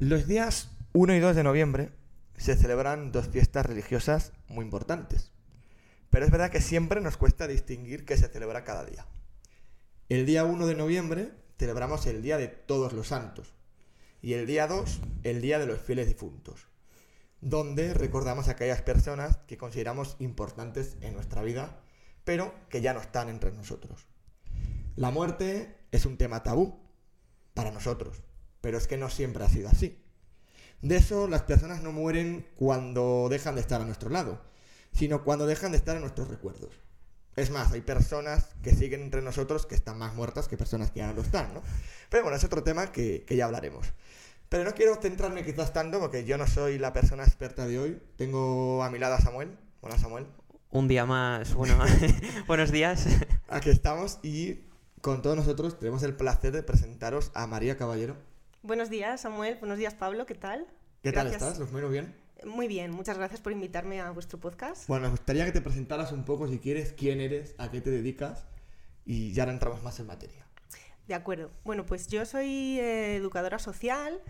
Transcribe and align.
Los 0.00 0.28
días 0.28 0.70
1 0.92 1.16
y 1.16 1.18
2 1.18 1.34
de 1.34 1.42
noviembre 1.42 1.90
se 2.36 2.54
celebran 2.54 3.10
dos 3.10 3.26
fiestas 3.26 3.66
religiosas 3.66 4.32
muy 4.46 4.64
importantes. 4.64 5.32
Pero 6.08 6.24
es 6.24 6.30
verdad 6.30 6.52
que 6.52 6.60
siempre 6.60 7.00
nos 7.00 7.16
cuesta 7.16 7.48
distinguir 7.48 8.04
qué 8.04 8.16
se 8.16 8.28
celebra 8.28 8.62
cada 8.62 8.84
día. 8.84 9.08
El 10.08 10.24
día 10.24 10.44
1 10.44 10.68
de 10.68 10.76
noviembre 10.76 11.32
celebramos 11.58 12.06
el 12.06 12.22
Día 12.22 12.38
de 12.38 12.46
Todos 12.46 12.92
los 12.92 13.08
Santos 13.08 13.54
y 14.22 14.34
el 14.34 14.46
día 14.46 14.68
2 14.68 15.00
el 15.24 15.40
Día 15.40 15.58
de 15.58 15.66
los 15.66 15.80
Fieles 15.80 16.06
Difuntos, 16.06 16.68
donde 17.40 17.92
recordamos 17.92 18.46
a 18.46 18.52
aquellas 18.52 18.82
personas 18.82 19.38
que 19.48 19.58
consideramos 19.58 20.14
importantes 20.20 20.96
en 21.00 21.14
nuestra 21.14 21.42
vida, 21.42 21.80
pero 22.22 22.54
que 22.68 22.80
ya 22.80 22.94
no 22.94 23.00
están 23.00 23.28
entre 23.28 23.50
nosotros. 23.50 24.06
La 24.94 25.10
muerte 25.10 25.76
es 25.90 26.06
un 26.06 26.18
tema 26.18 26.44
tabú 26.44 26.78
para 27.52 27.72
nosotros, 27.72 28.22
pero 28.60 28.78
es 28.78 28.86
que 28.86 28.96
no 28.96 29.10
siempre 29.10 29.44
ha 29.44 29.48
sido 29.48 29.68
así. 29.68 30.02
De 30.82 30.96
eso 30.96 31.26
las 31.28 31.42
personas 31.42 31.82
no 31.82 31.92
mueren 31.92 32.46
cuando 32.56 33.28
dejan 33.30 33.54
de 33.54 33.60
estar 33.60 33.80
a 33.80 33.84
nuestro 33.84 34.10
lado, 34.10 34.40
sino 34.92 35.24
cuando 35.24 35.46
dejan 35.46 35.72
de 35.72 35.78
estar 35.78 35.96
en 35.96 36.02
nuestros 36.02 36.28
recuerdos. 36.28 36.74
Es 37.36 37.50
más, 37.50 37.72
hay 37.72 37.82
personas 37.82 38.46
que 38.62 38.74
siguen 38.74 39.02
entre 39.02 39.22
nosotros 39.22 39.66
que 39.66 39.76
están 39.76 39.98
más 39.98 40.14
muertas 40.14 40.48
que 40.48 40.56
personas 40.56 40.90
que 40.90 41.00
ya 41.00 41.06
no 41.06 41.14
lo 41.14 41.22
están, 41.22 41.54
¿no? 41.54 41.62
Pero 42.10 42.24
bueno, 42.24 42.36
es 42.36 42.44
otro 42.44 42.64
tema 42.64 42.90
que, 42.90 43.24
que 43.24 43.36
ya 43.36 43.44
hablaremos. 43.44 43.86
Pero 44.48 44.64
no 44.64 44.72
quiero 44.72 44.96
centrarme 44.96 45.44
quizás 45.44 45.72
tanto 45.72 46.00
porque 46.00 46.24
yo 46.24 46.38
no 46.38 46.46
soy 46.46 46.78
la 46.78 46.92
persona 46.92 47.22
experta 47.22 47.66
de 47.66 47.78
hoy. 47.78 48.02
Tengo 48.16 48.82
a 48.82 48.90
mi 48.90 48.98
lado 48.98 49.14
a 49.14 49.20
Samuel. 49.20 49.56
Hola 49.80 49.98
Samuel. 49.98 50.26
Un 50.70 50.88
día 50.88 51.06
más, 51.06 51.54
bueno, 51.54 51.78
buenos 52.46 52.70
días. 52.72 53.06
Aquí 53.48 53.70
estamos 53.70 54.18
y 54.22 54.64
con 55.00 55.22
todos 55.22 55.36
nosotros 55.36 55.78
tenemos 55.78 56.02
el 56.02 56.14
placer 56.14 56.52
de 56.52 56.62
presentaros 56.62 57.30
a 57.34 57.46
María 57.46 57.76
Caballero. 57.76 58.16
Buenos 58.62 58.90
días, 58.90 59.20
Samuel. 59.20 59.56
Buenos 59.60 59.78
días, 59.78 59.94
Pablo. 59.94 60.26
¿Qué 60.26 60.34
tal? 60.34 60.66
¿Qué 61.02 61.12
tal 61.12 61.28
estás? 61.28 61.58
¿Los 61.60 61.70
menos 61.70 61.92
bien? 61.92 62.12
Muy 62.44 62.66
bien, 62.66 62.90
muchas 62.90 63.16
gracias 63.16 63.40
por 63.40 63.52
invitarme 63.52 64.00
a 64.00 64.10
vuestro 64.10 64.38
podcast. 64.40 64.88
Bueno, 64.88 65.04
me 65.04 65.10
gustaría 65.10 65.44
que 65.44 65.52
te 65.52 65.60
presentaras 65.60 66.10
un 66.10 66.24
poco, 66.24 66.48
si 66.48 66.58
quieres, 66.58 66.92
quién 66.92 67.20
eres, 67.20 67.54
a 67.58 67.70
qué 67.70 67.80
te 67.80 67.90
dedicas 67.90 68.46
y 69.04 69.32
ya 69.32 69.44
entramos 69.44 69.82
más 69.82 70.00
en 70.00 70.06
materia. 70.06 70.44
De 71.06 71.14
acuerdo. 71.14 71.50
Bueno, 71.64 71.86
pues 71.86 72.08
yo 72.08 72.26
soy 72.26 72.80
eh, 72.80 73.16
educadora 73.16 73.60
social 73.60 74.20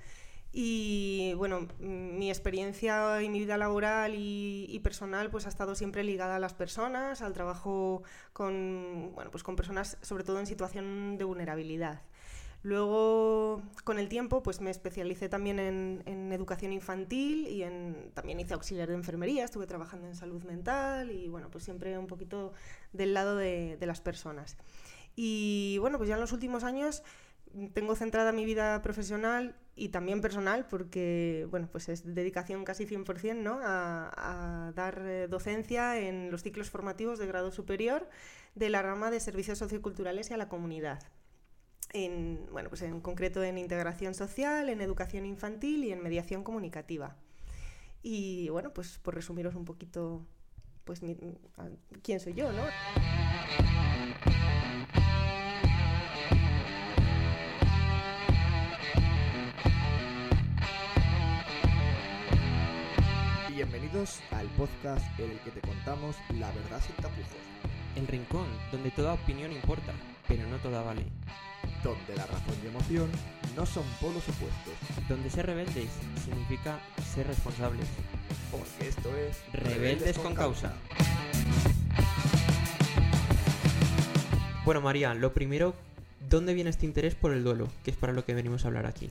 y 0.52 1.32
bueno, 1.36 1.66
mi 1.78 2.28
experiencia 2.28 3.22
y 3.22 3.30
mi 3.30 3.38
vida 3.38 3.56
laboral 3.56 4.14
y, 4.14 4.66
y, 4.68 4.78
personal 4.80 5.30
pues 5.30 5.46
ha 5.46 5.48
estado 5.48 5.74
siempre 5.74 6.04
ligada 6.04 6.36
a 6.36 6.38
las 6.38 6.52
personas, 6.52 7.22
al 7.22 7.32
trabajo 7.32 8.02
con, 8.34 9.12
bueno, 9.14 9.30
pues 9.30 9.42
con 9.42 9.56
personas 9.56 9.96
sobre 10.02 10.24
todo 10.24 10.38
en 10.38 10.46
situación 10.46 11.16
de 11.16 11.24
vulnerabilidad. 11.24 12.02
Luego, 12.62 13.62
con 13.84 13.98
el 13.98 14.08
tiempo, 14.08 14.42
pues 14.42 14.60
me 14.60 14.70
especialicé 14.70 15.28
también 15.28 15.60
en, 15.60 16.32
educación 16.32 16.72
infantil 16.72 17.46
y 17.46 17.62
en, 17.62 18.10
también 18.14 18.40
hice 18.40 18.54
auxiliar 18.54 18.88
de 18.88 18.94
enfermería, 18.94 19.44
estuve 19.44 19.66
trabajando 19.66 20.06
en 20.06 20.16
salud 20.16 20.42
mental 20.42 21.10
y 21.10 21.28
bueno, 21.28 21.50
pues 21.50 21.64
siempre 21.64 21.96
un 21.98 22.08
poquito 22.08 22.52
del 22.92 23.14
lado 23.14 23.36
de, 23.36 23.78
las 23.80 24.00
personas. 24.00 24.56
Y 25.14 25.78
bueno, 25.80 25.98
pues 25.98 26.08
ya 26.08 26.16
en 26.16 26.20
los 26.20 26.32
últimos 26.32 26.64
años 26.64 27.02
tengo 27.72 27.94
centrada 27.94 28.32
mi 28.32 28.44
vida 28.44 28.82
profesional 28.82 29.56
y 29.74 29.88
también 29.88 30.20
personal 30.20 30.66
porque 30.68 31.46
bueno, 31.50 31.68
pues 31.70 31.88
es 31.88 32.14
dedicación 32.14 32.64
casi 32.64 32.86
100% 32.86 33.36
¿no? 33.36 33.58
a, 33.62 34.66
a 34.66 34.72
dar 34.72 35.00
eh, 35.06 35.28
docencia 35.28 35.98
en 35.98 36.30
los 36.30 36.42
ciclos 36.42 36.68
formativos 36.70 37.18
de 37.18 37.26
grado 37.26 37.50
superior 37.50 38.08
de 38.54 38.68
la 38.68 38.82
rama 38.82 39.10
de 39.10 39.20
servicios 39.20 39.58
socioculturales 39.58 40.30
y 40.30 40.34
a 40.34 40.36
la 40.36 40.48
comunidad 40.48 41.00
en, 41.92 42.46
bueno, 42.52 42.68
pues 42.68 42.82
en 42.82 43.00
concreto 43.00 43.42
en 43.42 43.58
integración 43.58 44.14
social, 44.14 44.68
en 44.68 44.80
educación 44.80 45.26
infantil 45.26 45.84
y 45.84 45.92
en 45.92 46.02
mediación 46.02 46.44
comunicativa. 46.44 47.16
Y 48.02 48.48
bueno, 48.50 48.72
pues 48.72 48.98
por 48.98 49.14
resumiros 49.14 49.54
un 49.54 49.64
poquito, 49.64 50.24
pues 50.84 51.02
mi, 51.02 51.16
quién 52.02 52.20
soy 52.20 52.34
yo, 52.34 52.52
¿no? 52.52 52.62
Bienvenidos 63.50 64.20
al 64.30 64.46
podcast 64.50 65.04
en 65.18 65.32
el 65.32 65.40
que 65.40 65.50
te 65.50 65.60
contamos 65.60 66.14
la 66.38 66.52
verdad 66.52 66.80
sin 66.80 66.94
tapujos. 66.96 67.26
El 67.96 68.06
rincón 68.06 68.46
donde 68.70 68.92
toda 68.92 69.14
opinión 69.14 69.50
importa, 69.50 69.92
pero 70.28 70.46
no 70.46 70.58
toda 70.58 70.82
vale 70.82 71.02
donde 71.82 72.16
la 72.16 72.26
razón 72.26 72.54
y 72.62 72.66
emoción 72.66 73.10
no 73.56 73.66
son 73.66 73.84
polos 74.00 74.22
opuestos. 74.28 74.74
Donde 75.08 75.30
ser 75.30 75.46
rebeldes 75.46 75.90
significa 76.24 76.80
ser 77.14 77.26
responsables. 77.26 77.86
Porque 78.50 78.88
esto 78.88 79.14
es 79.16 79.38
Rebeldes, 79.52 79.76
rebeldes 79.78 80.16
con, 80.16 80.26
con 80.26 80.34
causa. 80.34 80.68
causa. 80.68 81.08
Bueno, 84.64 84.80
María, 84.82 85.14
lo 85.14 85.32
primero, 85.32 85.74
¿dónde 86.28 86.52
viene 86.52 86.68
este 86.70 86.84
interés 86.84 87.14
por 87.14 87.32
el 87.32 87.42
duelo? 87.42 87.68
Que 87.84 87.90
es 87.90 87.96
para 87.96 88.12
lo 88.12 88.24
que 88.24 88.34
venimos 88.34 88.64
a 88.64 88.68
hablar 88.68 88.86
aquí. 88.86 89.10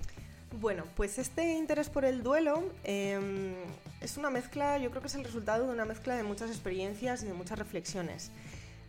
Bueno, 0.60 0.86
pues 0.96 1.18
este 1.20 1.54
interés 1.54 1.90
por 1.90 2.06
el 2.06 2.24
duelo 2.24 2.64
eh, 2.84 3.56
es 4.02 4.18
una 4.18 4.30
mezcla, 4.30 4.78
yo 4.78 4.90
creo 4.90 5.02
que 5.02 5.08
es 5.08 5.16
el 5.16 5.24
resultado 5.24 5.68
de 5.68 5.74
una 5.74 5.86
mezcla 5.86 6.16
de 6.16 6.24
muchas 6.24 6.50
experiencias 6.50 7.24
y 7.24 7.28
de 7.28 7.34
muchas 7.34 7.60
reflexiones. 7.60 8.32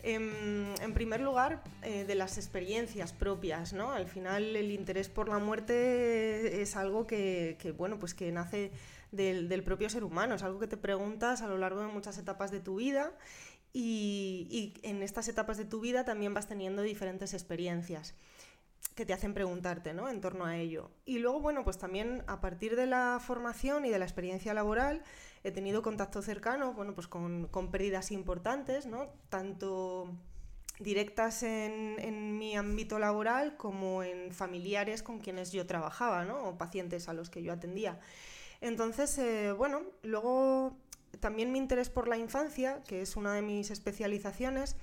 En, 0.03 0.75
en, 0.81 0.95
primer 0.95 1.21
lugar, 1.21 1.63
eh, 1.83 2.05
de 2.05 2.15
las 2.15 2.39
experiencias 2.39 3.13
propias, 3.13 3.73
¿no? 3.73 3.91
Al 3.93 4.07
final 4.07 4.55
el 4.55 4.71
interés 4.71 5.09
por 5.09 5.29
la 5.29 5.39
muerte 5.39 6.63
es 6.63 6.77
algo 6.77 7.07
que, 7.07 7.75
bueno, 7.77 7.99
pues 7.99 8.15
que 8.15 8.31
nace 8.31 8.71
del, 9.11 9.63
propio 9.65 9.91
ser 9.91 10.05
humano, 10.05 10.37
es 10.37 10.43
algo 10.43 10.61
que 10.61 10.69
te 10.69 10.77
preguntas 10.77 11.43
a 11.43 11.49
lo 11.49 11.59
largo 11.59 11.81
de 11.81 11.89
muchas 11.89 12.17
etapas 12.19 12.51
de 12.51 12.61
tu 12.61 12.77
vida 12.77 13.13
y 13.73 14.75
en 14.83 15.03
estas 15.03 15.29
etapas 15.29 15.57
de 15.57 15.65
tu 15.65 15.81
vida 15.81 16.05
también 16.05 16.33
vas 16.33 16.49
teniendo 16.49 16.83
diferentes 16.83 17.35
experiencias 17.35 18.15
que 18.99 19.07
te 19.07 19.13
hacen 19.13 19.33
preguntarte 19.33 19.95
¿no? 19.95 20.09
en 20.09 20.21
torno 20.21 20.45
a 20.45 20.57
ello. 20.57 20.91
Y 21.05 21.21
luego, 21.21 21.39
bueno, 21.39 21.63
pues 21.63 21.79
también 21.79 22.25
a 22.27 22.41
partir 22.41 22.75
de 22.75 22.87
la 22.87 23.21
formación 23.25 23.85
y 23.85 23.91
de 23.91 23.99
la 24.01 24.05
experiencia 24.05 24.53
laboral 24.55 25.05
he 25.45 25.53
tenido 25.53 25.83
contacto 25.83 26.21
cercano 26.21 26.73
bueno, 26.73 26.97
pues 26.97 27.07
con, 27.07 27.47
con 27.47 27.71
pérdidas 27.71 28.11
importantes, 28.11 28.87
¿no? 28.87 29.07
tanto 29.29 30.13
directas 30.81 31.45
en, 31.45 32.39
mi 32.39 32.57
ámbito 32.57 32.99
laboral 32.99 33.57
como 33.57 34.03
en 34.03 34.33
familiares 34.33 35.05
con 35.05 35.21
quienes 35.21 35.53
yo 35.53 35.65
trabajaba 35.65 36.25
¿no? 36.25 36.49
o 36.49 36.59
pacientes 36.59 37.09
a 37.09 37.13
los 37.13 37.31
que 37.31 37.45
yo 37.45 37.53
atendía. 37.53 38.01
Entonces, 38.61 39.17
eh, 39.19 39.53
bueno, 39.53 39.83
luego 40.03 40.77
también 41.21 41.53
mi 41.53 41.59
interés 41.59 41.89
por 41.89 42.09
la 42.09 42.19
infancia, 42.19 42.83
que 42.83 43.01
es 43.03 43.15
una 43.15 43.33
de 43.33 43.43
mis 43.43 43.71
especializaciones, 43.71 44.75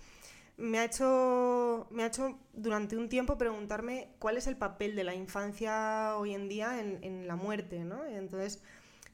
me 0.57 0.79
ha, 0.79 0.85
hecho, 0.85 1.87
me 1.91 2.03
ha 2.03 2.07
hecho 2.07 2.39
durante 2.53 2.97
un 2.97 3.09
tiempo 3.09 3.37
preguntarme 3.37 4.15
cuál 4.19 4.37
es 4.37 4.47
el 4.47 4.57
papel 4.57 4.95
de 4.95 5.03
la 5.03 5.13
infancia 5.13 6.15
hoy 6.17 6.33
en 6.33 6.47
día 6.47 6.79
en, 6.79 7.03
en 7.03 7.27
la 7.27 7.35
muerte, 7.35 7.83
¿no? 7.83 8.05
Entonces, 8.05 8.61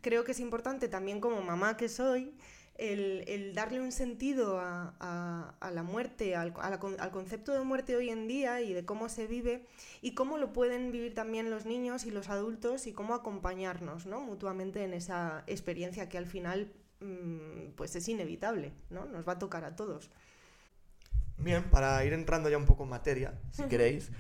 creo 0.02 0.24
que 0.24 0.34
es 0.34 0.40
importante 0.40 0.88
también 0.88 1.20
como 1.20 1.42
mamá 1.42 1.78
que 1.78 1.90
soy, 1.90 2.34
el, 2.82 3.24
el 3.28 3.54
darle 3.54 3.80
un 3.80 3.92
sentido 3.92 4.60
a, 4.60 4.96
a, 5.60 5.72
la 5.72 5.84
muerte, 5.84 6.36
al, 6.36 6.54
al, 6.60 7.12
concepto 7.12 7.54
de 7.54 7.62
muerte 7.62 7.96
hoy 7.96 8.10
en 8.10 8.28
día 8.28 8.62
y 8.62 8.74
de 8.74 8.86
cómo 8.86 9.08
se 9.08 9.28
vive 9.28 9.68
y 10.02 10.16
cómo 10.16 10.40
lo 10.40 10.52
pueden 10.52 10.92
vivir 10.92 11.14
también 11.14 11.52
los 11.52 11.66
niños 11.66 12.06
y 12.06 12.12
los 12.12 12.30
adultos 12.30 12.88
y 12.88 12.94
cómo 12.94 13.14
acompañarnos 13.14 14.08
¿no? 14.08 14.22
mutuamente 14.22 14.84
en 14.84 14.94
esa 14.94 15.44
experiencia 15.46 16.10
que 16.10 16.18
al 16.18 16.26
final 16.26 16.72
mmm, 17.02 17.74
pues 17.76 17.96
es 17.96 18.08
inevitable, 18.08 18.74
¿no? 18.90 19.06
nos 19.06 19.28
va 19.28 19.34
a 19.34 19.40
tocar 19.40 19.64
a 19.64 19.76
todos. 19.76 20.10
Bien, 21.42 21.64
para 21.64 22.04
ir 22.06 22.14
entrando 22.14 22.50
ya 22.50 22.58
un 22.58 22.66
poco 22.66 22.84
en 22.84 22.90
materia, 22.90 23.34
si 23.52 23.64
queréis, 23.64 24.12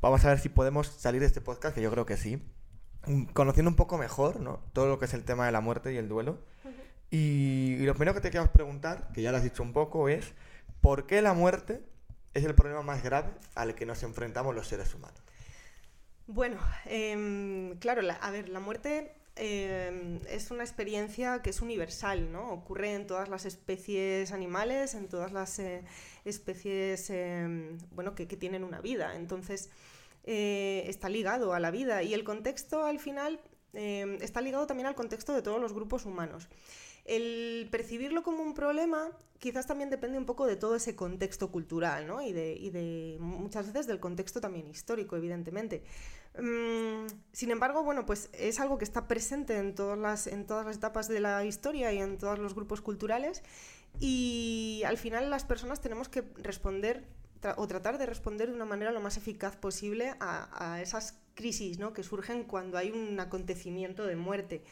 vamos 0.00 0.24
a 0.24 0.28
ver 0.28 0.38
si 0.38 0.48
podemos 0.48 0.86
salir 0.86 1.20
de 1.20 1.26
este 1.26 1.40
podcast, 1.40 1.74
que 1.74 1.82
yo 1.82 1.90
creo 1.90 2.06
que 2.06 2.16
sí, 2.16 2.42
conociendo 3.32 3.70
un 3.70 3.76
poco 3.76 3.98
mejor 3.98 4.40
¿no? 4.40 4.60
todo 4.72 4.86
lo 4.86 4.98
que 4.98 5.06
es 5.06 5.14
el 5.14 5.24
tema 5.24 5.46
de 5.46 5.52
la 5.52 5.60
muerte 5.60 5.92
y 5.92 5.96
el 5.96 6.08
duelo. 6.08 6.38
Y, 7.10 7.76
y, 7.78 7.86
lo 7.86 7.94
primero 7.94 8.14
que 8.14 8.20
te 8.20 8.30
queremos 8.30 8.50
preguntar, 8.52 9.10
que 9.12 9.22
ya 9.22 9.32
lo 9.32 9.38
has 9.38 9.42
dicho 9.42 9.62
un 9.62 9.72
poco, 9.72 10.08
es 10.08 10.34
¿por 10.80 11.06
qué 11.06 11.22
la 11.22 11.32
muerte 11.32 11.82
es 12.34 12.44
el 12.44 12.54
problema 12.54 12.82
más 12.82 13.02
grave 13.02 13.30
al 13.54 13.74
que 13.74 13.86
nos 13.86 14.02
enfrentamos 14.02 14.54
los 14.54 14.68
seres 14.68 14.94
humanos? 14.94 15.20
Bueno, 16.26 16.58
eh, 16.84 17.74
claro, 17.80 18.02
la, 18.02 18.14
a 18.14 18.30
ver, 18.30 18.50
la 18.50 18.60
muerte 18.60 19.17
eh, 19.38 20.20
es 20.28 20.50
una 20.50 20.64
experiencia 20.64 21.40
que 21.42 21.50
es 21.50 21.60
universal. 21.62 22.34
Ocurre 22.34 22.94
en 22.94 23.06
todas 23.06 23.28
las 23.28 23.46
especies 23.46 24.32
animales, 24.32 24.94
en 24.94 25.08
todas 25.08 25.32
las 25.32 25.58
eh, 25.58 25.84
especies 26.28 27.10
eh, 27.10 27.76
bueno, 27.92 28.14
que, 28.14 28.26
tienen 28.26 28.64
una 28.64 28.80
vida. 28.80 29.16
Entonces, 29.16 29.70
eh, 30.24 30.84
está 30.86 31.08
ligado 31.08 31.52
a 31.54 31.60
la 31.60 31.70
vida 31.70 32.02
y 32.02 32.14
el 32.14 32.24
contexto 32.24 32.84
al 32.84 33.00
final 33.00 33.40
eh, 33.72 34.18
está 34.20 34.40
ligado 34.40 34.66
también 34.66 34.86
al 34.86 34.94
contexto 34.94 35.32
de 35.32 35.42
todos 35.42 35.60
los 35.60 35.72
grupos 35.72 36.04
humanos. 36.04 36.48
El 37.04 37.68
percibirlo 37.70 38.22
como 38.22 38.42
un 38.42 38.54
problema 38.54 39.10
quizás 39.38 39.66
también 39.66 39.88
depende 39.88 40.18
un 40.18 40.26
poco 40.26 40.46
de 40.46 40.56
todo 40.56 40.76
ese 40.76 40.94
contexto 40.94 41.50
cultural 41.50 42.12
y, 42.24 42.30
y 42.30 42.70
de 42.70 43.16
muchas 43.20 43.66
veces 43.68 43.86
del 43.86 44.00
contexto 44.00 44.40
también 44.40 44.68
histórico, 44.68 45.16
evidentemente. 45.16 45.82
Mm, 46.40 47.06
sin 47.32 47.50
embargo, 47.50 47.82
bueno, 47.82 48.06
pues 48.06 48.30
es 48.32 48.60
algo 48.60 48.78
que 48.78 48.84
está 48.84 49.08
presente 49.08 49.56
en 49.56 49.74
todas, 49.74 49.98
las, 49.98 50.26
en 50.26 50.46
todas 50.46 50.64
las 50.64 50.76
etapas 50.76 51.08
de 51.08 51.20
la 51.20 51.44
historia 51.44 51.92
y 51.92 51.98
en 51.98 52.16
todos 52.18 52.38
los 52.38 52.54
grupos 52.54 52.80
culturales 52.80 53.42
y 54.00 54.82
al 54.86 54.96
final 54.96 55.30
las 55.30 55.44
personas 55.44 55.80
tenemos 55.80 56.08
que 56.08 56.22
responder 56.36 57.04
o 57.56 57.66
tratar 57.66 57.98
de 57.98 58.06
responder 58.06 58.48
de 58.48 58.54
una 58.54 58.64
manera 58.64 58.90
lo 58.90 59.00
más 59.00 59.16
eficaz 59.16 59.56
posible 59.56 60.14
a, 60.20 60.80
esas 60.82 61.18
crisis 61.34 61.78
¿no? 61.78 61.92
que 61.92 62.02
surgen 62.02 62.44
cuando 62.44 62.78
hay 62.78 62.90
un 62.90 63.18
acontecimiento 63.20 64.06
de 64.06 64.16
muerte. 64.16 64.62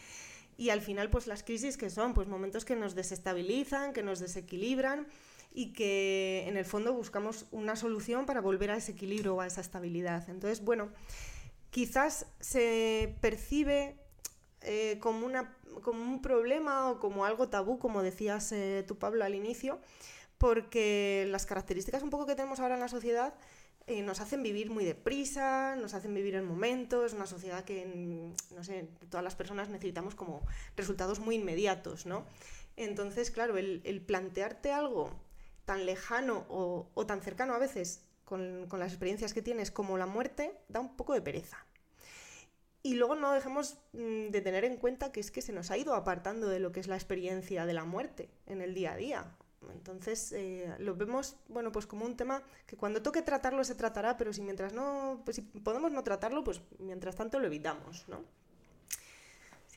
Y 0.58 0.70
al 0.70 0.80
final, 0.80 1.10
pues 1.10 1.26
las 1.26 1.42
crisis 1.42 1.76
que 1.76 1.90
son, 1.90 2.14
pues 2.14 2.28
momentos 2.28 2.64
que 2.64 2.76
nos 2.76 2.94
desestabilizan, 2.94 3.92
que 3.92 4.02
nos 4.02 4.20
desequilibran 4.20 5.06
y 5.52 5.72
que 5.74 6.44
en 6.48 6.56
el 6.56 6.64
fondo 6.64 6.92
buscamos 6.92 7.46
una 7.50 7.76
solución 7.76 8.26
para 8.26 8.40
volver 8.40 8.70
a 8.70 8.76
ese 8.76 8.92
equilibrio 8.92 9.36
o 9.36 9.40
a 9.42 9.46
esa 9.46 9.60
estabilidad. 9.60 10.28
Entonces, 10.28 10.64
bueno, 10.64 10.90
quizás 11.70 12.26
se 12.40 13.16
percibe 13.20 13.96
eh, 14.62 14.98
como, 15.00 15.26
una, 15.26 15.56
como 15.82 16.02
un 16.02 16.22
problema 16.22 16.90
o 16.90 16.98
como 16.98 17.24
algo 17.24 17.48
tabú, 17.48 17.78
como 17.78 18.02
decías 18.02 18.50
eh, 18.52 18.84
tú, 18.86 18.98
Pablo, 18.98 19.24
al 19.24 19.34
inicio, 19.34 19.80
porque 20.38 21.26
las 21.30 21.46
características 21.46 22.02
un 22.02 22.10
poco 22.10 22.26
que 22.26 22.34
tenemos 22.34 22.60
ahora 22.60 22.74
en 22.74 22.80
la 22.80 22.88
sociedad 22.88 23.34
eh, 23.88 24.02
nos 24.02 24.20
hacen 24.20 24.42
vivir 24.42 24.68
muy 24.68 24.84
deprisa, 24.84 25.76
nos 25.76 25.94
hacen 25.94 26.12
vivir 26.12 26.34
en 26.34 26.44
momentos, 26.44 27.06
es 27.06 27.12
una 27.12 27.26
sociedad 27.26 27.64
que, 27.64 28.32
no 28.50 28.64
sé, 28.64 28.88
todas 29.08 29.22
las 29.22 29.36
personas 29.36 29.68
necesitamos 29.68 30.16
como 30.16 30.42
resultados 30.76 31.20
muy 31.20 31.36
inmediatos, 31.36 32.04
¿no? 32.04 32.26
Entonces, 32.76 33.30
claro, 33.30 33.56
el, 33.56 34.02
plantearte 34.04 34.72
algo 34.72 35.10
tan 35.64 35.86
lejano 35.86 36.46
o, 36.48 37.06
tan 37.06 37.22
cercano 37.22 37.54
a 37.54 37.58
veces 37.58 38.02
con, 38.26 38.66
con, 38.68 38.78
las 38.78 38.92
experiencias 38.92 39.32
que 39.32 39.40
tienes 39.40 39.70
como 39.70 39.96
la 39.96 40.06
muerte 40.06 40.52
da 40.68 40.80
un 40.80 40.94
poco 40.96 41.14
de 41.14 41.22
pereza. 41.22 41.64
Y 42.82 42.94
luego 42.94 43.16
no 43.16 43.32
dejemos 43.32 43.78
mm, 43.94 44.28
de 44.28 44.40
tener 44.42 44.64
en 44.64 44.76
cuenta 44.76 45.10
que 45.10 45.18
es 45.18 45.32
que 45.32 45.42
se 45.42 45.52
nos 45.52 45.72
ha 45.72 45.78
ido 45.78 45.94
apartando 45.94 46.48
de 46.48 46.60
lo 46.60 46.70
que 46.70 46.78
es 46.78 46.86
la 46.86 46.94
experiencia 46.94 47.66
de 47.66 47.72
la 47.72 47.84
muerte 47.84 48.28
en 48.46 48.60
el 48.60 48.74
día 48.74 48.92
a 48.92 48.96
día. 48.96 49.36
Entonces 49.72 50.30
eh, 50.30 50.72
lo 50.78 50.94
vemos, 50.94 51.36
bueno, 51.48 51.72
pues 51.72 51.86
como 51.86 52.04
un 52.04 52.16
tema 52.16 52.44
que 52.64 52.76
cuando 52.76 53.02
toque 53.02 53.22
tratarlo 53.22 53.64
se 53.64 53.74
tratará, 53.74 54.16
pero 54.16 54.32
si 54.32 54.40
mientras 54.40 54.72
no, 54.72 55.22
pues 55.24 55.34
si 55.34 55.42
podemos 55.42 55.90
no 55.90 56.04
tratarlo, 56.04 56.44
pues 56.44 56.60
mientras 56.78 57.16
tanto 57.16 57.40
lo 57.40 57.46
evitamos, 57.46 58.06
¿no? 58.06 58.22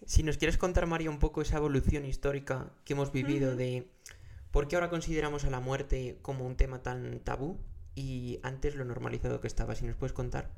Si 0.06 0.22
nos 0.22 0.38
quieres 0.38 0.57
contar, 0.57 0.86
María, 0.86 1.10
un 1.10 1.18
poco 1.18 1.42
esa 1.42 1.57
evolución 1.57 2.06
histórica 2.06 2.72
que 2.86 2.94
hemos 2.94 3.12
vivido 3.12 3.56
de 3.56 3.90
por 4.52 4.68
qué 4.68 4.75
ahora 4.75 4.92
consideramos 4.92 5.45
a 5.45 5.50
la 5.50 5.60
muerte 5.60 6.19
como 6.22 6.45
un 6.45 6.56
tema 6.56 6.84
tan 6.84 7.19
tabú 7.22 7.57
y 7.95 8.39
antes 8.44 8.75
lo 8.75 8.86
normalizado 8.86 9.41
que 9.41 9.47
estaba, 9.47 9.75
si 9.75 9.86
nos 9.86 9.95
puedes 9.95 10.13
contar. 10.13 10.50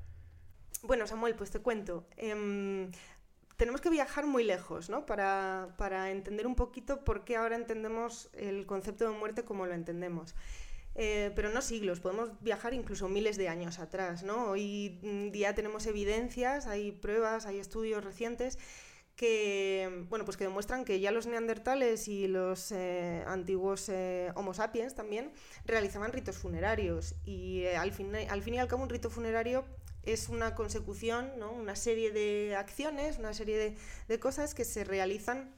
Bueno, 0.84 1.08
Samuel, 1.08 1.36
pues 1.36 1.52
te 1.52 1.60
cuento. 1.60 2.08
Em, 2.18 2.92
tenemos 3.58 3.82
que 3.82 3.90
viajar 3.90 4.26
muy 4.26 4.44
lejos, 4.44 4.90
¿no? 4.90 5.06
Para, 5.06 5.76
para, 5.78 6.12
entender 6.12 6.48
un 6.48 6.56
poquito 6.56 7.04
por 7.04 7.24
qué 7.24 7.36
ahora 7.36 7.56
entendemos 7.56 8.30
el 8.34 8.66
concepto 8.66 9.10
de 9.10 9.18
muerte 9.18 9.44
como 9.44 9.66
lo 9.66 9.74
entendemos. 9.74 10.36
Eh, 10.96 11.32
pero 11.36 11.50
no 11.52 11.62
siglos, 11.62 12.02
podemos 12.02 12.32
viajar 12.42 12.74
incluso 12.74 13.08
miles 13.08 13.38
de 13.38 13.48
años 13.48 13.80
atrás, 13.80 14.24
¿no? 14.24 14.48
Hoy 14.48 15.00
día 15.32 15.56
tenemos 15.56 15.86
evidencias, 15.86 16.68
hay 16.68 16.92
pruebas, 16.92 17.46
hay 17.46 17.60
estudios 17.60 18.04
recientes 18.04 18.60
que, 19.22 20.08
bueno, 20.10 20.26
pues 20.26 20.36
que 20.36 20.46
demuestran 20.46 20.84
que 20.84 21.00
ya 21.00 21.12
los 21.12 21.28
neandertales 21.28 22.08
y 22.08 22.28
los 22.28 22.72
eh, 22.72 23.24
antiguos 23.28 23.88
eh, 23.88 24.32
Homo 24.34 24.56
sapiens 24.56 24.96
también 24.96 25.32
realizaban 25.64 26.12
ritos 26.12 26.40
funerarios 26.40 27.14
y 27.24 27.68
al, 27.68 27.92
fin, 27.92 28.16
al 28.16 28.42
fin 28.42 28.56
y 28.56 28.58
al 28.58 28.68
cabo 28.68 28.82
un 28.82 28.90
rito 28.90 29.12
funerario 29.12 29.64
es 30.02 30.28
una 30.28 30.56
consecución, 30.56 31.34
¿no? 31.38 31.52
una 31.52 31.76
serie 31.76 32.10
de 32.10 32.56
acciones, 32.56 33.20
una 33.20 33.36
serie 33.36 33.78
de, 34.08 34.20
cosas 34.20 34.56
que 34.56 34.66
se 34.66 34.84
realizan 34.84 35.54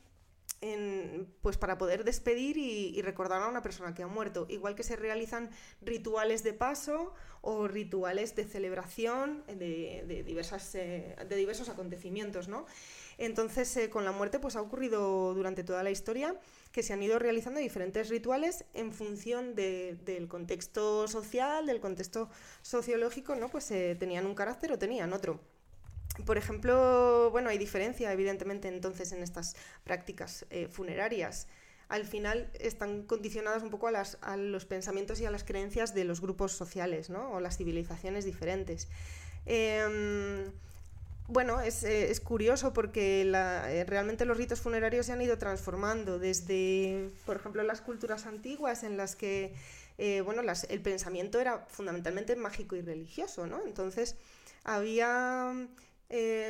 pues 1.42 1.58
para 1.58 1.78
poder 1.78 2.04
despedir 2.04 2.58
y, 2.58 3.02
recordar 3.02 3.42
a 3.42 3.48
una 3.48 3.62
persona 3.62 3.94
que 3.94 4.04
ha 4.04 4.08
muerto. 4.08 4.46
Igual 4.50 4.76
que 4.76 4.84
se 4.84 4.98
realizan 4.98 5.52
rituales 5.82 6.44
de 6.44 6.52
paso 6.52 7.14
o 7.42 7.68
rituales 7.70 8.36
de 8.36 8.44
celebración 8.44 9.46
de, 9.48 10.24
diversas, 10.26 10.76
eh, 10.76 11.16
de 11.28 11.36
diversos 11.38 11.70
acontecimientos. 11.70 12.48
¿no? 12.48 12.66
Entonces, 13.18 13.76
eh, 13.78 13.90
con 13.90 14.06
la 14.06 14.12
muerte 14.12 14.40
pues, 14.40 14.56
ha 14.56 14.62
ocurrido 14.62 15.34
durante 15.34 15.64
toda 15.64 15.84
la 15.84 15.92
historia 15.92 16.36
que 16.72 16.84
se 16.84 16.94
han 16.94 17.04
ido 17.04 17.20
realizando 17.20 17.60
diferentes 17.60 18.10
rituales 18.10 18.66
en 18.74 18.92
función 18.94 19.56
del 19.56 20.28
contexto 20.28 21.08
social, 21.08 21.66
del 21.66 21.80
contexto 21.80 22.30
sociológico, 22.62 23.36
¿no? 23.36 23.50
Pues 23.50 23.70
eh, 23.72 23.96
tenían 24.00 24.26
un 24.26 24.34
carácter 24.34 24.72
o 24.72 24.80
tenían 24.80 25.14
otro. 25.14 25.40
Por 26.26 26.38
ejemplo, 26.38 27.30
bueno, 27.32 27.50
hay 27.50 27.58
diferencia, 27.58 28.12
evidentemente, 28.12 28.68
entonces 28.68 29.12
en 29.12 29.24
estas 29.24 29.56
prácticas 29.84 30.46
eh, 30.50 30.68
funerarias. 30.68 31.48
Al 31.90 32.06
final 32.06 32.50
están 32.60 33.04
condicionadas 33.04 33.62
un 33.62 33.70
poco 33.70 33.88
a, 33.88 34.38
los 34.38 34.66
pensamientos 34.66 35.20
y 35.20 35.26
a 35.26 35.32
las 35.32 35.44
creencias 35.44 35.94
de 35.94 36.06
los 36.06 36.22
grupos 36.22 36.52
sociales, 36.54 37.10
¿no? 37.10 37.32
O 37.34 37.40
las 37.40 37.58
civilizaciones 37.58 38.26
diferentes. 38.26 38.88
Em, 39.46 40.52
bueno, 41.28 41.62
es, 41.62 41.84
eh, 41.84 42.12
es, 42.12 42.20
curioso 42.20 42.74
porque 42.74 43.22
eh, 43.22 43.86
realmente 43.86 44.26
los 44.26 44.38
ritos 44.38 44.60
funerarios 44.60 45.06
se 45.06 45.14
han 45.14 45.22
ido 45.22 45.38
transformando 45.38 46.20
desde, 46.20 47.10
por 47.26 47.38
ejemplo, 47.38 47.64
las 47.64 47.82
culturas 47.82 48.26
antiguas 48.26 48.84
en 48.84 48.98
las 48.98 49.16
que 49.16 49.54
eh, 49.98 50.22
bueno, 50.22 50.42
las, 50.42 50.66
el 50.66 50.82
pensamiento 50.82 51.40
era 51.40 51.66
fundamentalmente 51.70 52.36
mágico 52.36 52.76
y 52.76 52.82
religioso, 52.82 53.48
¿no? 53.48 53.64
Entonces 53.66 54.18
había, 54.66 55.54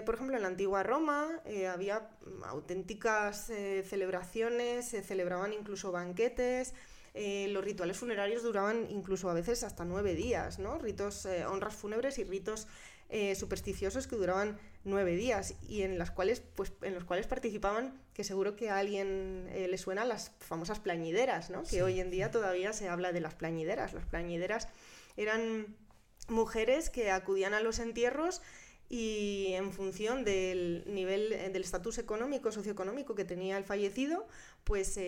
por 0.05 0.15
ejemplo, 0.15 0.35
en 0.35 0.41
la 0.41 0.47
antigua 0.47 0.81
Roma 0.83 1.41
había 1.71 2.09
auténticas 2.45 3.51
celebraciones, 3.87 4.89
se 4.89 5.03
celebraban 5.03 5.51
incluso 5.51 5.91
banquetes, 5.91 6.73
los 7.15 7.63
rituales 7.63 7.97
funerarios 7.97 8.43
duraban 8.43 8.87
incluso 8.89 9.29
a 9.29 9.33
veces 9.33 9.63
hasta 9.63 9.83
nueve 9.83 10.15
días, 10.15 10.59
¿no? 10.59 10.77
Ritos, 10.77 11.27
honras 11.47 11.75
fúnebres 11.75 12.19
y 12.19 12.23
ritos 12.23 12.67
eh, 13.15 13.35
supersticiosos 13.35 14.07
que 14.07 14.15
duraban 14.15 14.57
nueve 14.83 15.15
días 15.15 15.53
y 15.69 15.83
en, 15.83 15.99
las 15.99 16.09
cuales, 16.09 16.41
pues, 16.55 16.73
en 16.81 16.95
los 16.95 17.03
cuales 17.03 17.27
participaban, 17.27 18.01
que 18.15 18.23
seguro 18.23 18.55
que 18.55 18.71
a 18.71 18.79
alguien 18.79 19.47
eh, 19.51 19.67
le 19.69 19.77
suenan 19.77 20.09
las 20.09 20.31
famosas 20.39 20.79
plañideras, 20.79 21.51
¿no? 21.51 21.61
que 21.61 21.83
hoy 21.83 21.99
en 21.99 22.09
día 22.09 22.31
todavía 22.31 22.73
se 22.73 22.89
habla 22.89 23.11
de 23.11 23.19
las 23.19 23.35
plañideras. 23.35 23.93
Las 23.93 24.07
plañideras 24.07 24.67
eran 25.15 25.77
mujeres 26.27 26.89
que 26.89 27.11
acudían 27.11 27.53
a 27.53 27.59
los 27.59 27.77
entierros 27.77 28.41
y 28.89 29.53
en 29.53 29.73
función 29.73 30.23
del 30.23 30.83
nivel 30.87 31.33
eh, 31.33 31.51
del 31.51 31.61
estatus 31.61 31.99
económico, 31.99 32.51
socioeconómico 32.51 33.13
que 33.13 33.25
tenía 33.25 33.59
el 33.59 33.63
fallecido, 33.63 34.27
pues 34.63 34.99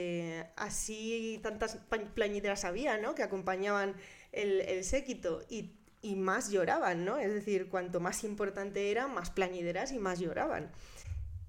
así 0.58 1.40
tantas 1.42 1.80
plañideras 2.14 2.66
había, 2.66 3.00
¿no? 3.00 3.16
Que 3.16 3.24
acompañaban 3.24 3.96
el, 4.32 4.62
el 4.62 4.84
séquito 4.84 5.42
y 5.50 5.72
y 6.06 6.16
más 6.16 6.52
lloraban, 6.52 7.04
¿no? 7.04 7.18
Es 7.18 7.34
decir, 7.34 7.68
cuanto 7.68 8.00
más 8.00 8.24
importante 8.24 8.92
era, 8.92 9.08
más 9.08 9.32
plañideras 9.32 9.92
y 9.92 9.98
más 9.98 10.20
lloraban. 10.20 10.70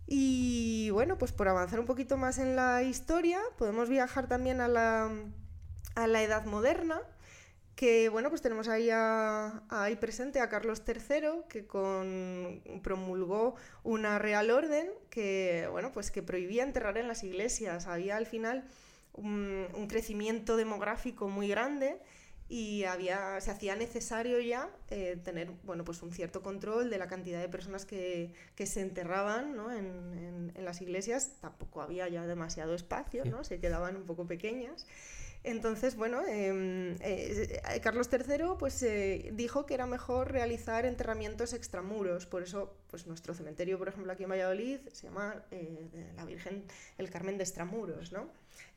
Y 0.07 0.89
bueno, 0.91 1.19
pues 1.19 1.33
por 1.33 1.47
avanzar 1.49 1.79
un 1.79 1.85
poquito 1.85 2.17
más 2.17 2.39
en 2.39 2.57
la 2.57 2.83
historia, 2.83 3.39
podemos 3.59 3.91
viajar 3.91 4.29
también 4.29 4.63
a 4.63 4.69
la, 4.69 5.13
a 5.95 6.07
la 6.07 6.23
Edad 6.23 6.47
Moderna, 6.47 7.03
que 7.75 8.09
bueno, 8.09 8.31
pues 8.31 8.41
tenemos 8.41 8.69
ahí, 8.69 8.89
ahí 8.91 9.97
presente 9.97 10.41
a 10.41 10.49
Carlos 10.49 10.83
III, 10.87 11.43
que 11.51 11.67
con, 11.67 12.63
promulgó 12.83 13.57
una 13.83 14.19
real 14.19 14.51
orden 14.51 14.89
que, 15.11 15.69
bueno, 15.71 15.93
pues 15.93 16.11
que 16.11 16.23
prohibía 16.23 16.63
enterrar 16.63 16.97
en 16.97 17.09
las 17.09 17.25
iglesias. 17.25 17.89
Había 17.89 18.17
al 18.17 18.25
final 18.25 18.65
un 19.13 19.87
crecimiento 19.89 20.57
demográfico 20.57 21.29
muy 21.29 21.49
grande 21.49 22.01
y 22.49 22.85
había, 22.85 23.41
se 23.41 23.51
hacía 23.51 23.75
necesario 23.75 24.41
ya 24.41 24.71
eh, 24.91 25.19
tener 25.23 25.51
bueno, 25.65 25.85
pues 25.85 26.03
un 26.03 26.13
cierto 26.13 26.43
control 26.43 26.91
de 26.91 26.99
la 26.99 27.09
cantidad 27.09 27.41
de 27.41 27.49
personas 27.49 27.85
que, 27.85 28.33
que 28.55 28.67
se 28.67 28.83
enterraban 28.83 29.57
¿no? 29.57 29.73
en, 29.73 30.53
en, 30.55 30.65
las 30.65 30.81
iglesias. 30.81 31.33
Tampoco 31.41 31.83
había 31.83 32.09
ya 32.09 32.27
demasiado 32.27 32.75
espacio, 32.75 33.25
¿no? 33.25 33.43
se 33.43 33.59
quedaban 33.59 33.97
un 33.97 34.05
poco 34.05 34.27
pequeñas. 34.27 34.87
Entonces, 35.47 35.97
bueno, 35.97 36.21
em, 36.27 36.97
eh, 37.01 37.61
Carlos 37.83 38.09
III 38.13 38.57
pues, 38.59 38.83
eh, 38.83 39.31
dijo 39.33 39.65
que 39.65 39.75
era 39.75 39.87
mejor 39.87 40.33
realizar 40.33 40.85
enterramientos 40.85 41.53
extramuros. 41.53 42.27
Por 42.27 42.43
eso, 42.43 42.77
pues 42.89 43.07
nuestro 43.07 43.33
cementerio, 43.33 43.79
por 43.79 43.89
ejemplo, 43.89 44.13
aquí 44.13 44.25
en 44.25 44.31
Valladolid, 44.31 44.81
se 44.93 45.07
llama 45.07 45.43
la 46.17 46.25
Virgen 46.25 46.65
el 46.99 47.11
Carmen 47.11 47.39
de 47.39 47.45
Extramuros, 47.45 48.13
¿no? 48.13 48.29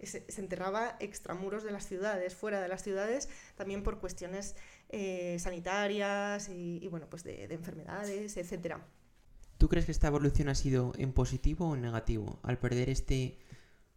se, 0.04 0.24
enterraba 0.38 0.96
extramuros 1.00 1.64
de 1.64 1.72
las 1.72 1.86
ciudades, 1.86 2.36
fuera 2.36 2.62
de 2.62 2.68
las 2.68 2.84
ciudades, 2.84 3.30
también 3.56 3.84
por 3.84 4.00
cuestiones 4.00 4.56
eh, 4.90 5.38
sanitarias 5.40 6.50
y, 6.50 6.88
bueno, 6.90 7.08
pues 7.10 7.24
de, 7.24 7.46
enfermedades, 7.46 8.38
etcétera. 8.38 8.86
¿Tú 9.58 9.68
crees 9.68 9.86
que 9.86 9.92
esta 9.92 10.08
evolución 10.08 10.50
ha 10.50 10.56
sido 10.56 10.94
en 10.98 11.12
positivo 11.12 11.70
o 11.70 11.76
en 11.76 11.82
negativo? 11.82 12.40
Al 12.44 12.58
perder 12.58 12.90
este 12.90 13.38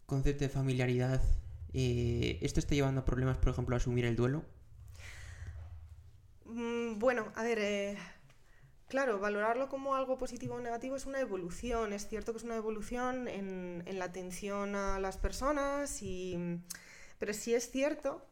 concepto 0.07 0.45
de 0.45 0.49
familiaridad, 0.49 1.23
eh, 1.75 2.39
¿esto 2.43 2.61
está 2.61 2.75
llevando 2.75 3.01
a 3.01 3.05
problemas, 3.05 3.39
por 3.39 3.51
ejemplo, 3.51 3.75
a 3.75 3.79
asumir 3.79 4.05
el 4.05 4.17
duelo? 4.17 4.45
Mm, 6.45 6.99
bueno, 6.99 7.33
a 7.35 7.43
ver, 7.43 7.59
eh, 7.61 7.99
claro, 8.89 9.19
valorarlo 9.19 9.69
como 9.69 9.95
algo 9.95 10.19
positivo 10.19 10.57
o 10.57 10.61
negativo 10.61 10.97
es 10.97 11.07
una 11.07 11.21
evolución. 11.21 11.93
Es 11.93 12.09
cierto 12.09 12.33
que 12.33 12.39
es 12.39 12.45
una 12.45 12.57
evolución 12.57 13.27
en, 13.29 13.83
la 13.87 14.05
atención 14.05 14.75
a 14.77 14.99
las 15.01 15.17
personas, 15.17 16.03
y, 16.03 16.61
pero 17.19 17.33
sí 17.33 17.55
es 17.55 17.71
cierto 17.71 18.27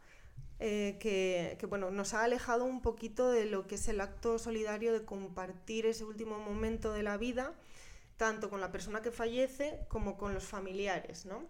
eh, 0.58 0.98
que, 1.00 1.66
bueno, 1.66 1.90
nos 1.90 2.12
ha 2.12 2.24
alejado 2.24 2.64
un 2.66 2.82
poquito 2.82 3.30
de 3.30 3.46
lo 3.46 3.66
que 3.66 3.76
es 3.76 3.88
el 3.88 4.00
acto 4.02 4.38
solidario 4.38 4.92
de 4.92 5.04
compartir 5.06 5.86
ese 5.86 6.04
último 6.04 6.38
momento 6.38 6.92
de 6.92 7.02
la 7.02 7.16
vida, 7.16 7.54
tanto 8.18 8.50
con 8.50 8.60
la 8.60 8.70
persona 8.70 9.00
que 9.00 9.10
fallece 9.10 9.80
como 9.88 10.18
con 10.18 10.34
los 10.34 10.44
familiares. 10.44 11.24
¿no? 11.24 11.46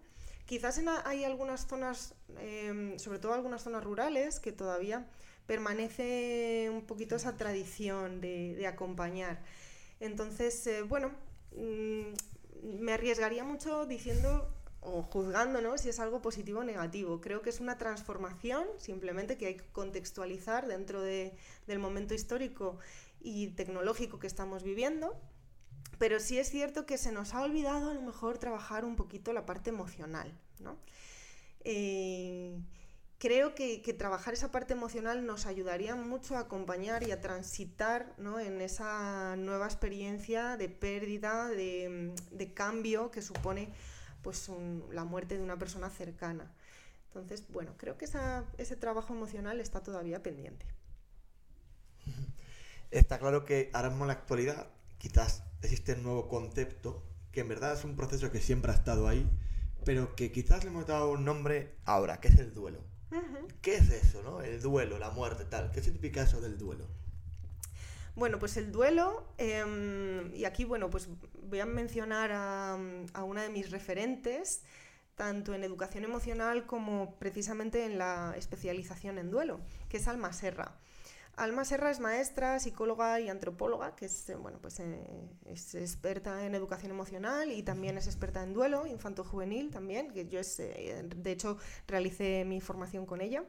Quizás 0.47 0.81
hay 1.05 1.25
algunas 1.25 1.67
zonas, 1.67 2.15
em, 2.39 2.99
sobre 2.99 3.19
todo 3.19 3.35
algunas 3.35 3.63
zonas 3.63 3.85
rurales, 3.85 4.41
que 4.41 4.53
todavía 4.53 5.07
permanece 5.47 6.69
un 6.71 6.83
poquito 6.87 7.17
esa 7.17 7.37
tradición 7.37 8.21
de, 8.21 8.67
acompañar. 8.67 9.43
Entonces, 10.01 10.67
eh, 10.67 10.83
bueno, 10.83 11.13
mm, 11.57 12.81
me 12.81 12.93
arriesgaría 12.93 13.45
mucho 13.45 13.87
diciendo 13.87 14.55
o 14.81 15.03
juzgando 15.03 15.77
si 15.77 15.89
es 15.89 16.01
algo 16.01 16.23
positivo 16.23 16.61
o 16.61 16.65
negativo. 16.65 17.21
Creo 17.21 17.43
que 17.43 17.51
es 17.51 17.61
una 17.61 17.77
transformación 17.79 18.67
simplemente 18.79 19.37
que 19.37 19.47
hay 19.47 19.57
que 19.57 19.67
contextualizar 19.73 20.67
dentro 20.67 21.03
del 21.03 21.79
momento 21.79 22.15
histórico 22.15 22.79
y 23.21 23.49
tecnológico 23.49 24.19
que 24.19 24.27
estamos 24.27 24.63
viviendo. 24.63 25.21
Pero 26.01 26.19
sí 26.19 26.39
es 26.39 26.49
cierto 26.49 26.87
que 26.87 26.97
se 26.97 27.13
nos 27.13 27.35
ha 27.35 27.43
olvidado 27.43 27.91
a 27.91 27.95
lo 27.95 28.01
mejor 28.01 28.39
trabajar 28.39 28.87
un 28.87 28.97
poquito 28.97 29.35
la 29.35 29.45
parte 29.45 29.69
emocional. 29.69 30.33
¿no? 30.59 30.79
Eh, 31.63 32.59
creo 33.19 33.55
que, 33.55 33.83
trabajar 33.99 34.33
esa 34.33 34.51
parte 34.51 34.73
emocional 34.73 35.27
nos 35.27 35.45
ayudaría 35.45 35.97
mucho 35.97 36.37
a 36.37 36.41
acompañar 36.41 37.07
y 37.07 37.11
a 37.11 37.21
transitar 37.21 38.15
en 38.19 38.63
esa 38.63 39.37
nueva 39.37 39.67
experiencia 39.67 40.57
de 40.57 40.71
pérdida, 40.71 41.49
de, 41.49 42.51
cambio 42.55 43.11
que 43.11 43.21
supone 43.21 43.69
pues, 44.23 44.51
la 44.93 45.05
muerte 45.05 45.37
de 45.37 45.43
una 45.43 45.59
persona 45.59 45.91
cercana. 45.91 46.51
Entonces, 47.09 47.45
bueno, 47.51 47.75
creo 47.77 47.99
que 47.99 48.07
ese 48.07 48.77
trabajo 48.77 49.13
emocional 49.13 49.61
está 49.61 49.83
todavía 49.83 50.23
pendiente. 50.23 50.65
Está 52.91 53.19
claro 53.19 53.45
que 53.45 53.69
ahora 53.75 53.91
mismo 53.91 54.05
en 54.05 54.09
la 54.09 54.15
actualidad 54.15 54.67
quizás 54.99 55.45
existe 55.63 55.95
un 55.95 56.03
nuevo 56.03 56.29
concepto 56.29 57.03
que 57.33 57.41
en 57.41 57.49
verdad 57.49 57.75
es 57.75 57.85
un 57.85 57.97
proceso 57.97 58.31
que 58.31 58.41
siempre 58.41 58.73
ha 58.73 58.75
estado 58.75 59.09
ahí, 59.09 59.29
pero 59.85 60.15
que 60.17 60.33
quizás 60.33 60.65
le 60.65 60.71
hemos 60.71 60.87
dado 60.87 61.13
un 61.13 61.25
nombre 61.25 61.77
ahora, 61.85 62.21
que 62.21 62.29
es 62.29 62.39
el 62.39 62.53
duelo. 62.55 62.81
¿Qué 63.61 63.75
es 63.77 63.91
eso, 63.91 64.23
no? 64.23 64.41
El 64.41 64.63
duelo, 64.63 64.99
la 64.99 65.11
muerte, 65.11 65.45
tal. 65.45 65.71
¿Qué 65.73 65.83
significa 65.83 66.23
eso 66.23 66.41
del 66.41 66.59
duelo? 66.59 66.87
Bueno, 68.15 68.39
pues 68.39 68.57
el 68.57 68.71
duelo, 68.71 69.33
em, 69.39 70.35
y 70.35 70.45
aquí, 70.45 70.65
bueno, 70.65 70.91
pues 70.91 71.09
voy 71.43 71.61
a 71.61 71.67
mencionar 71.67 72.31
a, 72.33 72.75
a, 73.15 73.25
una 73.25 73.43
de 73.43 73.51
mis 73.51 73.71
referentes, 73.71 74.63
tanto 75.15 75.55
en 75.55 75.65
educación 75.65 76.05
emocional 76.05 76.67
como 76.67 77.17
precisamente 77.19 77.85
en 77.85 77.99
la 77.99 78.35
especialización 78.37 79.19
en 79.19 79.31
duelo, 79.31 79.61
que 79.89 79.99
es 79.99 80.09
Alma 80.09 80.33
Serra. 80.33 80.77
Alma 81.37 81.65
Serra 81.65 81.91
es 81.91 82.01
maestra, 82.01 82.59
psicóloga 82.61 83.19
y 83.21 83.29
antropóloga, 83.29 83.97
que 83.97 84.07
es, 84.07 84.29
eh, 84.29 84.35
bueno, 84.35 84.59
pues, 84.61 84.79
eh, 84.81 85.07
es 85.47 85.75
experta 85.75 86.45
en 86.45 86.55
educación 86.55 86.91
emocional 86.93 87.51
y 87.51 87.63
también 87.63 87.97
es 87.97 88.07
experta 88.07 88.43
en 88.43 88.53
duelo 88.53 88.87
infanto-juvenil 88.87 89.71
también, 89.71 90.11
que 90.13 90.29
yo 90.29 90.41
eh, 90.59 91.09
de 91.17 91.33
hecho 91.33 91.57
realicé 91.87 92.45
mi 92.45 92.61
formación 92.61 93.07
con 93.07 93.21
ella. 93.21 93.45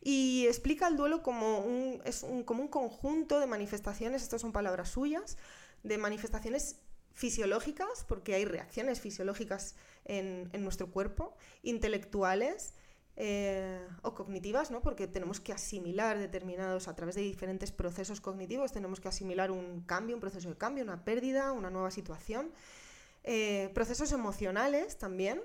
Y 0.00 0.46
explica 0.46 0.88
el 0.88 0.96
duelo 0.96 1.22
como 1.22 1.58
un, 1.58 2.00
es 2.04 2.22
un, 2.22 2.42
como 2.42 2.62
un 2.62 2.68
conjunto 2.68 3.38
de 3.38 3.46
manifestaciones, 3.46 4.22
estas 4.22 4.40
son 4.40 4.52
palabras 4.52 4.88
suyas, 4.90 5.36
de 5.82 5.98
manifestaciones 5.98 6.80
fisiológicas, 7.12 8.04
porque 8.08 8.34
hay 8.34 8.44
reacciones 8.44 9.00
fisiológicas 9.00 9.76
en, 10.04 10.48
en 10.52 10.62
nuestro 10.64 10.90
cuerpo, 10.90 11.36
intelectuales, 11.62 12.74
eh, 13.14 13.86
o 14.02 14.14
cognitivas, 14.14 14.70
¿no? 14.70 14.80
porque 14.80 15.06
tenemos 15.06 15.38
que 15.38 15.52
asimilar 15.52 16.18
determinados, 16.18 16.88
a 16.88 16.96
través 16.96 17.14
de 17.14 17.20
diferentes 17.20 17.70
procesos 17.70 18.20
cognitivos, 18.22 18.72
tenemos 18.72 19.00
que 19.00 19.08
asimilar 19.08 19.50
un 19.50 19.82
cambio, 19.82 20.16
un 20.16 20.20
proceso 20.20 20.48
de 20.48 20.56
cambio, 20.56 20.82
una 20.82 21.04
pérdida, 21.04 21.52
una 21.52 21.68
nueva 21.68 21.90
situación. 21.90 22.50
Eh, 23.24 23.70
procesos 23.74 24.12
emocionales 24.12 24.98
también, 24.98 25.42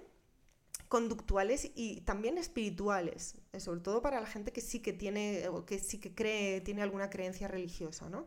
conductuales 0.88 1.69
y 1.75 2.01
también 2.01 2.38
espirituales, 2.38 3.36
eh, 3.51 3.59
sobre 3.59 3.81
todo 3.81 4.01
para 4.01 4.21
la 4.21 4.27
gente 4.27 4.53
que 4.53 4.62
sí 4.62 4.79
que 4.79 4.93
tiene, 4.93 5.50
o 5.50 5.65
que 5.65 5.79
sí 5.79 6.00
que 6.00 6.15
cree, 6.15 6.62
tiene 6.62 6.81
alguna 6.81 7.09
creencia 7.09 7.50
religiosa, 7.50 8.09
¿no? 8.09 8.25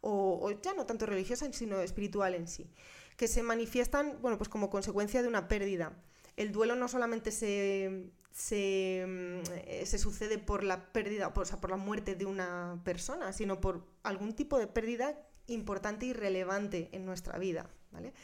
O, 0.00 0.40
o, 0.42 0.50
ya 0.50 0.74
no 0.74 0.86
tanto 0.86 1.06
religiosa, 1.06 1.50
sino 1.52 1.80
espiritual 1.80 2.34
en 2.34 2.48
sí, 2.48 2.68
que 3.16 3.28
se 3.28 3.42
manifiestan, 3.42 4.18
bueno, 4.20 4.36
pues 4.36 4.48
como 4.48 4.68
consecuencia 4.68 5.22
de 5.22 5.28
una 5.28 5.46
pérdida. 5.46 5.92
El 6.36 6.52
duelo 6.52 6.74
no 6.74 6.88
solamente 6.88 7.30
se, 7.30 8.10
Mm, 8.30 9.42
eh, 9.66 9.82
se, 9.86 9.98
sucede 9.98 10.38
por 10.38 10.62
la 10.62 10.92
pérdida, 10.92 11.32
o 11.34 11.44
sea, 11.44 11.60
por 11.60 11.70
la 11.70 11.76
muerte 11.76 12.14
de 12.14 12.26
una 12.26 12.80
persona, 12.84 13.32
sino 13.32 13.60
por 13.60 13.84
algún 14.02 14.34
tipo 14.34 14.58
de 14.58 14.66
pérdida 14.66 15.18
importante 15.48 16.06
y 16.06 16.12
relevante 16.12 16.88
en 16.92 17.04
nuestra 17.04 17.38
vida. 17.38 17.68
¿vale? 17.90 18.14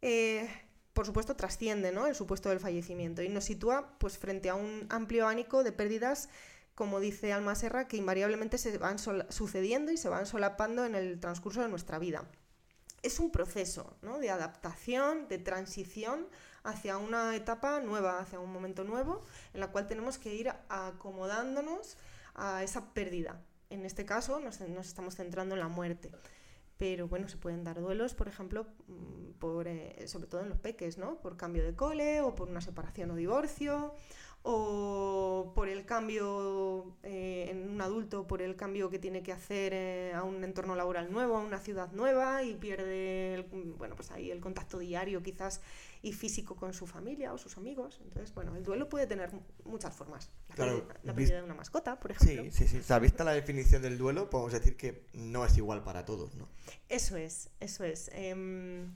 Eh, 0.00 0.48
por 0.94 1.06
supuesto, 1.06 1.36
trasciende 1.36 1.92
¿no? 1.92 2.06
el 2.06 2.14
supuesto 2.14 2.48
del 2.48 2.60
fallecimiento 2.60 3.22
y 3.22 3.28
nos 3.28 3.44
sitúa 3.44 3.98
pues, 3.98 4.18
frente 4.18 4.48
a 4.48 4.54
un 4.54 4.86
amplio 4.88 5.24
abanico 5.24 5.62
de 5.62 5.72
pérdidas, 5.72 6.28
como 6.74 6.98
dice 6.98 7.32
Alma 7.32 7.54
Serra, 7.54 7.88
que 7.88 7.98
invariablemente 7.98 8.56
se 8.56 8.76
van 8.78 8.98
sucediendo 8.98 9.92
y 9.92 9.98
se 9.98 10.08
van 10.08 10.24
solapando 10.24 10.86
en 10.86 10.94
el 10.94 11.20
transcurso 11.20 11.60
de 11.60 11.68
nuestra 11.68 11.98
vida. 11.98 12.24
Es 13.02 13.20
un 13.20 13.30
proceso 13.30 13.96
¿no? 14.02 14.18
de 14.18 14.30
adaptación, 14.30 15.28
de 15.28 15.38
transición 15.38 16.26
hacia 16.64 16.98
una 16.98 17.34
etapa 17.36 17.80
nueva, 17.80 18.18
hacia 18.18 18.40
un 18.40 18.52
momento 18.52 18.84
nuevo, 18.84 19.22
en 19.54 19.60
la 19.60 19.68
cual 19.68 19.86
tenemos 19.86 20.18
que 20.18 20.34
ir 20.34 20.52
acomodándonos 20.68 21.96
a 22.34 22.62
esa 22.62 22.92
pérdida. 22.92 23.40
En 23.70 23.84
este 23.84 24.04
caso 24.04 24.40
nos, 24.40 24.60
estamos 24.60 25.16
centrando 25.16 25.54
en 25.54 25.60
la 25.60 25.68
muerte. 25.68 26.10
Pero 26.76 27.08
bueno, 27.08 27.28
se 27.28 27.36
pueden 27.36 27.62
dar 27.62 27.78
duelos, 27.78 28.14
por 28.14 28.26
ejemplo, 28.26 28.66
mm, 28.86 29.66
eh, 29.66 30.04
sobre 30.06 30.26
todo 30.26 30.40
en 30.40 30.48
los 30.48 30.58
peques, 30.58 30.96
¿no? 30.96 31.20
Por 31.20 31.36
cambio 31.36 31.62
de 31.62 31.74
cole 31.74 32.22
o 32.22 32.34
por 32.34 32.48
una 32.48 32.60
separación 32.62 33.10
o 33.10 33.16
divorcio 33.16 33.94
o 34.42 35.52
por 35.54 35.68
el 35.68 35.84
cambio 35.84 36.96
eh, 37.02 37.48
en 37.50 37.68
un 37.68 37.80
adulto, 37.82 38.26
por 38.26 38.40
el 38.40 38.56
cambio 38.56 38.88
que 38.88 38.98
tiene 38.98 39.22
que 39.22 39.32
hacer 39.32 39.72
eh, 39.74 40.12
a 40.14 40.22
un 40.22 40.42
entorno 40.42 40.74
laboral 40.74 41.12
nuevo, 41.12 41.36
a 41.36 41.40
una 41.40 41.58
ciudad 41.58 41.92
nueva 41.92 42.42
y 42.42 42.54
pierde 42.54 43.34
el, 43.34 43.42
bueno, 43.76 43.96
pues 43.96 44.10
ahí 44.10 44.30
el 44.30 44.40
contacto 44.40 44.78
diario 44.78 45.22
quizás 45.22 45.60
y 46.02 46.12
físico 46.12 46.56
con 46.56 46.72
su 46.72 46.86
familia 46.86 47.32
o 47.32 47.38
sus 47.38 47.56
amigos. 47.56 48.00
Entonces, 48.02 48.34
bueno, 48.34 48.56
el 48.56 48.62
duelo 48.62 48.88
puede 48.88 49.06
tener 49.06 49.30
muchas 49.64 49.94
formas. 49.94 50.30
La, 50.56 51.14
pérdida, 51.14 51.36
de 51.36 51.42
una 51.42 51.54
mascota, 51.54 52.00
por 52.00 52.12
ejemplo. 52.12 52.44
Sí, 52.44 52.50
sí, 52.50 52.68
sí. 52.68 52.78
O 52.78 52.82
sea, 52.82 52.98
vista 52.98 53.22
la 53.24 53.32
definición 53.32 53.82
del 53.82 53.98
duelo, 53.98 54.30
podemos 54.30 54.52
decir 54.52 54.76
que 54.76 55.04
no 55.12 55.44
es 55.44 55.56
igual 55.56 55.82
para 55.82 56.04
todos, 56.04 56.34
¿no? 56.36 56.48
Eso 56.88 57.16
es, 57.16 57.50
eso 57.60 57.84
es. 57.84 58.10
Em, 58.14 58.94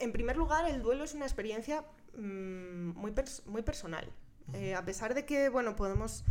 en 0.00 0.12
primer 0.12 0.36
lugar, 0.36 0.68
el 0.70 0.82
duelo 0.82 1.04
es 1.04 1.14
una 1.14 1.26
experiencia 1.26 1.84
mm, 2.16 2.90
muy, 2.96 3.12
muy 3.46 3.62
personal. 3.62 4.10
Eh, 4.54 4.74
a 4.74 4.84
pesar 4.84 5.12
de 5.12 5.26
que, 5.26 5.50
bueno, 5.50 5.76
podemos 5.76 6.24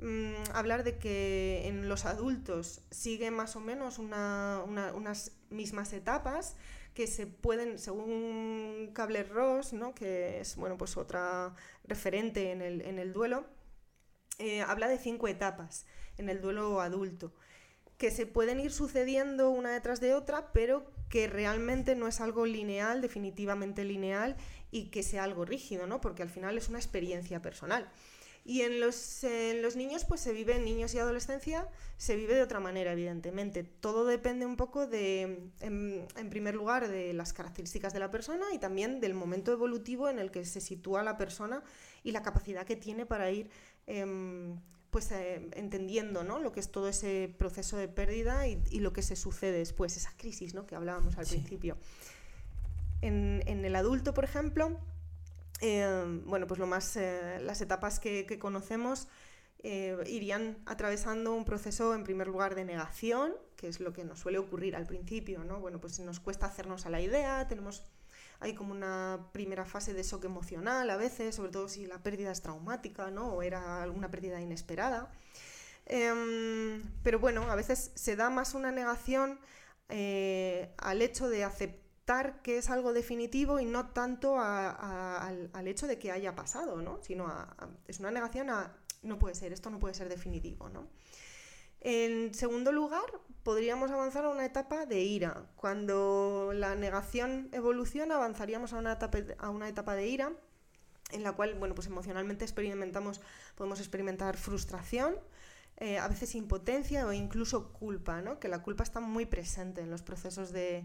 mm, 0.00 0.34
hablar 0.54 0.82
de 0.82 0.98
que 0.98 1.68
en 1.68 1.88
los 1.88 2.04
adultos 2.04 2.82
sigue 2.90 3.30
más 3.30 3.54
o 3.54 3.60
menos 3.60 4.00
unas 4.00 5.32
mismas 5.50 5.92
etapas 5.92 6.56
que 6.94 7.06
se 7.06 7.26
pueden, 7.26 7.78
según 7.78 8.90
Cable 8.92 9.22
Ross, 9.24 9.72
¿no? 9.72 9.94
que 9.94 10.40
es 10.40 10.56
bueno, 10.56 10.76
pues 10.76 10.96
otra 10.96 11.54
referente 11.84 12.52
en 12.52 12.60
el, 12.62 13.12
duelo, 13.12 13.46
eh, 14.38 14.62
habla 14.62 14.88
de 14.88 14.98
cinco 14.98 15.28
etapas 15.28 15.86
en 16.18 16.28
el 16.28 16.40
duelo 16.40 16.80
adulto 16.80 17.32
que 18.02 18.10
se 18.10 18.26
pueden 18.26 18.58
ir 18.58 18.72
sucediendo 18.72 19.50
una 19.50 19.70
detrás 19.70 20.00
de 20.00 20.12
otra, 20.12 20.52
pero 20.52 20.90
que 21.08 21.28
realmente 21.28 21.94
no 21.94 22.08
es 22.08 22.20
algo 22.20 22.46
lineal, 22.46 23.00
definitivamente 23.00 23.84
lineal, 23.84 24.36
y 24.72 24.90
que 24.90 25.04
sea 25.04 25.22
algo 25.22 25.44
rígido, 25.44 25.86
¿no? 25.86 26.00
Porque 26.00 26.22
al 26.22 26.28
final 26.28 26.58
es 26.58 26.68
una 26.68 26.80
experiencia 26.80 27.40
personal. 27.40 27.88
Y 28.44 28.62
en 28.62 28.80
los, 28.80 29.24
los 29.60 29.76
niños, 29.76 30.04
pues 30.04 30.20
se 30.20 30.32
vive, 30.32 30.56
en 30.56 30.64
niños 30.64 30.92
y 30.94 30.98
adolescencia, 30.98 31.68
se 31.96 32.16
vive 32.16 32.34
de 32.34 32.42
otra 32.42 32.58
manera, 32.58 32.92
evidentemente. 32.92 33.62
Todo 33.62 34.04
depende 34.04 34.46
un 34.46 34.56
poco 34.56 34.88
de, 34.88 35.50
en, 35.60 36.30
primer 36.30 36.56
lugar, 36.56 36.88
de 36.88 37.12
las 37.12 37.32
características 37.32 37.92
de 37.92 38.00
la 38.00 38.10
persona 38.10 38.46
y 38.52 38.58
también 38.58 39.00
del 39.00 39.14
momento 39.14 39.52
evolutivo 39.52 40.08
en 40.08 40.18
el 40.18 40.32
que 40.32 40.44
se 40.44 40.60
sitúa 40.60 41.04
la 41.04 41.16
persona 41.16 41.62
y 42.02 42.10
la 42.10 42.22
capacidad 42.22 42.66
que 42.66 42.74
tiene 42.74 43.06
para 43.06 43.30
ir 43.30 43.48
em, 43.86 44.58
pues 44.90 45.10
eh, 45.12 45.48
entendiendo 45.52 46.24
¿no? 46.24 46.38
lo 46.38 46.52
que 46.52 46.60
es 46.60 46.70
todo 46.70 46.88
ese 46.88 47.34
proceso 47.38 47.76
de 47.76 47.88
pérdida 47.88 48.46
y, 48.48 48.80
lo 48.80 48.92
que 48.92 49.02
se 49.02 49.14
sucede 49.16 49.58
después, 49.58 49.96
esa 49.96 50.12
crisis 50.16 50.52
¿no? 50.52 50.66
que 50.66 50.74
hablábamos 50.74 51.16
al 51.16 51.26
principio. 51.26 51.78
En, 53.00 53.42
el 53.46 53.74
adulto, 53.74 54.14
por 54.14 54.24
ejemplo, 54.24 54.78
eh, 55.62 56.20
bueno, 56.26 56.46
pues 56.46 56.58
lo 56.60 56.66
más, 56.66 56.96
eh, 56.96 57.38
las 57.40 57.60
etapas 57.60 58.00
que, 58.00 58.38
conocemos 58.38 59.08
irían 59.64 60.58
atravesando 60.66 61.32
un 61.34 61.44
proceso, 61.44 61.94
en 61.94 62.02
primer 62.02 62.26
lugar, 62.26 62.56
de 62.56 62.64
negación, 62.64 63.32
que 63.56 63.68
es 63.68 63.78
lo 63.78 63.92
que 63.92 64.02
nos 64.02 64.18
suele 64.18 64.38
ocurrir 64.38 64.74
al 64.74 64.86
principio, 64.86 65.44
¿no? 65.44 65.60
Bueno, 65.60 65.80
pues 65.80 66.00
nos 66.00 66.18
cuesta 66.18 66.46
hacernos 66.46 66.84
a 66.84 66.90
la 66.90 67.00
idea, 67.00 67.46
tenemos 67.46 67.84
hay 68.40 68.54
como 68.54 68.72
una 68.72 69.28
primera 69.30 69.64
fase 69.64 69.94
de 69.94 70.02
shock 70.02 70.24
emocional 70.24 70.90
a 70.90 70.96
veces, 70.96 71.36
sobre 71.36 71.52
todo 71.52 71.68
si 71.68 71.86
la 71.86 72.02
pérdida 72.02 72.32
es 72.32 72.42
traumática, 72.42 73.12
¿no? 73.12 73.34
O 73.34 73.42
era 73.42 73.84
alguna 73.84 74.10
pérdida 74.10 74.40
inesperada. 74.40 75.12
Em, 75.86 76.82
pero 77.04 77.20
bueno, 77.20 77.48
a 77.50 77.54
veces 77.54 77.92
se 77.94 78.16
da 78.16 78.30
más 78.30 78.54
una 78.54 78.72
negación 78.72 79.38
eh, 79.88 80.74
al 80.78 81.02
hecho 81.02 81.28
de 81.28 81.44
aceptar 81.44 81.81
que 82.42 82.58
es 82.58 82.68
algo 82.70 82.92
definitivo 82.92 83.60
y 83.60 83.64
no 83.64 83.88
tanto 83.90 84.38
al, 84.38 85.50
hecho 85.66 85.86
de 85.86 85.98
que 85.98 86.12
haya 86.12 86.34
pasado, 86.34 86.76
¿no? 86.82 86.98
Sino 87.02 87.26
es 87.86 88.00
una 88.00 88.10
negación 88.10 88.50
a 88.50 88.76
no 89.02 89.18
puede 89.18 89.34
ser, 89.34 89.52
esto 89.52 89.70
no 89.70 89.78
puede 89.78 89.94
ser 89.94 90.08
definitivo, 90.08 90.68
¿no? 90.68 90.86
En 91.80 92.32
segundo 92.34 92.70
lugar, 92.70 93.04
podríamos 93.42 93.90
avanzar 93.90 94.24
a 94.24 94.28
una 94.28 94.44
etapa 94.44 94.86
de 94.86 95.00
ira. 95.00 95.46
Cuando 95.56 96.52
la 96.54 96.76
negación 96.76 97.48
evoluciona, 97.52 98.14
avanzaríamos 98.14 98.72
a 98.72 98.78
una 98.78 98.92
etapa, 98.92 99.18
a 99.38 99.50
una 99.50 99.68
etapa 99.68 99.96
de 99.96 100.06
ira 100.06 100.32
en 101.10 101.22
la 101.22 101.32
cual, 101.32 101.54
bueno, 101.54 101.74
pues 101.74 101.88
emocionalmente 101.88 102.44
experimentamos, 102.44 103.20
podemos 103.56 103.80
experimentar 103.80 104.36
frustración, 104.36 105.16
eh, 105.82 105.98
a 105.98 106.06
veces 106.06 106.36
impotencia 106.36 107.04
o 107.08 107.12
incluso 107.12 107.72
culpa, 107.72 108.22
¿no? 108.22 108.38
que 108.38 108.46
la 108.46 108.62
culpa 108.62 108.84
está 108.84 109.00
muy 109.00 109.26
presente 109.26 109.80
en 109.80 109.90
los 109.90 110.00
procesos 110.00 110.52
de, 110.52 110.84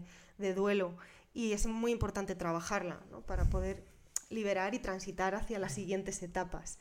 duelo 0.56 0.96
y 1.32 1.52
es 1.52 1.68
muy 1.68 1.92
importante 1.92 2.34
trabajarla 2.34 2.98
para 3.24 3.44
poder 3.48 3.84
liberar 4.28 4.74
y 4.74 4.80
transitar 4.80 5.36
hacia 5.36 5.60
las 5.60 5.72
siguientes 5.72 6.20
etapas. 6.24 6.80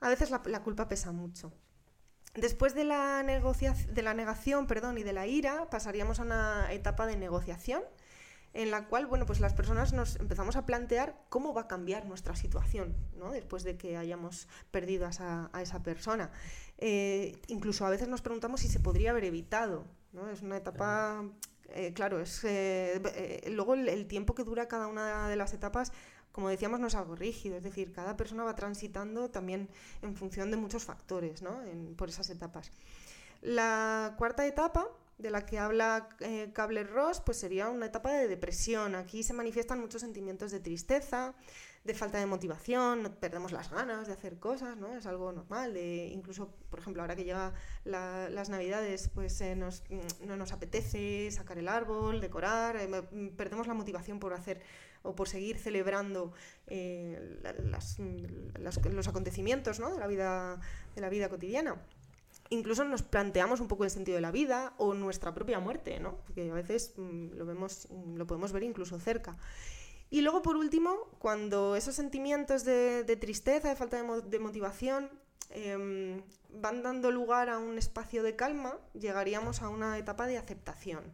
A 0.00 0.10
veces 0.10 0.30
la 0.30 0.62
culpa 0.62 0.86
pesa 0.86 1.12
mucho. 1.12 1.50
Después 2.34 2.74
de 2.74 2.84
la, 2.84 3.24
de 3.24 4.02
la 4.02 4.12
negación 4.12 4.66
perdón, 4.66 4.98
y 4.98 5.02
de 5.02 5.14
la 5.14 5.26
ira, 5.26 5.70
pasaríamos 5.70 6.20
a 6.20 6.24
una 6.24 6.70
etapa 6.74 7.06
de 7.06 7.16
negociación 7.16 7.82
en 8.52 8.70
la 8.70 8.86
cual 8.86 9.06
bueno, 9.06 9.26
pues 9.26 9.40
las 9.40 9.54
personas 9.54 9.92
nos 9.92 10.16
empezamos 10.16 10.56
a 10.56 10.66
plantear 10.66 11.16
cómo 11.28 11.54
va 11.54 11.62
a 11.62 11.68
cambiar 11.68 12.06
nuestra 12.06 12.34
situación 12.34 12.96
¿no? 13.16 13.30
después 13.30 13.62
de 13.62 13.76
que 13.76 13.96
hayamos 13.96 14.48
perdido 14.70 15.06
a 15.06 15.60
esa, 15.60 15.82
persona. 15.82 16.30
Eh, 16.78 17.40
incluso 17.48 17.86
a 17.86 17.90
veces 17.90 18.08
nos 18.08 18.22
preguntamos 18.22 18.60
si 18.60 18.68
se 18.68 18.80
podría 18.80 19.10
haber 19.10 19.24
evitado. 19.24 19.84
¿no? 20.12 20.28
Es 20.30 20.42
una 20.42 20.56
etapa, 20.56 21.24
eh, 21.68 21.92
claro, 21.94 22.20
es, 22.20 22.42
eh, 22.44 23.44
luego 23.52 23.74
el, 23.74 24.06
tiempo 24.06 24.34
que 24.34 24.42
dura 24.42 24.66
cada 24.66 24.88
una 24.88 25.28
de 25.28 25.36
las 25.36 25.54
etapas 25.54 25.92
como 26.32 26.48
decíamos, 26.48 26.78
no 26.78 26.86
es 26.86 26.94
algo 26.94 27.16
rígido, 27.16 27.56
es 27.56 27.62
decir, 27.64 27.92
cada 27.92 28.16
persona 28.16 28.44
va 28.44 28.54
transitando 28.54 29.30
también 29.30 29.68
en 30.00 30.14
función 30.14 30.52
de 30.52 30.56
muchos 30.56 30.84
factores, 30.84 31.42
¿no? 31.42 31.60
por 31.96 32.08
esas 32.08 32.30
etapas. 32.30 32.70
La 33.42 34.14
cuarta 34.16 34.46
etapa 34.46 34.86
de 35.20 35.30
la 35.30 35.44
que 35.44 35.58
habla 35.58 36.08
eh, 36.20 36.50
Kabler-Ross, 36.52 37.20
pues 37.20 37.38
sería 37.38 37.68
una 37.68 37.86
etapa 37.86 38.12
de 38.12 38.28
depresión. 38.28 38.94
Aquí 38.94 39.22
se 39.22 39.32
manifiestan 39.32 39.80
muchos 39.80 40.00
sentimientos 40.00 40.50
de 40.50 40.60
tristeza, 40.60 41.34
de 41.84 41.94
falta 41.94 42.18
de 42.18 42.26
motivación, 42.26 43.16
perdemos 43.20 43.52
las 43.52 43.70
ganas 43.70 44.06
de 44.06 44.12
hacer 44.12 44.38
cosas, 44.38 44.76
¿no? 44.76 44.96
Es 44.96 45.06
algo 45.06 45.32
normal, 45.32 45.72
de 45.72 46.08
incluso, 46.08 46.52
por 46.68 46.78
ejemplo, 46.78 47.02
ahora 47.02 47.16
que 47.16 47.24
llega 47.24 47.54
las 47.84 48.50
navidades, 48.50 49.08
pues 49.08 49.40
eh, 49.40 49.56
mm, 49.56 50.26
no 50.26 50.36
nos 50.36 50.52
apetece 50.52 51.30
sacar 51.30 51.58
el 51.58 51.68
árbol, 51.68 52.20
decorar, 52.20 52.76
eh, 52.76 52.88
mm, 52.88 53.28
perdemos 53.28 53.66
la 53.66 53.74
motivación 53.74 54.20
por 54.20 54.34
hacer 54.34 54.60
o 55.02 55.14
por 55.14 55.28
seguir 55.28 55.56
celebrando 55.56 56.34
eh, 56.66 57.40
los 58.92 59.08
acontecimientos 59.08 59.78
de, 59.78 59.98
la 59.98 60.06
vida, 60.06 60.60
de 60.94 61.00
la 61.00 61.08
vida 61.08 61.30
cotidiana. 61.30 61.76
Incluso 62.50 62.84
nos 62.84 63.02
planteamos 63.02 63.60
un 63.60 63.68
poco 63.68 63.84
el 63.84 63.90
sentido 63.90 64.16
de 64.16 64.20
la 64.20 64.32
vida 64.32 64.74
o 64.76 64.92
nuestra 64.92 65.32
propia 65.32 65.60
muerte, 65.60 66.00
¿no? 66.00 66.16
porque 66.26 66.50
a 66.50 66.54
veces 66.54 66.94
mm, 66.96 67.36
lo, 67.36 67.46
vemos, 67.46 67.86
mm, 67.90 68.16
lo 68.16 68.26
podemos 68.26 68.52
ver 68.52 68.64
incluso 68.64 68.98
cerca. 68.98 69.36
Y 70.10 70.22
luego, 70.22 70.42
por 70.42 70.56
último, 70.56 70.96
cuando 71.20 71.76
esos 71.76 71.94
sentimientos 71.94 72.64
de, 72.64 73.16
tristeza, 73.20 73.68
de 73.68 73.76
falta 73.76 74.02
de, 74.02 74.38
motivación, 74.40 75.08
em, 75.50 76.22
van 76.48 76.82
dando 76.82 77.12
lugar 77.12 77.48
a 77.48 77.58
un 77.58 77.78
espacio 77.78 78.24
de 78.24 78.34
calma, 78.34 78.76
llegaríamos 78.94 79.62
a 79.62 79.68
una 79.68 79.96
etapa 79.96 80.26
de 80.26 80.36
aceptación. 80.36 81.04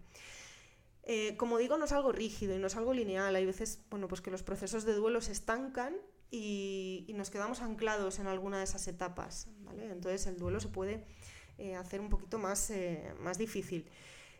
Eh, 1.02 1.37
como 1.37 1.58
digo, 1.58 1.76
no 1.76 1.84
es 1.84 1.92
algo 1.92 2.11
rígido 2.11 2.56
y 2.56 2.58
no 2.58 2.66
es 2.66 2.76
algo 2.76 2.94
lineal. 2.94 3.37
Hay 3.37 3.44
veces 3.44 3.80
bueno, 3.90 4.08
pues 4.08 4.22
que 4.22 4.30
los 4.30 4.42
procesos 4.42 4.84
de 4.84 4.94
duelo 4.94 5.20
se 5.20 5.32
estancan 5.32 5.94
y, 6.30 7.06
nos 7.14 7.30
quedamos 7.30 7.61
anclados 7.61 8.18
en 8.18 8.26
alguna 8.26 8.58
de 8.58 8.64
esas 8.64 8.88
etapas. 8.88 9.48
Entonces 9.78 10.26
el 10.26 10.38
duelo 10.38 10.58
se 10.58 10.68
puede 10.68 11.04
eh, 11.58 11.74
hacer 11.76 12.00
un 12.00 12.10
poquito 12.10 12.38
más, 12.38 12.70
eh, 12.70 13.14
más 13.20 13.38
difícil. 13.38 13.88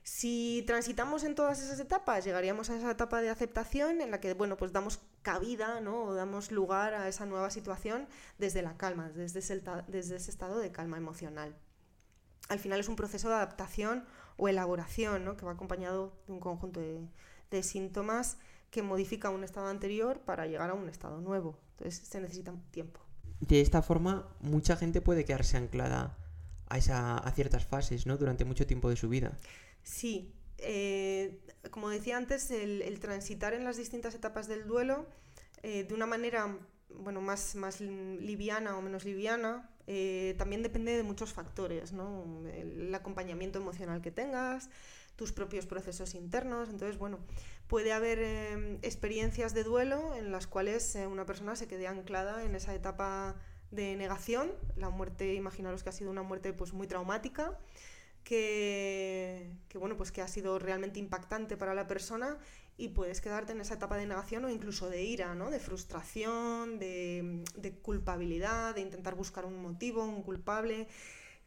Si 0.07 0.62
transitamos 0.68 1.24
en 1.24 1.35
todas 1.35 1.61
esas 1.61 1.81
etapas, 1.81 2.24
llegaríamos 2.24 2.70
a 2.70 2.76
esa 2.76 2.92
etapa 2.92 3.20
de 3.20 3.29
aceptación 3.29 4.00
en 4.00 4.12
la 4.12 4.20
que 4.20 4.35
bueno, 4.35 4.57
pues 4.57 4.72
damos 4.72 5.00
cabida 5.22 5.81
¿no? 5.81 6.05
o 6.05 6.14
damos 6.14 6.52
lugar 6.52 6.94
a 6.94 7.09
esa 7.09 7.26
nueva 7.26 7.50
situación 7.50 8.07
desde 8.38 8.62
la 8.62 8.76
calma, 8.76 9.09
desde 9.11 9.40
desde 9.88 10.16
ese 10.16 10.31
estado 10.31 10.61
de 10.61 10.70
calma 10.70 10.96
emocional. 10.96 11.57
Al 12.48 12.61
final 12.61 12.79
es 12.79 12.88
un 12.88 12.94
proceso 12.94 13.29
de 13.29 13.35
adaptación 13.35 14.05
o 14.37 14.48
elaboración, 14.48 15.24
¿no? 15.24 15.37
que 15.37 15.44
va 15.44 15.52
acompañado 15.52 16.12
de 16.29 16.35
un 16.35 16.40
conjunto 16.40 16.79
de, 16.79 17.09
síntomas 17.62 18.38
que 18.70 18.83
modifica 18.83 19.31
un 19.31 19.42
estado 19.42 19.66
anterior 19.66 20.20
para 20.20 20.46
llegar 20.46 20.70
a 20.70 20.74
un 20.74 20.88
estado 20.88 21.20
nuevo. 21.20 21.59
Entonces 21.70 22.07
se 22.07 22.20
necesita 22.20 22.55
tiempo. 22.70 23.00
De 23.40 23.61
esta 23.61 23.83
forma, 23.83 24.29
mucha 24.40 24.76
gente 24.76 25.00
puede 25.00 25.24
quedarse 25.24 25.57
anclada 25.57 26.16
a, 26.68 26.79
esa, 26.79 27.18
a 27.18 27.33
ciertas 27.33 27.64
fases 27.64 28.07
¿no? 28.07 28.16
durante 28.16 28.44
mucho 28.44 28.66
tiempo 28.66 28.90
de 28.90 28.96
su 28.96 29.09
vida. 29.09 29.37
Sí. 29.83 30.33
Eh, 30.59 31.38
como 31.70 31.90
decía 31.90 32.16
antes, 32.16 32.50
el, 32.50 32.98
transitar 33.00 33.55
en 33.55 33.64
las 33.64 33.76
distintas 33.76 34.14
etapas 34.14 34.48
del 34.48 34.66
duelo 34.66 35.07
eh, 35.62 35.85
de 35.85 35.94
una 35.94 36.07
manera 36.07 36.57
bueno, 36.88 37.20
más, 37.20 37.55
más 37.57 37.81
liviana 37.81 38.76
o 38.76 38.83
menos 38.83 39.05
liviana, 39.05 39.70
eh, 39.87 40.35
también 40.38 40.62
depende 40.62 40.96
de 40.96 41.02
muchos 41.02 41.33
factores, 41.33 41.92
¿no? 41.92 42.42
El 42.48 42.94
acompañamiento 42.94 43.59
emocional 43.59 44.00
que 44.00 44.11
tengas, 44.11 44.70
tus 45.14 45.33
propios 45.33 45.66
procesos 45.66 46.14
internos. 46.14 46.70
Entonces, 46.70 46.98
bueno, 46.98 47.18
puede 47.68 47.92
haber 47.92 48.79
experiencias 48.83 49.52
de 49.55 49.62
duelo 49.62 50.14
en 50.16 50.33
las 50.33 50.46
cuales 50.46 50.96
una 51.11 51.26
persona 51.26 51.55
se 51.55 51.68
quede 51.68 51.87
anclada 51.87 52.44
en 52.44 52.55
esa 52.55 52.74
etapa 52.74 53.37
de 53.77 53.95
negación. 53.97 54.53
La 54.77 54.91
muerte, 54.91 55.35
imaginaros 55.35 55.85
que 55.85 55.91
ha 55.91 55.93
sido 55.93 56.11
una 56.11 56.23
muerte 56.23 56.53
pues, 56.53 56.73
muy 56.73 56.87
traumática. 56.89 57.59
Que, 58.25 59.53
que, 59.69 59.79
bueno, 59.79 59.97
pues 59.97 60.11
que 60.11 60.21
ha 60.21 60.27
sido 60.27 60.59
realmente 60.59 60.99
impactante 60.99 61.57
para 61.57 61.75
la 61.75 61.87
persona 61.87 62.39
y 62.79 62.89
puedes 62.89 63.21
quedarte 63.21 63.53
en 63.53 63.61
esa 63.61 63.75
etapa 63.75 63.97
de 63.97 64.07
negación 64.07 64.45
o 64.45 64.51
incluso 64.51 64.91
de 64.91 65.03
ira, 65.03 65.35
¿no? 65.35 65.51
de 65.51 65.61
frustración, 65.61 66.79
de, 66.79 67.79
culpabilidad, 67.83 68.75
de 68.75 68.83
intentar 68.83 69.15
buscar 69.15 69.47
un 69.47 69.61
motivo, 69.61 70.05
un 70.05 70.23
culpable. 70.23 70.87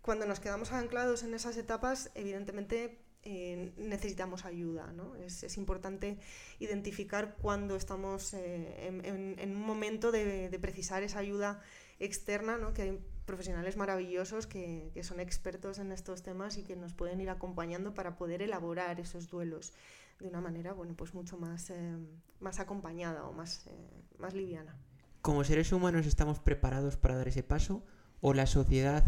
Cuando 0.01 0.25
nos 0.25 0.39
quedamos 0.39 0.71
anclados 0.71 1.23
en 1.23 1.33
esas 1.35 1.57
etapas, 1.57 2.09
evidentemente 2.15 2.99
eh, 3.23 3.73
necesitamos 3.77 4.45
ayuda. 4.45 4.91
¿no? 4.91 5.15
Es, 5.17 5.55
importante 5.57 6.17
identificar 6.57 7.35
cuando 7.39 7.75
estamos 7.75 8.33
eh, 8.33 8.87
en, 8.87 9.55
un 9.55 9.61
momento 9.61 10.11
de, 10.11 10.57
precisar 10.59 11.03
esa 11.03 11.19
ayuda 11.19 11.61
externa, 11.99 12.57
¿no? 12.57 12.73
que 12.73 12.81
hay 12.83 12.99
profesionales 13.25 13.77
maravillosos 13.77 14.47
que, 14.47 14.91
que 14.93 15.03
son 15.03 15.19
expertos 15.19 15.77
en 15.79 15.91
estos 15.91 16.23
temas 16.23 16.57
y 16.57 16.63
que 16.63 16.75
nos 16.75 16.93
pueden 16.93 17.21
ir 17.21 17.29
acompañando 17.29 17.93
para 17.93 18.15
poder 18.15 18.41
elaborar 18.41 18.99
esos 18.99 19.29
duelos 19.29 19.73
de 20.19 20.27
una 20.27 20.41
manera, 20.41 20.73
bueno, 20.73 20.95
pues 20.95 21.13
mucho 21.13 21.37
más, 21.37 21.69
eh, 21.69 21.97
más 22.39 22.59
acompañada 22.59 23.25
o 23.25 23.33
más, 23.33 23.65
eh, 23.67 24.03
más 24.17 24.33
liviana. 24.33 24.75
¿Como 25.21 25.43
seres 25.43 25.71
humanos 25.71 26.05
estamos 26.05 26.39
preparados 26.39 26.97
para 26.97 27.15
dar 27.15 27.27
ese 27.27 27.43
paso 27.43 27.83
o 28.21 28.33
la 28.33 28.45
sociedad 28.45 29.05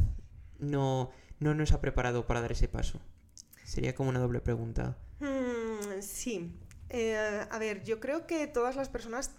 no, 0.60 1.12
no 1.40 1.54
nos 1.54 1.74
ha 1.74 1.82
preparado 1.82 2.28
para 2.28 2.42
dar 2.42 2.54
ese 2.54 2.68
paso? 2.68 3.00
Sería 3.64 3.94
como 3.94 4.10
una 4.10 4.20
doble 4.20 4.42
pregunta. 4.42 4.98
Mm, 5.20 6.02
sí. 6.02 6.58
Eh, 6.90 7.46
a 7.50 7.60
ver, 7.60 7.84
yo 7.84 8.00
creo 8.00 8.28
que 8.28 8.48
todas 8.48 8.76
las 8.76 8.90
personas 8.90 9.32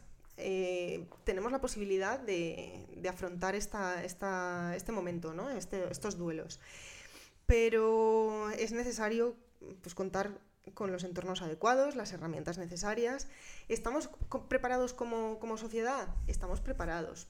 tenemos 1.25 1.53
la 1.53 1.61
posibilidad 1.61 2.19
de, 2.19 2.87
afrontar 3.09 3.55
este 3.55 4.93
momento. 4.93 5.33
Este, 5.51 5.91
estos 5.91 6.17
duelos. 6.19 6.61
Pero 7.47 8.51
es 8.51 8.73
necesario 8.73 9.37
pues, 9.83 9.95
contar 9.95 10.39
con 10.75 10.93
los 10.93 11.05
entornos 11.05 11.43
adecuados, 11.43 11.97
las 11.97 12.13
herramientas 12.13 12.59
necesarias. 12.59 13.29
¿Estamos 13.69 14.11
preparados 14.49 14.95
como, 14.95 15.57
sociedad? 15.57 16.09
Estamos 16.27 16.61
preparados. 16.61 17.29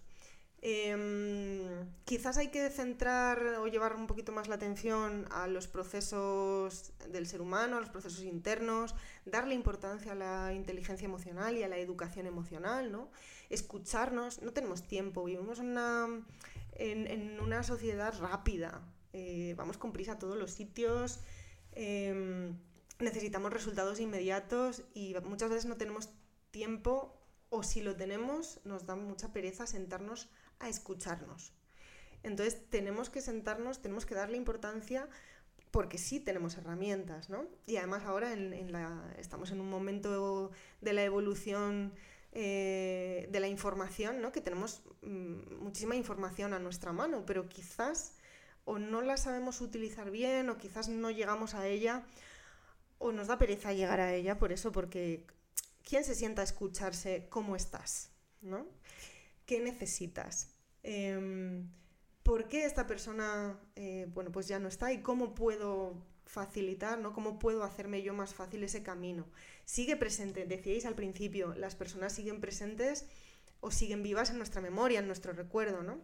Em, 0.65 1.89
quizás 2.05 2.39
hay 2.39 2.53
que 2.53 2.71
centrar 2.71 3.43
o 3.59 3.67
llevar 3.67 3.97
un 3.97 4.07
poquito 4.07 4.31
más 4.31 4.47
la 4.47 4.55
atención 4.55 5.27
a 5.33 5.49
los 5.49 5.67
procesos 5.67 6.93
del 7.11 7.27
ser 7.27 7.43
humano, 7.43 7.77
a 7.77 7.81
los 7.81 7.91
procesos 7.91 8.23
internos, 8.23 8.95
darle 9.25 9.57
importancia 9.57 10.13
a 10.13 10.15
la 10.15 10.55
inteligencia 10.55 11.05
emocional 11.05 11.59
y 11.59 11.65
a 11.65 11.69
la 11.69 11.79
educación 11.79 12.27
emocional, 12.27 12.93
¿no? 12.93 13.11
Escucharnos, 13.51 14.41
no 14.41 14.53
tenemos 14.53 14.87
tiempo, 14.87 15.25
vivimos 15.25 15.59
en 15.59 15.71
una, 15.71 16.07
en, 16.77 17.41
una 17.41 17.65
sociedad 17.65 18.15
rápida, 18.21 18.83
eh, 19.13 19.55
vamos 19.57 19.79
con 19.79 19.93
prisa 19.93 20.13
a 20.13 20.19
todos 20.21 20.39
los 20.39 20.53
sitios, 20.53 21.19
em, 21.73 22.57
necesitamos 23.01 23.53
resultados 23.53 23.99
inmediatos 23.99 24.85
y 24.95 25.17
muchas 25.25 25.51
veces 25.51 25.67
no 25.67 25.77
tenemos 25.77 26.11
tiempo 26.53 27.19
o 27.51 27.65
si 27.65 27.83
lo 27.83 27.97
tenemos 27.97 28.61
nos 28.65 28.87
da 28.87 28.95
mucha 28.95 29.33
pereza 29.33 29.67
sentarnos 29.67 30.31
a 30.63 30.69
escucharnos. 30.69 31.53
Entonces 32.23 32.69
tenemos 32.71 33.11
que 33.11 33.21
sentarnos, 33.21 33.83
tenemos 33.83 34.07
que 34.07 34.15
darle 34.15 34.37
importancia 34.37 35.09
porque 35.71 35.99
sí 35.99 36.21
tenemos 36.21 36.57
herramientas, 36.57 37.31
¿no? 37.31 37.47
Y 37.67 37.77
además 37.77 38.05
ahora 38.05 38.33
estamos 39.19 39.51
en 39.51 39.61
un 39.61 39.71
momento 39.71 40.51
de 40.81 40.93
la 40.93 41.03
evolución 41.03 41.93
eh, 42.33 43.29
de 43.31 43.41
la 43.41 43.49
información, 43.49 44.21
¿no? 44.21 44.33
Que 44.33 44.41
tenemos 44.41 44.83
mm, 45.03 45.63
muchísima 45.63 45.97
información 45.97 46.53
a 46.53 46.59
nuestra 46.59 46.93
mano, 46.93 47.25
pero 47.27 47.49
quizás 47.49 48.15
o 48.65 48.79
no 48.79 49.03
la 49.03 49.17
sabemos 49.17 49.61
utilizar 49.61 50.11
bien 50.11 50.49
o 50.49 50.59
quizás 50.59 50.89
no 50.89 51.11
llegamos 51.11 51.55
a 51.55 51.67
ella 51.67 52.05
o 52.99 53.11
nos 53.11 53.27
da 53.27 53.37
pereza 53.37 53.73
llegar 53.73 53.99
a 53.99 54.15
ella 54.15 54.39
por 54.39 54.53
eso, 54.53 54.71
porque 54.71 55.27
¿quién 55.83 56.05
se 56.05 56.15
sienta 56.15 56.43
a 56.43 56.45
escucharse 56.45 57.27
cómo 57.29 57.57
estás? 57.57 58.13
¿no? 58.43 58.67
¿Qué 59.47 59.61
necesitas? 59.61 60.49
Em, 60.83 61.69
¿Por 62.23 62.49
qué 62.49 62.65
esta 62.65 62.87
persona 62.87 63.59
eh, 63.75 64.07
bueno, 64.15 64.31
pues 64.31 64.47
ya 64.47 64.59
no 64.59 64.69
está 64.69 64.93
y 64.93 65.03
cómo 65.03 65.35
puedo 65.35 65.95
facilitar, 66.25 66.99
¿no? 66.99 67.13
¿Cómo 67.13 67.39
puedo 67.39 67.65
hacerme 67.65 68.03
yo 68.03 68.15
más 68.15 68.33
fácil 68.33 68.63
ese 68.63 68.83
camino? 68.83 69.27
Sigue 69.65 69.97
presente, 69.97 70.47
decíais 70.47 70.87
al 70.87 70.95
principio, 70.95 71.55
las 71.55 71.75
personas 71.75 72.13
siguen 72.13 72.41
presentes 72.41 73.07
o 73.61 73.71
siguen 73.71 74.03
vivas 74.03 74.31
en 74.31 74.39
nuestra 74.39 74.61
memoria, 74.61 75.01
en 75.01 75.07
nuestro 75.07 75.33
recuerdo, 75.33 75.83
¿no? 75.83 76.01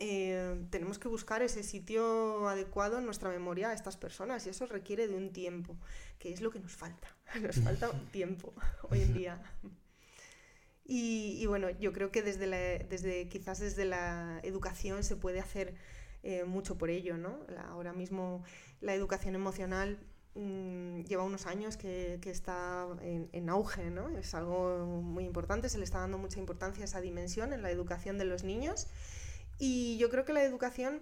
Eh, 0.00 0.66
tenemos 0.70 0.98
que 0.98 1.06
buscar 1.06 1.42
ese 1.42 1.62
sitio 1.62 2.48
adecuado 2.48 2.98
en 2.98 3.04
nuestra 3.04 3.30
memoria 3.30 3.70
a 3.70 3.72
estas 3.72 3.96
personas 3.96 4.44
y 4.46 4.50
eso 4.50 4.66
requiere 4.66 5.06
de 5.06 5.14
un 5.14 5.32
tiempo, 5.32 5.76
que 6.18 6.32
es 6.32 6.40
lo 6.40 6.50
que 6.50 6.58
nos 6.58 6.72
falta. 6.72 7.08
Nos 7.40 7.60
falta 7.60 7.90
tiempo 8.10 8.52
hoy 8.90 9.02
en 9.02 9.14
día. 9.14 9.42
Y, 10.94 11.46
bueno, 11.46 11.70
yo 11.70 11.94
creo 11.94 12.10
que 12.10 12.20
desde, 12.20 12.84
desde 12.90 13.26
quizás 13.26 13.60
desde 13.60 13.86
la 13.86 14.40
educación 14.42 15.02
se 15.04 15.16
puede 15.16 15.40
hacer 15.40 15.74
eh, 16.22 16.44
mucho 16.44 16.76
por 16.76 16.90
ello, 16.90 17.16
¿no? 17.16 17.38
ahora 17.70 17.94
mismo 17.94 18.44
la 18.82 18.92
educación 18.92 19.34
emocional 19.34 19.98
mm, 20.34 21.00
lleva 21.04 21.22
unos 21.22 21.46
años 21.46 21.78
que, 21.78 22.18
que 22.20 22.28
está 22.28 22.86
en, 23.00 23.30
en, 23.32 23.48
auge, 23.48 23.88
¿no? 23.88 24.10
Es 24.18 24.34
algo 24.34 24.84
muy 25.02 25.24
importante, 25.24 25.70
se 25.70 25.78
le 25.78 25.84
está 25.84 26.00
dando 26.00 26.18
mucha 26.18 26.38
importancia 26.38 26.82
a 26.82 26.84
esa 26.84 27.00
dimensión 27.00 27.54
en 27.54 27.62
la 27.62 27.70
educación 27.70 28.18
de 28.18 28.26
los 28.26 28.44
niños 28.44 28.86
y 29.58 29.96
yo 29.96 30.10
creo 30.10 30.26
que 30.26 30.34
la 30.34 30.44
educación 30.44 31.00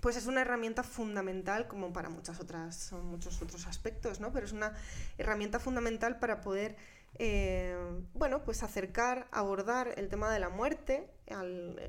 pues 0.00 0.16
es 0.16 0.26
una 0.26 0.40
herramienta 0.40 0.82
fundamental 0.82 1.68
como 1.68 1.92
para 1.92 2.08
muchas 2.08 2.40
otras, 2.40 2.90
muchos 3.04 3.40
otros 3.40 3.68
aspectos, 3.68 4.18
¿no? 4.18 4.32
Pero 4.32 4.44
es 4.44 4.52
una 4.52 4.74
herramienta 5.18 5.60
fundamental 5.60 6.18
para 6.18 6.40
poder, 6.40 6.76
eh, 7.18 7.76
bueno, 8.14 8.42
pues 8.44 8.62
acercar, 8.62 9.28
abordar 9.30 9.94
el 9.96 10.08
tema 10.08 10.32
de 10.32 10.40
la 10.40 10.48
muerte 10.48 11.10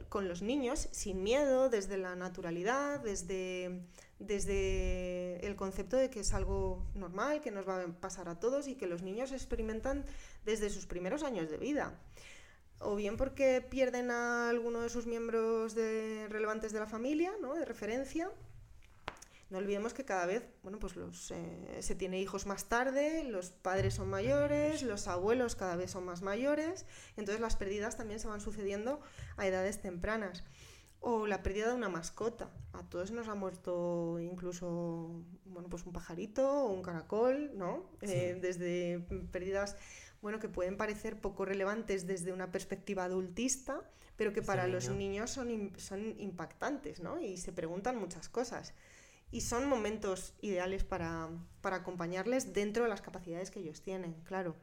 con 0.10 0.28
los 0.28 0.42
niños 0.42 0.88
sin 0.92 1.24
miedo, 1.24 1.70
desde 1.70 1.98
la 1.98 2.16
naturalidad, 2.16 3.00
desde, 3.02 3.82
desde 4.20 5.46
el 5.46 5.56
concepto 5.56 5.98
de 5.98 6.10
que 6.10 6.22
es 6.22 6.34
algo 6.34 6.86
normal, 6.94 7.42
que 7.42 7.52
nos 7.52 7.68
va 7.68 7.82
a 7.82 7.88
pasar 7.88 8.30
a 8.30 8.40
todos 8.40 8.68
y 8.68 8.76
que 8.76 8.88
los 8.88 9.02
niños 9.02 9.32
experimentan 9.32 10.06
desde 10.46 10.70
sus 10.70 10.86
primeros 10.86 11.24
años 11.24 11.50
de 11.50 11.58
vida 11.58 12.00
o 12.80 12.96
bien 12.96 13.18
porque 13.18 13.62
pierden 13.62 14.12
a 14.12 14.50
alguno 14.50 14.82
de 14.82 14.90
sus 14.90 15.06
miembros 15.06 15.76
relevantes 15.76 16.72
de 16.72 16.80
la 16.80 16.88
familia, 16.88 17.34
¿no? 17.42 17.56
de 17.56 17.66
referencia. 17.66 18.30
No 19.50 19.60
olvidemos 19.60 19.94
que 19.94 20.06
cada 20.06 20.26
vez 20.26 20.44
bueno, 20.64 20.80
pues 20.80 20.96
los, 20.96 21.32
eh, 21.32 21.78
se 21.82 21.96
tiene 21.96 22.20
hijos 22.20 22.46
más 22.46 22.66
tarde, 22.66 23.24
los 23.24 23.52
padres 23.52 23.94
son 23.94 24.10
mayores, 24.10 24.82
los 24.82 25.08
abuelos 25.08 25.56
cada 25.56 25.76
vez 25.76 25.92
son 25.92 26.06
más 26.06 26.22
mayores, 26.22 26.86
entonces 27.16 27.40
las 27.40 27.56
pérdidas 27.56 27.96
también 27.96 28.20
se 28.20 28.28
van 28.28 28.42
sucediendo 28.42 29.00
a 29.38 29.46
edades 29.46 29.82
tempranas. 29.82 30.44
O 31.08 31.28
la 31.28 31.44
pérdida 31.44 31.70
de 31.70 31.76
una 31.76 31.90
mascota. 31.90 32.50
A 32.74 32.82
todos 32.90 33.12
nos 33.12 33.28
ha 33.28 33.36
muerto 33.36 34.20
incluso 34.20 35.24
bueno, 35.46 35.70
pues 35.70 35.86
un 35.86 35.94
pajarito 35.94 36.66
o 36.66 36.72
un 36.72 36.82
caracol, 36.82 37.52
¿no? 37.56 37.92
Eh, 38.02 38.40
desde 38.42 39.06
pérdidas 39.32 39.78
bueno, 40.24 40.40
que 40.40 40.50
pueden 40.50 40.76
parecer 40.76 41.22
poco 41.22 41.46
relevantes 41.46 42.08
desde 42.08 42.34
una 42.34 42.52
perspectiva 42.52 43.04
adultista, 43.04 43.84
pero 44.16 44.34
que 44.34 44.42
para 44.42 44.68
los 44.68 44.90
niños 44.90 45.30
son, 45.30 45.74
son 45.78 46.20
impactantes, 46.20 47.00
¿no? 47.00 47.22
Y 47.22 47.38
se 47.38 47.54
preguntan 47.54 47.98
muchas 47.98 48.28
cosas. 48.28 48.74
Y 49.32 49.42
son 49.42 49.68
momentos 49.68 50.34
ideales 50.42 50.84
para, 50.84 51.30
para 51.62 51.78
acompañarles 51.78 52.54
dentro 52.54 52.84
de 52.84 52.90
las 52.90 53.02
capacidades 53.02 53.52
que 53.52 53.60
ellos 53.60 53.82
tienen, 53.82 54.14
claro 54.24 54.56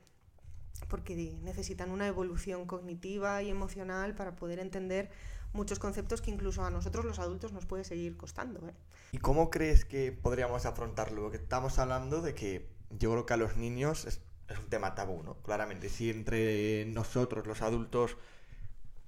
porque 0.88 1.38
necesitan 1.42 1.90
una 1.90 2.06
evolución 2.06 2.66
cognitiva 2.66 3.42
y 3.42 3.50
emocional 3.50 4.14
para 4.14 4.36
poder 4.36 4.58
entender 4.58 5.10
muchos 5.52 5.78
conceptos 5.78 6.22
que 6.22 6.30
incluso 6.30 6.64
a 6.64 6.70
nosotros 6.70 7.04
los 7.04 7.18
adultos 7.18 7.52
nos 7.52 7.66
puede 7.66 7.84
seguir 7.84 8.16
costando. 8.16 8.66
¿eh? 8.68 8.74
¿Y 9.12 9.18
cómo 9.18 9.50
crees 9.50 9.84
que 9.84 10.12
podríamos 10.12 10.66
afrontarlo? 10.66 11.22
Porque 11.22 11.36
estamos 11.36 11.78
hablando 11.78 12.22
de 12.22 12.34
que 12.34 12.68
yo 12.90 13.12
creo 13.12 13.26
que 13.26 13.34
a 13.34 13.36
los 13.36 13.56
niños 13.56 14.06
es 14.06 14.20
un 14.58 14.68
tema 14.68 14.94
tabú, 14.94 15.22
¿no? 15.22 15.34
Claramente, 15.42 15.88
si 15.88 16.10
entre 16.10 16.84
nosotros, 16.86 17.46
los 17.46 17.62
adultos, 17.62 18.16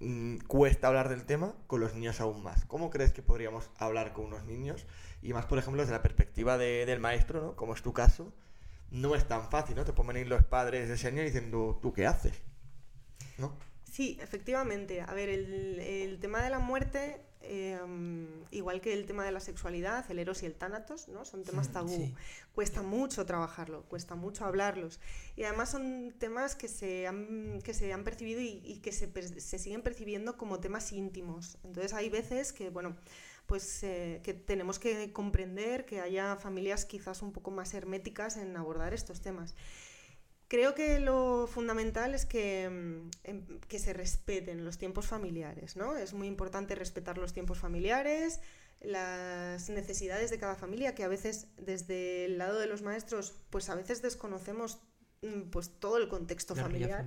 mm, 0.00 0.38
cuesta 0.46 0.88
hablar 0.88 1.08
del 1.08 1.24
tema, 1.24 1.54
con 1.66 1.80
los 1.80 1.94
niños 1.94 2.20
aún 2.20 2.42
más. 2.42 2.64
¿Cómo 2.64 2.90
crees 2.90 3.12
que 3.12 3.22
podríamos 3.22 3.70
hablar 3.76 4.12
con 4.12 4.26
unos 4.26 4.44
niños? 4.44 4.86
Y 5.24 5.32
más, 5.32 5.46
por 5.46 5.58
ejemplo, 5.58 5.80
desde 5.80 5.94
la 5.94 6.02
perspectiva 6.02 6.58
del 6.58 7.00
maestro, 7.00 7.40
¿no? 7.40 7.56
Como 7.56 7.72
es 7.72 7.80
tu 7.80 7.94
caso, 7.94 8.30
no 8.90 9.14
es 9.14 9.26
tan 9.26 9.50
fácil, 9.50 9.74
¿no? 9.74 9.84
Te 9.87 9.94
pueden 9.94 10.12
venir 10.12 10.28
los 10.28 10.44
padres 10.44 10.87
de 10.87 10.94
ese 10.94 11.08
año 11.08 11.22
diciendo, 11.22 11.78
¿tú 11.80 11.94
qué 11.94 12.06
haces? 12.06 12.34
¿No? 13.38 13.56
Sí, 13.90 14.18
efectivamente. 14.20 15.00
A 15.00 15.14
ver, 15.14 15.30
el, 15.30 15.80
el 15.80 16.20
tema 16.20 16.42
de 16.42 16.50
la 16.50 16.58
muerte 16.58 17.24
Em, 17.46 18.26
igual 18.50 18.80
que 18.80 18.94
el 18.94 19.04
tema 19.04 19.24
de 19.24 19.30
la 19.30 19.40
sexualidad, 19.40 20.10
el 20.10 20.18
eros 20.18 20.42
y 20.42 20.46
el 20.46 20.54
tánatos, 20.54 21.08
¿no? 21.08 21.26
Son 21.26 21.44
temas 21.44 21.68
mm, 21.68 21.72
tabú. 21.72 22.14
Cuesta 22.54 22.80
mucho 22.82 23.26
trabajarlo, 23.26 23.82
cuesta 23.82 24.14
mucho 24.14 24.46
hablarlos. 24.46 24.98
Y 25.37 25.44
además 25.44 25.70
son 25.70 26.14
temas 26.18 26.54
que 26.54 26.68
se 26.68 27.06
han, 27.06 27.60
que 27.62 27.74
se 27.74 27.92
han 27.92 28.02
percibido 28.02 28.40
y, 28.40 28.80
que 28.82 28.92
se, 28.92 29.12
se, 29.40 29.58
siguen 29.58 29.82
percibiendo 29.82 30.38
como 30.38 30.60
temas 30.60 30.92
íntimos. 30.92 31.58
Entonces 31.64 31.92
hay 31.92 32.08
veces 32.08 32.52
que, 32.52 32.70
bueno, 32.70 32.96
pues 33.46 33.83
eh, 33.83 34.20
que 34.22 34.35
tenemos 34.35 34.78
que 34.78 35.12
comprender 35.12 35.85
que 35.85 36.00
haya 36.00 36.37
familias 36.37 36.85
quizás 36.85 37.22
un 37.22 37.33
poco 37.33 37.50
más 37.50 37.74
herméticas 37.74 38.37
en 38.37 38.57
abordar 38.57 38.94
estos 38.94 39.20
temas. 39.20 39.54
Creo 40.48 40.74
que 40.74 41.00
lo 41.00 41.46
fundamental 41.46 42.14
es 42.14 42.26
que, 42.26 42.68
mm, 42.68 43.11
em, 43.24 43.61
que, 43.61 43.78
se 43.78 43.92
respeten 43.92 44.64
los 44.64 44.78
tiempos 44.78 45.07
familiares, 45.07 45.76
¿no? 45.76 45.96
Es 45.96 46.12
muy 46.12 46.28
importante 46.28 46.74
respetar 46.74 47.18
los 47.18 47.33
tiempos 47.33 47.59
familiares, 47.59 48.40
las 48.80 49.70
necesidades 49.70 50.30
de 50.30 50.38
cada 50.38 50.54
familia, 50.54 50.94
que 50.94 51.02
a 51.02 51.09
veces 51.09 51.48
desde 51.57 52.26
el 52.26 52.38
lado 52.38 52.59
de 52.59 52.66
los 52.66 52.83
maestros, 52.83 53.35
pues 53.50 53.68
a 53.70 53.74
veces 53.74 54.02
desconocemos 54.02 54.80
mm, 55.22 55.50
pues 55.50 55.70
todo 55.80 55.96
el 55.96 56.09
contexto 56.09 56.54
familiar. 56.54 57.04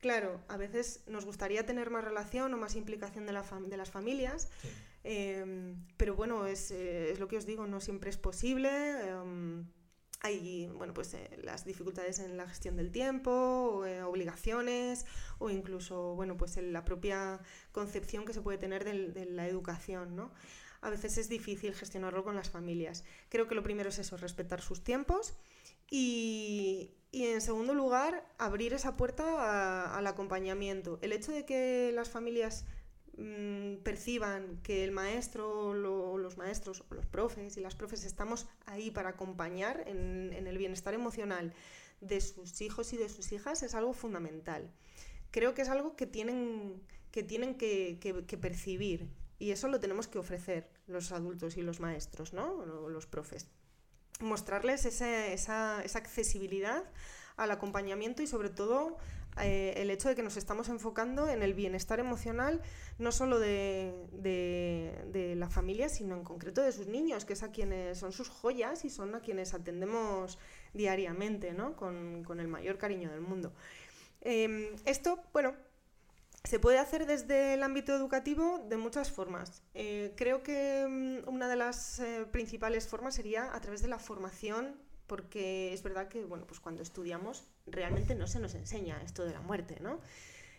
Claro, 0.00 0.40
a 0.48 0.56
veces 0.56 1.02
nos 1.06 1.24
gustaría 1.24 1.66
tener 1.66 1.90
más 1.90 2.04
relación 2.04 2.54
o 2.54 2.56
más 2.56 2.76
implicación 2.76 3.26
de, 3.26 3.32
la 3.32 3.42
de 3.42 3.76
las 3.76 3.90
familias, 3.90 4.48
em, 5.08 5.86
pero 5.96 6.14
bueno, 6.14 6.46
es, 6.46 6.70
eh, 6.70 7.12
es, 7.12 7.18
lo 7.18 7.28
que 7.28 7.38
os 7.38 7.46
digo, 7.46 7.66
no 7.66 7.80
siempre 7.80 8.10
es 8.10 8.18
posible. 8.18 8.68
Em, 9.08 9.66
hay 10.20 10.68
bueno, 10.74 10.92
pues, 10.94 11.14
eh, 11.14 11.30
las 11.42 11.64
dificultades 11.64 12.18
en 12.18 12.36
la 12.36 12.46
gestión 12.48 12.76
del 12.76 12.90
tiempo, 12.90 13.84
eh, 13.86 14.02
obligaciones 14.02 15.06
o 15.38 15.48
incluso 15.50 16.14
bueno, 16.14 16.36
pues, 16.36 16.56
la 16.58 16.84
propia 16.84 17.40
concepción 17.72 18.24
que 18.24 18.34
se 18.34 18.42
puede 18.42 18.58
tener 18.58 18.84
de, 18.84 19.24
la 19.26 19.46
educación. 19.46 20.16
¿no? 20.16 20.32
A 20.82 20.90
veces 20.90 21.16
es 21.18 21.28
difícil 21.28 21.74
gestionarlo 21.74 22.24
con 22.24 22.36
las 22.36 22.50
familias. 22.50 23.04
Creo 23.30 23.48
que 23.48 23.54
lo 23.54 23.62
primero 23.62 23.88
es 23.88 23.98
eso, 23.98 24.16
respetar 24.16 24.60
sus 24.60 24.84
tiempos 24.84 25.34
y, 25.90 26.90
y 27.10 27.26
en 27.26 27.40
segundo 27.40 27.74
lugar, 27.74 28.26
abrir 28.38 28.74
esa 28.74 28.96
puerta 28.96 29.96
al 29.96 30.06
acompañamiento. 30.06 30.98
El 31.00 31.12
hecho 31.12 31.32
de 31.32 31.46
que 31.46 31.92
las 31.94 32.10
familias 32.10 32.66
Mm, 33.20 33.78
perciban 33.82 34.60
que 34.62 34.84
el 34.84 34.92
maestro 34.92 35.50
o 35.50 35.74
los 36.18 36.36
maestros 36.36 36.84
los 36.90 37.04
profes 37.06 37.56
y 37.56 37.60
las 37.60 37.74
profes 37.74 38.04
estamos 38.04 38.46
ahí 38.64 38.92
para 38.92 39.08
acompañar 39.08 39.82
en, 39.88 40.46
el 40.46 40.56
bienestar 40.56 40.94
emocional 40.94 41.52
de 42.00 42.20
sus 42.20 42.60
hijos 42.60 42.92
y 42.92 42.96
de 42.96 43.08
sus 43.08 43.32
hijas 43.32 43.64
es 43.64 43.74
algo 43.74 43.92
fundamental. 43.92 44.70
Creo 45.32 45.52
que 45.52 45.62
es 45.62 45.68
algo 45.68 45.96
que 45.96 46.06
tienen 46.06 46.80
que, 47.10 48.38
percibir 48.40 49.08
y 49.40 49.50
eso 49.50 49.66
lo 49.66 49.80
tenemos 49.80 50.06
que 50.06 50.18
ofrecer 50.18 50.70
los 50.86 51.10
adultos 51.10 51.56
y 51.56 51.62
los 51.62 51.80
maestros, 51.80 52.32
¿no? 52.32 52.64
los 52.64 53.06
profes. 53.06 53.48
Mostrarles 54.20 54.84
esa 54.84 55.78
accesibilidad 55.80 56.84
al 57.36 57.50
acompañamiento 57.50 58.22
y 58.22 58.28
sobre 58.28 58.50
todo 58.50 58.96
eh, 59.42 59.74
el 59.76 59.90
hecho 59.90 60.08
de 60.08 60.14
que 60.14 60.22
nos 60.22 60.36
estamos 60.36 60.68
enfocando 60.68 61.28
en 61.28 61.42
el 61.42 61.54
bienestar 61.54 62.00
emocional 62.00 62.62
no 62.98 63.12
solo 63.12 63.38
de, 63.38 63.94
de, 64.12 65.34
la 65.36 65.48
familia, 65.48 65.88
sino 65.88 66.16
en 66.16 66.24
concreto 66.24 66.62
de 66.62 66.72
sus 66.72 66.88
niños, 66.88 67.24
que 67.24 67.34
es 67.34 67.42
a 67.42 67.50
quienes 67.50 67.98
son 67.98 68.12
sus 68.12 68.28
joyas 68.28 68.84
y 68.84 68.90
son 68.90 69.14
a 69.14 69.20
quienes 69.20 69.54
atendemos 69.54 70.38
diariamente, 70.74 71.52
¿no? 71.52 71.76
con, 71.76 72.24
con 72.24 72.40
el 72.40 72.48
mayor 72.48 72.78
cariño 72.78 73.10
del 73.10 73.20
mundo. 73.20 73.52
Em, 74.20 74.74
esto, 74.84 75.22
bueno, 75.32 75.54
se 76.44 76.58
puede 76.58 76.78
hacer 76.78 77.06
desde 77.06 77.54
el 77.54 77.62
ámbito 77.62 77.94
educativo 77.94 78.64
de 78.68 78.76
muchas 78.76 79.10
formas. 79.10 79.62
Eh, 79.74 80.12
creo 80.16 80.42
que 80.42 80.86
mm, 80.88 81.28
una 81.28 81.48
de 81.48 81.56
las 81.56 82.00
eh, 82.00 82.26
principales 82.30 82.88
formas 82.88 83.14
sería 83.14 83.54
a 83.54 83.60
través 83.60 83.82
de 83.82 83.88
la 83.88 83.98
formación, 83.98 84.74
porque 85.08 85.72
es 85.72 85.82
verdad 85.82 86.06
que 86.08 86.24
bueno, 86.24 86.46
pues 86.46 86.60
cuando 86.60 86.82
estudiamos 86.82 87.48
realmente 87.66 88.14
no 88.14 88.28
se 88.28 88.38
nos 88.38 88.54
enseña 88.54 89.02
esto 89.02 89.24
de 89.24 89.32
la 89.32 89.40
muerte, 89.40 89.78
¿no? 89.80 90.00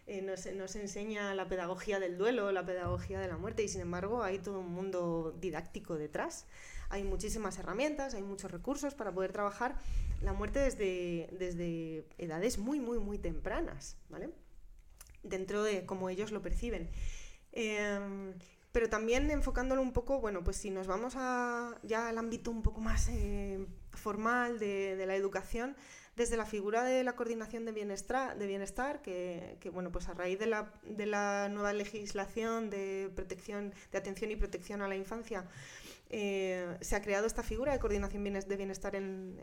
Eh, 0.08 0.24
no, 0.24 0.36
se, 0.38 0.54
nos 0.54 0.76
enseña 0.76 1.36
la 1.36 1.48
pedagogía 1.48 2.00
del 2.00 2.18
duelo, 2.18 2.52
la 2.52 2.66
pedagogía 2.66 3.20
de 3.20 3.28
la 3.28 3.38
muerte, 3.38 3.62
y 3.62 3.68
sin 3.68 3.82
embargo 3.82 4.24
hay 4.24 4.40
todo 4.40 4.60
un 4.60 4.74
mundo 4.74 5.38
didáctico 5.40 6.00
detrás. 6.00 6.48
Hay 6.90 7.04
muchísimas 7.04 7.60
herramientas, 7.60 8.16
hay 8.16 8.24
muchos 8.24 8.50
recursos 8.50 8.96
para 8.96 9.12
poder 9.12 9.32
trabajar 9.32 9.76
la 10.24 10.34
muerte 10.34 10.58
desde, 10.60 11.30
desde 11.38 12.08
edades 12.18 12.58
muy, 12.58 12.80
muy, 12.80 12.98
muy 12.98 13.20
tempranas, 13.20 13.98
¿vale? 14.10 14.32
Dentro 15.22 15.62
de 15.62 15.86
cómo 15.86 16.10
ellos 16.10 16.32
lo 16.32 16.42
perciben. 16.42 16.90
Em, 17.52 18.34
pero 18.72 18.90
también 18.90 19.30
enfocándolo 19.32 19.82
un 19.82 19.94
poco, 19.94 20.20
bueno, 20.20 20.44
pues 20.44 20.58
si 20.58 20.70
nos 20.70 20.88
vamos 20.88 21.16
a, 21.18 21.76
ya 21.84 22.08
al 22.10 22.18
ámbito 22.18 22.52
un 22.52 22.62
poco 22.62 22.82
más 22.82 23.10
eh, 23.10 23.66
formal 23.92 24.60
de, 24.60 25.04
la 25.06 25.16
educación, 25.16 25.76
desde 26.16 26.38
la 26.38 26.46
figura 26.46 26.84
de 26.84 27.04
la 27.04 27.16
coordinación 27.16 27.66
de 27.66 27.72
bienestar, 27.72 28.38
de 28.38 28.46
bienestar 28.46 29.02
que, 29.02 29.58
bueno, 29.74 29.92
pues 29.92 30.08
a 30.10 30.14
raíz 30.14 30.38
de 30.38 30.48
la, 30.48 30.74
de 30.84 31.06
la 31.06 31.50
nueva 31.50 31.74
legislación 31.74 32.70
de 32.70 33.10
protección, 33.16 33.74
de 33.92 33.98
atención 33.98 34.30
y 34.30 34.36
protección 34.36 34.82
a 34.82 34.88
la 34.88 34.96
infancia, 34.96 35.46
eh, 36.12 36.78
se 36.82 36.96
ha 36.96 37.02
creado 37.02 37.28
esta 37.28 37.44
figura 37.44 37.72
de 37.72 37.80
coordinación 37.80 38.24
de 38.24 38.58
bienestar 38.58 38.96
en, 38.96 39.38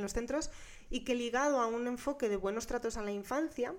los 0.00 0.12
centros 0.12 0.50
y 0.88 1.04
que 1.04 1.14
ligado 1.14 1.60
a 1.60 1.66
un 1.66 1.86
enfoque 1.86 2.28
de 2.28 2.36
buenos 2.36 2.66
tratos 2.66 2.96
a 2.96 3.02
la 3.02 3.12
infancia, 3.12 3.74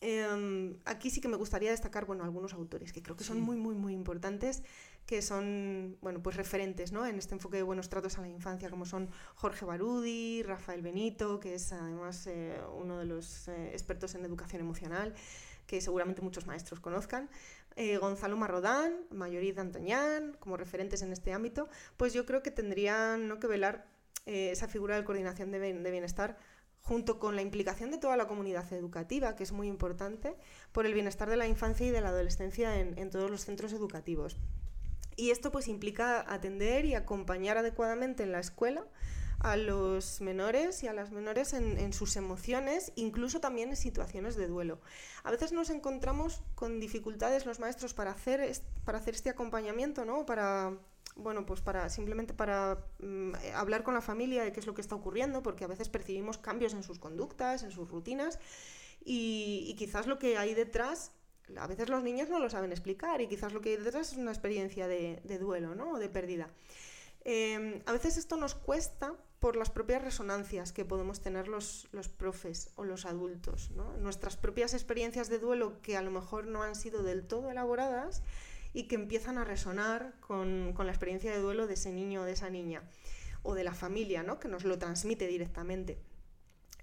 em, 0.00 0.76
aquí 0.84 1.10
sí 1.10 1.20
que 1.20 1.28
me 1.28 1.36
gustaría 1.36 1.70
destacar 1.70 2.06
bueno, 2.06 2.24
algunos 2.24 2.52
autores 2.54 2.92
que 2.92 3.02
creo 3.02 3.16
que 3.16 3.24
son 3.24 3.40
muy, 3.40 3.56
muy, 3.56 3.74
muy 3.74 3.92
importantes, 3.92 4.62
que 5.06 5.22
son 5.22 5.96
bueno, 6.00 6.22
pues 6.22 6.36
referentes 6.36 6.92
¿no? 6.92 7.06
en 7.06 7.18
este 7.18 7.34
enfoque 7.34 7.56
de 7.56 7.62
buenos 7.62 7.88
tratos 7.88 8.18
a 8.18 8.22
la 8.22 8.28
infancia, 8.28 8.70
como 8.70 8.86
son 8.86 9.10
Jorge 9.34 9.64
Barudi, 9.64 10.42
Rafael 10.42 10.82
Benito, 10.82 11.40
que 11.40 11.54
es 11.54 11.72
además 11.72 12.26
eh, 12.26 12.60
uno 12.76 12.98
de 12.98 13.06
los 13.06 13.48
eh, 13.48 13.70
expertos 13.72 14.14
en 14.14 14.24
educación 14.24 14.60
emocional, 14.60 15.14
que 15.66 15.80
seguramente 15.80 16.22
muchos 16.22 16.46
maestros 16.46 16.80
conozcan. 16.80 17.30
Eh, 17.76 17.96
Gonzalo 17.98 18.36
Marrodán, 18.36 18.94
Mayorí 19.10 19.54
Antoñán, 19.56 20.36
como 20.40 20.56
referentes 20.56 21.02
en 21.02 21.12
este 21.12 21.32
ámbito, 21.32 21.68
pues 21.96 22.12
yo 22.12 22.26
creo 22.26 22.42
que 22.42 22.50
tendrían 22.50 23.28
¿no? 23.28 23.38
que 23.38 23.46
velar 23.46 23.86
eh, 24.26 24.50
esa 24.50 24.68
figura 24.68 24.96
de 24.96 25.04
coordinación 25.04 25.50
de, 25.50 25.90
bienestar 25.90 26.36
junto 26.82 27.18
con 27.18 27.36
la 27.36 27.42
implicación 27.42 27.90
de 27.90 27.98
toda 27.98 28.16
la 28.16 28.26
comunidad 28.26 28.72
educativa, 28.72 29.36
que 29.36 29.42
es 29.42 29.52
muy 29.52 29.68
importante, 29.68 30.36
por 30.72 30.86
el 30.86 30.94
bienestar 30.94 31.28
de 31.30 31.36
la 31.36 31.46
infancia 31.46 31.86
y 31.86 31.90
de 31.90 32.00
la 32.00 32.08
adolescencia 32.08 32.80
en, 32.80 32.98
en 32.98 33.10
todos 33.10 33.30
los 33.30 33.44
centros 33.44 33.72
educativos. 33.72 34.36
Y 35.16 35.30
esto 35.30 35.52
pues 35.52 35.68
implica 35.68 36.24
atender 36.32 36.84
y 36.84 36.94
acompañar 36.94 37.58
adecuadamente 37.58 38.22
en 38.22 38.32
la 38.32 38.40
escuela 38.40 38.86
a 39.40 39.56
los 39.56 40.20
menores 40.20 40.82
y 40.82 40.88
a 40.88 40.92
las 40.92 41.10
menores 41.10 41.54
en, 41.54 41.92
sus 41.92 42.16
emociones, 42.16 42.92
incluso 42.94 43.40
también 43.40 43.70
en 43.70 43.76
situaciones 43.76 44.36
de 44.36 44.46
duelo. 44.46 44.80
A 45.24 45.30
veces 45.30 45.52
nos 45.52 45.70
encontramos 45.70 46.42
con 46.54 46.78
dificultades 46.78 47.46
los 47.46 47.58
maestros 47.58 47.94
para 47.94 48.10
hacer, 48.10 48.52
para 48.84 48.98
hacer 48.98 49.14
este 49.14 49.30
acompañamiento, 49.30 50.04
¿no? 50.04 50.26
Para, 50.26 50.76
bueno, 51.20 51.46
pues 51.46 51.60
para 51.60 51.88
simplemente 51.88 52.34
para 52.34 52.84
mm, 53.00 53.32
hablar 53.54 53.82
con 53.82 53.94
la 53.94 54.00
familia 54.00 54.44
de 54.44 54.52
qué 54.52 54.60
es 54.60 54.66
lo 54.66 54.74
que 54.74 54.80
está 54.80 54.94
ocurriendo, 54.94 55.42
porque 55.42 55.64
a 55.64 55.68
veces 55.68 55.88
percibimos 55.88 56.38
cambios 56.38 56.74
en 56.74 56.82
sus 56.82 56.98
conductas, 56.98 57.62
en 57.62 57.70
sus 57.70 57.88
rutinas, 57.88 58.38
y, 59.04 59.74
quizás 59.78 60.06
lo 60.06 60.18
que 60.18 60.36
hay 60.36 60.54
detrás 60.54 61.12
a 61.56 61.66
veces 61.66 61.88
los 61.88 62.04
niños 62.04 62.28
no 62.28 62.38
lo 62.38 62.48
saben 62.48 62.70
explicar 62.70 63.20
y 63.20 63.26
quizás 63.26 63.52
lo 63.52 63.60
que 63.60 63.70
hay 63.70 63.76
detrás 63.76 64.12
es 64.12 64.18
una 64.18 64.30
experiencia 64.30 64.86
de, 64.86 65.20
duelo 65.40 65.74
¿no? 65.74 65.92
o 65.92 65.98
de 65.98 66.08
pérdida. 66.08 66.48
Em, 67.24 67.80
a 67.86 67.92
veces 67.92 68.16
esto 68.16 68.36
nos 68.36 68.54
cuesta 68.54 69.14
por 69.40 69.56
las 69.56 69.70
propias 69.70 70.02
resonancias 70.02 70.72
que 70.72 70.84
podemos 70.84 71.20
tener 71.20 71.48
los, 71.48 71.88
los 71.92 72.08
profes 72.08 72.70
o 72.76 72.84
los 72.84 73.04
adultos, 73.04 73.70
nuestras 73.98 74.36
propias 74.36 74.74
experiencias 74.74 75.28
de 75.28 75.38
duelo 75.38 75.80
que 75.82 75.96
a 75.96 76.02
lo 76.02 76.10
mejor 76.10 76.46
no 76.46 76.62
han 76.62 76.76
sido 76.76 77.02
del 77.02 77.26
todo 77.26 77.50
elaboradas 77.50 78.22
y 78.72 78.84
que 78.84 78.94
empiezan 78.94 79.38
a 79.38 79.44
resonar 79.44 80.14
con, 80.20 80.72
con 80.74 80.86
la 80.86 80.92
experiencia 80.92 81.32
de 81.32 81.38
duelo 81.38 81.66
de 81.66 81.74
ese 81.74 81.92
niño 81.92 82.22
o 82.22 82.24
de 82.24 82.32
esa 82.32 82.50
niña 82.50 82.82
o 83.42 83.54
de 83.54 83.64
la 83.64 83.74
familia, 83.74 84.22
¿no? 84.22 84.38
que 84.38 84.48
nos 84.48 84.64
lo 84.64 84.78
transmite 84.78 85.26
directamente. 85.26 85.98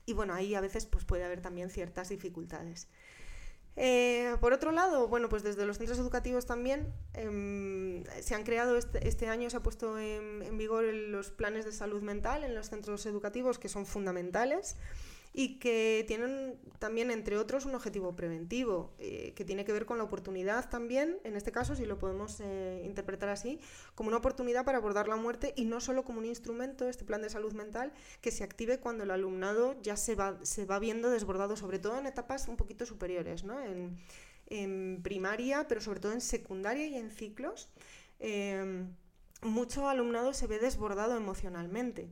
Y 0.06 0.14
bueno, 0.14 0.34
ahí 0.34 0.56
a 0.56 0.62
veces 0.62 0.86
pues, 0.86 1.06
puede 1.06 1.24
haber 1.24 1.42
también 1.42 1.70
ciertas 1.70 2.10
dificultades. 2.10 2.88
Eh, 3.80 4.36
por 4.42 4.54
otro 4.54 4.72
lado, 4.72 5.08
bueno, 5.08 5.30
pues 5.30 5.44
desde 5.44 5.66
los 5.66 5.78
centros 5.78 6.00
educativos 6.00 6.48
también 6.48 6.92
em, 7.14 8.04
se 8.22 8.34
han 8.34 8.44
creado, 8.44 8.76
este, 8.76 9.08
este, 9.08 9.28
año 9.28 9.52
se 9.52 9.58
ha 9.58 9.60
puesto 9.60 10.00
en, 10.00 10.58
vigor 10.58 10.84
los 10.86 11.30
planes 11.30 11.64
de 11.64 11.72
salud 11.72 12.02
mental 12.02 12.44
en 12.44 12.56
los 12.56 12.70
centros 12.70 13.06
educativos 13.06 13.60
que 13.60 13.70
son 13.70 13.86
fundamentales 13.86 14.78
y 15.38 15.60
que 15.60 16.04
tienen 16.08 16.60
también, 16.80 17.12
entre 17.12 17.38
otros, 17.38 17.68
un 17.68 17.76
objetivo 17.76 18.16
preventivo, 18.16 18.96
eh, 18.98 19.34
que 19.36 19.46
tiene 19.46 19.66
que 19.66 19.72
ver 19.72 19.86
con 19.86 20.00
la 20.00 20.04
oportunidad 20.04 20.68
también, 20.68 21.20
en 21.24 21.36
este 21.36 21.52
caso, 21.52 21.76
si 21.76 21.86
lo 21.86 22.00
podemos 22.00 22.40
eh, 22.40 22.82
interpretar 22.84 23.30
así, 23.30 23.60
como 23.94 24.08
una 24.08 24.18
oportunidad 24.18 24.66
para 24.66 24.80
abordar 24.80 25.08
la 25.08 25.16
muerte 25.16 25.54
y 25.56 25.66
no 25.66 25.80
solo 25.80 26.04
como 26.04 26.18
un 26.18 26.26
instrumento, 26.26 26.90
este 26.90 27.06
plan 27.06 27.22
de 27.22 27.30
salud 27.30 27.54
mental, 27.54 27.94
que 28.20 28.32
se 28.32 28.44
active 28.44 28.80
cuando 28.80 29.04
el 29.04 29.12
alumnado 29.12 29.80
ya 29.84 29.96
se 29.96 30.16
va, 30.16 30.40
se 30.42 30.66
va 30.66 30.80
viendo 30.80 31.12
desbordado, 31.12 31.56
sobre 31.56 31.78
todo 31.78 32.00
en 32.00 32.08
etapas 32.08 32.48
un 32.48 32.58
poquito 32.58 32.88
superiores, 32.88 33.44
¿no? 33.44 33.64
en, 33.64 33.96
en 34.48 35.02
primaria, 35.04 35.68
pero 35.68 35.82
sobre 35.82 36.00
todo 36.00 36.14
en 36.14 36.22
secundaria 36.22 36.88
y 36.88 36.96
en 36.96 37.12
ciclos. 37.12 37.70
Eh, 38.20 38.88
mucho 39.44 39.88
alumnado 39.88 40.34
se 40.34 40.48
ve 40.48 40.58
desbordado 40.58 41.16
emocionalmente. 41.16 42.10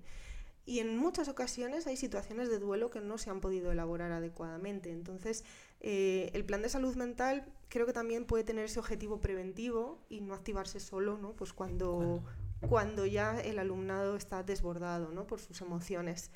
Y 0.66 0.80
en 0.80 0.98
muchas 0.98 1.28
ocasiones 1.28 1.86
hay 1.86 1.96
situaciones 1.96 2.50
de 2.50 2.58
duelo 2.58 2.90
que 2.90 3.00
no 3.00 3.20
se 3.20 3.30
han 3.30 3.40
podido 3.40 3.72
elaborar 3.72 4.12
adecuadamente. 4.12 4.92
Entonces, 4.92 5.44
eh, 5.82 6.32
el 6.34 6.44
plan 6.44 6.64
de 6.64 6.70
salud 6.70 6.96
mental 6.96 7.46
creo 7.70 7.86
que 7.86 7.94
también 7.94 8.26
puede 8.26 8.44
tener 8.44 8.66
ese 8.66 8.80
objetivo 8.80 9.22
preventivo 9.22 10.00
y 10.10 10.22
no 10.22 10.34
activarse 10.34 10.80
solo, 10.80 11.20
¿no? 11.20 11.34
Pues 11.34 11.54
cuando, 11.54 12.24
cuando 12.68 13.06
ya 13.06 13.40
el 13.40 13.60
alumnado 13.60 14.16
está 14.16 14.42
desbordado, 14.42 15.12
¿no? 15.12 15.28
Por 15.28 15.40
sus 15.40 15.62
emociones. 15.62 16.32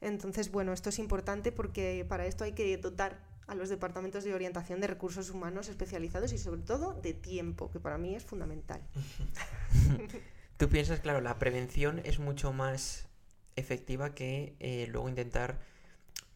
Entonces, 0.00 0.52
bueno, 0.52 0.72
esto 0.72 0.90
es 0.90 1.00
importante 1.00 1.50
porque 1.50 2.04
para 2.08 2.26
esto 2.26 2.44
hay 2.44 2.52
que 2.52 2.76
dotar 2.76 3.18
a 3.48 3.54
los 3.56 3.68
departamentos 3.68 4.24
de 4.24 4.34
orientación 4.34 4.80
de 4.80 4.86
recursos 4.86 5.30
humanos 5.30 5.68
especializados 5.68 6.32
y 6.32 6.38
sobre 6.38 6.62
todo 6.62 6.94
de 6.94 7.14
tiempo, 7.14 7.70
que 7.70 7.80
para 7.80 7.98
mí 7.98 8.14
es 8.14 8.24
fundamental. 8.24 8.80
Tú 10.56 10.68
piensas, 10.68 11.00
claro, 11.00 11.20
la 11.20 11.38
prevención 11.38 12.00
es 12.04 12.20
mucho 12.20 12.52
más 12.52 13.08
efectiva 13.56 14.14
que 14.14 14.56
eh, 14.60 14.86
luego 14.90 15.08
intentar, 15.08 15.60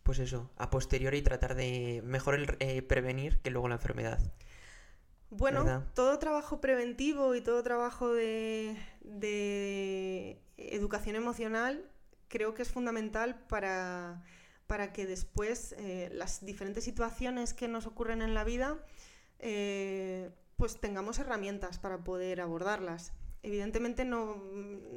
pues 0.03 0.19
eso, 0.19 0.51
a 0.57 0.71
posteriori 0.71 1.23
tratar 1.23 1.55
de 1.55 2.03
mejor 2.05 2.57
eh, 2.61 2.83
prevenir 2.83 3.39
que 3.39 3.51
luego 3.51 3.69
la 3.69 3.77
enfermedad. 3.77 4.21
Bueno, 5.31 5.85
todo 5.95 6.19
trabajo 6.19 6.61
preventivo 6.61 7.35
y 7.35 7.41
todo 7.41 7.63
trabajo 7.63 8.13
de, 8.13 8.77
educación 10.57 11.17
emocional 11.17 11.91
creo 12.29 12.55
que 12.55 12.63
es 12.63 12.71
fundamental 12.71 13.45
para, 13.49 14.23
para 14.67 14.93
que 14.93 15.05
después 15.05 15.75
eh, 15.79 16.11
las 16.13 16.45
diferentes 16.45 16.85
situaciones 16.85 17.55
que 17.55 17.69
nos 17.69 17.87
ocurren 17.87 18.23
en 18.23 18.35
la 18.35 18.45
vida 18.45 18.79
pues 20.57 20.81
tengamos 20.81 21.19
herramientas 21.19 21.79
para 21.79 21.99
poder 21.99 22.41
abordarlas 22.41 23.13
evidentemente 23.47 24.05
no, 24.05 24.37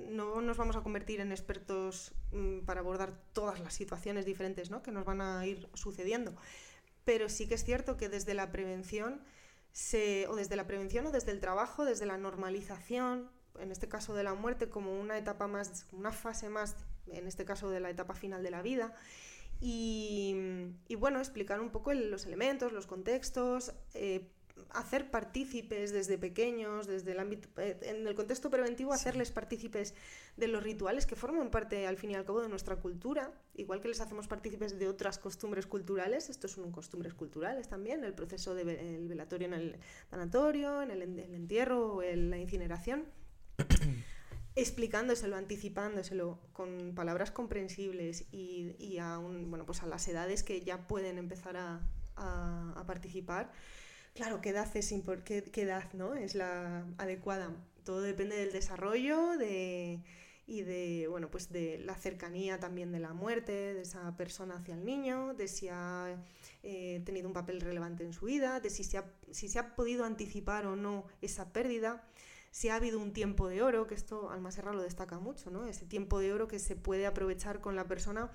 nos 0.09 0.57
vamos 0.57 0.75
a 0.75 0.81
convertir 0.81 1.21
en 1.21 1.31
expertos 1.31 2.13
mm, 2.31 2.62
para 2.62 2.79
abordar 2.79 3.13
todas 3.31 3.59
las 3.59 3.75
situaciones 3.75 4.25
diferentes 4.25 4.71
que 4.83 4.91
nos 4.91 5.05
van 5.05 5.21
a 5.21 5.45
ir 5.45 5.69
sucediendo. 5.75 6.35
Pero 7.05 7.29
sí 7.29 7.47
que 7.47 7.53
es 7.53 7.63
cierto 7.63 7.95
que 7.95 8.09
desde 8.09 8.33
la 8.33 8.51
prevención, 8.51 9.21
o 10.27 10.35
desde 10.35 10.55
la 10.55 10.65
prevención 10.65 11.05
o 11.05 11.12
desde 11.12 11.31
el 11.31 11.39
trabajo, 11.39 11.85
desde 11.85 12.07
la 12.07 12.17
normalización, 12.17 13.29
en 13.59 13.71
este 13.71 13.88
caso 13.88 14.15
de 14.15 14.23
la 14.23 14.33
muerte, 14.33 14.67
como 14.67 14.99
una 14.99 15.17
etapa 15.19 15.47
más, 15.47 15.85
una 15.91 16.12
fase 16.12 16.49
más, 16.49 16.75
en 17.05 17.27
este 17.27 17.45
caso 17.45 17.69
de 17.69 17.79
la 17.79 17.91
etapa 17.91 18.15
final 18.15 18.41
de 18.41 18.49
la 18.49 18.63
vida, 18.63 18.95
y, 19.62 20.35
bueno, 20.97 21.19
explicar 21.19 21.59
un 21.59 21.69
poco 21.69 21.93
los 21.93 22.25
elementos, 22.25 22.71
los 22.71 22.88
contextos, 22.88 23.73
eh, 23.93 24.31
hacer 24.69 25.12
partícipes 25.12 25.91
desde 25.91 26.17
pequeños, 26.17 26.88
desde 26.88 27.12
el 27.12 27.19
ámbito, 27.19 27.50
eh, 27.62 27.78
en 27.84 28.08
el 28.08 28.15
contexto 28.15 28.50
preventivo, 28.50 28.93
hacerles 28.93 29.32
partícipes 29.32 29.93
de 30.38 30.48
los 30.48 30.63
rituales 30.63 31.06
que 31.06 31.15
forman 31.15 31.52
parte, 31.52 31.88
al 31.88 31.98
fin 31.98 32.12
y 32.12 32.15
al 32.15 32.26
cabo, 32.26 32.41
de 32.41 32.50
nuestra 32.50 32.76
cultura, 32.78 33.32
igual 33.56 33.82
que 33.82 33.88
les 33.88 34.02
hacemos 34.02 34.28
partícipes 34.28 34.78
de 34.80 34.88
otras 34.88 35.17
costumbres 35.17 35.67
culturales, 35.67 36.30
estos 36.30 36.52
son 36.52 36.72
costumbres 36.72 37.13
culturales 37.13 37.67
también, 37.67 38.04
el 38.04 38.13
proceso 38.13 38.56
del 38.56 39.08
velatorio 39.08 39.48
en 39.48 39.54
el 39.54 39.80
tanatorio, 40.10 40.82
en 40.82 40.91
el, 40.91 41.02
entierro 41.19 41.95
o 41.95 42.04
en 42.04 42.30
la 42.30 42.38
incineración. 42.38 43.06
explicándoselo, 44.56 45.38
anticipándoselo 45.38 46.39
con 46.52 46.93
palabras 46.93 47.32
comprensibles 47.32 48.26
y, 48.32 48.98
a, 49.00 49.17
bueno, 49.17 49.65
pues 49.65 49.84
a 49.84 49.86
las 49.86 50.06
edades 50.08 50.43
que 50.43 50.62
ya 50.62 50.88
pueden 50.88 51.17
empezar 51.17 51.56
a, 51.56 51.82
a, 52.19 52.84
participar. 52.86 53.52
Claro, 54.13 54.41
¿qué 54.41 54.50
edad, 54.50 54.69
es 54.76 54.93
qué, 55.24 55.43
qué 55.43 55.62
edad 55.62 55.91
¿no? 55.93 56.13
es 56.13 56.36
la 56.36 56.86
adecuada? 56.98 57.52
Todo 57.84 58.02
depende 58.02 58.36
del 58.36 58.52
desarrollo 58.52 59.38
de, 59.38 60.02
y 60.45 60.62
de, 60.62 61.08
bueno, 61.10 61.30
pues 61.32 61.52
de 61.52 61.80
la 61.80 61.95
cercanía 61.95 62.60
también 62.60 62.91
de 62.91 63.00
la 63.00 63.13
muerte 63.13 63.52
de 63.52 63.82
esa 63.82 64.15
persona 64.17 64.56
hacia 64.56 64.76
el 64.76 64.84
niño, 64.84 65.34
de 65.36 65.48
si 65.48 65.69
ha 65.69 66.17
eh, 66.63 67.02
tenido 67.06 67.28
un 67.28 67.34
papel 67.34 67.62
relevante 67.62 68.04
en 68.04 68.13
su 68.13 68.26
vida, 68.26 68.60
de 68.60 68.69
si 68.69 68.84
se, 68.84 68.98
ha, 68.98 69.06
si 69.32 69.48
se 69.48 69.60
ha 69.60 69.76
podido 69.76 70.06
anticipar 70.06 70.65
o 70.65 70.76
no 70.76 71.06
esa 71.22 71.54
pérdida 71.54 72.04
si 72.52 72.69
ha 72.69 72.76
habido 72.76 73.00
un 73.00 73.13
tiempo 73.13 73.48
de 73.48 73.62
oro, 73.62 73.88
que 73.88 73.95
esto 73.95 74.32
Almaserra 74.32 74.74
lo 74.74 74.82
destaca 74.82 75.19
mucho, 75.19 75.52
¿no? 75.52 75.65
Ese 75.65 75.86
tiempo 75.86 76.19
de 76.19 76.34
oro 76.34 76.48
que 76.48 76.60
se 76.60 76.76
puede 76.76 77.06
aprovechar 77.06 77.62
con 77.62 77.76
la 77.76 77.88
persona 77.88 78.32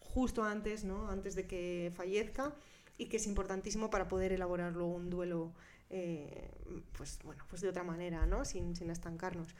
justo 0.00 0.44
antes, 0.44 0.84
¿no? 0.84 1.08
Antes 1.08 1.34
de 1.34 1.46
que 1.46 1.92
fallezca 1.96 2.54
y 2.98 3.06
que 3.06 3.16
es 3.16 3.26
importantísimo 3.26 3.90
para 3.90 4.08
poder 4.08 4.32
elaborar 4.32 4.72
luego 4.72 4.92
un 4.92 5.10
duelo, 5.10 5.52
eh, 5.90 6.50
pues 6.96 7.18
bueno, 7.24 7.44
pues 7.48 7.62
de 7.62 7.68
otra 7.68 7.82
manera, 7.82 8.26
¿no? 8.26 8.44
Sin, 8.44 8.74
estancarnos. 8.90 9.54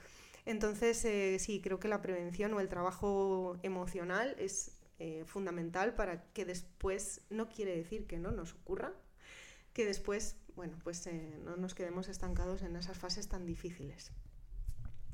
Entonces, 0.45 1.03
eh, 1.05 1.37
sí, 1.39 1.61
creo 1.61 1.79
que 1.79 1.87
la 1.87 2.01
prevención 2.01 2.53
o 2.53 2.59
el 2.59 2.69
trabajo 2.69 3.57
emocional 3.63 4.35
es 4.37 4.77
eh, 4.99 5.23
fundamental 5.25 5.95
para 5.95 6.23
que 6.33 6.45
después, 6.45 7.21
no 7.29 7.49
quiere 7.49 7.75
decir 7.75 8.05
que 8.05 8.19
no 8.19 8.31
nos 8.31 8.53
ocurra, 8.53 8.93
que 9.73 9.85
después 9.85 10.37
bueno, 10.55 10.77
pues 10.83 11.09
no 11.43 11.57
nos 11.57 11.75
quedemos 11.75 12.07
estancados 12.07 12.61
en 12.61 12.75
esas 12.75 12.97
fases 12.97 13.27
tan 13.27 13.45
difíciles. 13.45 14.11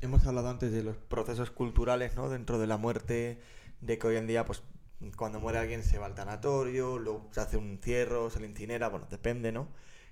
Hemos 0.02 0.26
hablado 0.26 0.50
antes 0.50 0.72
de 0.72 0.84
los 0.84 0.98
procesos 0.98 1.52
culturales, 1.52 2.16
¿no? 2.16 2.30
Dentro 2.30 2.60
de 2.60 2.68
la 2.68 2.78
muerte, 2.78 3.40
de 3.82 3.98
que 3.98 4.08
hoy 4.08 4.18
en 4.18 4.28
día, 4.28 4.46
pues, 4.46 4.64
cuando 5.16 5.40
muere 5.40 5.60
alguien 5.60 5.84
se 5.84 5.98
va 5.98 6.06
al 6.06 6.16
tanatorio, 6.16 6.98
luego 6.98 7.30
se 7.32 7.42
hace 7.42 7.58
un 7.58 7.80
cierro, 7.82 8.30
se 8.30 8.40
le 8.40 8.48
incinera, 8.48 8.90
bueno, 8.90 9.08
depende, 9.10 9.52
¿no? 9.52 9.68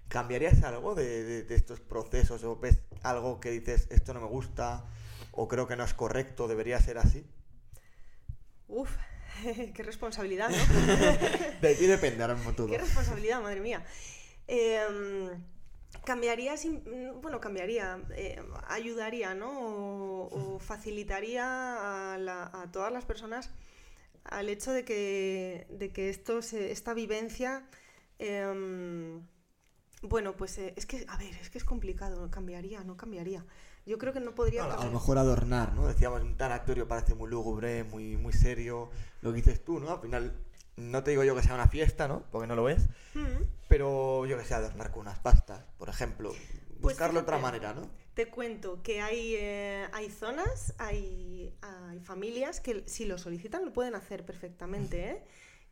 ¿Cambiarías 0.07 0.63
algo 0.63 0.95
de, 0.95 1.45
estos 1.49 1.79
procesos 1.79 2.43
o 2.43 2.57
ves 2.57 2.79
algo 3.03 3.39
que 3.39 3.51
dices, 3.51 3.87
esto 3.91 4.13
no 4.13 4.21
me 4.21 4.27
gusta 4.27 4.85
o 5.31 5.47
creo 5.47 5.67
que 5.67 5.75
no 5.75 5.83
es 5.83 5.93
correcto, 5.93 6.47
debería 6.47 6.79
ser 6.79 6.97
así? 6.97 7.25
Uf, 8.67 8.89
qué 9.73 9.83
responsabilidad, 9.83 10.49
¿no? 10.49 10.57
de 11.61 11.75
ti 11.75 11.85
depende 11.85 12.23
ahora 12.23 12.35
mismo 12.35 12.53
todo. 12.53 12.67
Qué 12.67 12.77
responsabilidad, 12.79 13.41
madre 13.41 13.61
mía. 13.61 13.83
Em, 14.47 15.29
cambiaría, 16.03 16.55
bueno, 17.21 17.39
cambiaría, 17.39 17.99
eh, 18.15 18.41
ayudaría, 18.67 19.35
¿no? 19.35 19.51
O, 19.51 20.59
facilitaría 20.59 21.45
a, 22.15 22.67
todas 22.71 22.91
las 22.91 23.05
personas 23.05 23.51
al 24.23 24.49
hecho 24.49 24.71
de 24.71 24.85
que, 24.85 25.67
de 25.69 25.91
que 25.91 26.09
esto 26.09 26.39
esta 26.39 26.93
vivencia, 26.93 27.67
em, 28.17 29.21
bueno, 30.01 30.35
pues 30.35 30.57
eh, 30.57 30.73
es 30.77 30.85
que, 30.85 31.05
a 31.07 31.17
ver, 31.17 31.35
es 31.41 31.49
que 31.49 31.57
es 31.57 31.63
complicado, 31.63 32.29
cambiaría, 32.29 32.83
no 32.83 32.97
cambiaría. 32.97 33.45
Yo 33.85 33.97
creo 33.97 34.13
que 34.13 34.19
no 34.19 34.35
podría... 34.35 34.65
a 34.65 34.85
lo 34.85 34.91
mejor 34.91 35.17
adornar, 35.17 35.73
¿no? 35.73 35.87
Decíamos, 35.87 36.21
un 36.21 36.37
tanatorio 36.37 36.87
parece 36.87 37.15
muy 37.15 37.29
lúgubre, 37.29 37.83
muy, 37.83 38.17
muy 38.17 38.33
serio, 38.33 38.89
lo 39.21 39.31
que 39.31 39.37
dices 39.37 39.63
tú, 39.63 39.79
¿no? 39.79 39.91
Al 39.91 39.99
final 39.99 40.33
no 40.79 41.03
te 41.03 41.11
digo 41.11 41.23
yo 41.23 41.35
que 41.35 41.43
sea 41.43 41.55
una 41.55 41.67
fiesta, 41.67 42.07
¿no? 42.07 42.23
Porque 42.31 42.47
no 42.47 42.55
lo 42.55 42.63
ves. 42.63 42.87
Mm. 43.13 43.43
Pero 43.67 44.25
yo 44.25 44.37
que 44.37 44.45
sé, 44.45 44.53
adornar 44.53 44.91
con 44.91 45.01
unas 45.01 45.19
pastas, 45.19 45.63
por 45.77 45.89
ejemplo. 45.89 46.33
Pues 46.81 46.95
buscarlo 46.95 47.19
de 47.19 47.23
otra 47.23 47.37
manera, 47.37 47.73
¿no? 47.73 47.89
Te 48.13 48.29
cuento 48.29 48.81
que 48.83 49.01
hay, 49.01 49.35
eh, 49.35 49.87
hay 49.93 50.09
zonas, 50.09 50.73
hay, 50.77 51.53
hay, 51.61 51.99
familias 51.99 52.59
que 52.59 52.83
si 52.85 53.05
lo 53.05 53.17
solicitan 53.17 53.65
lo 53.65 53.73
pueden 53.73 53.95
hacer 53.95 54.25
perfectamente. 54.25 55.09
¿eh? 55.09 55.23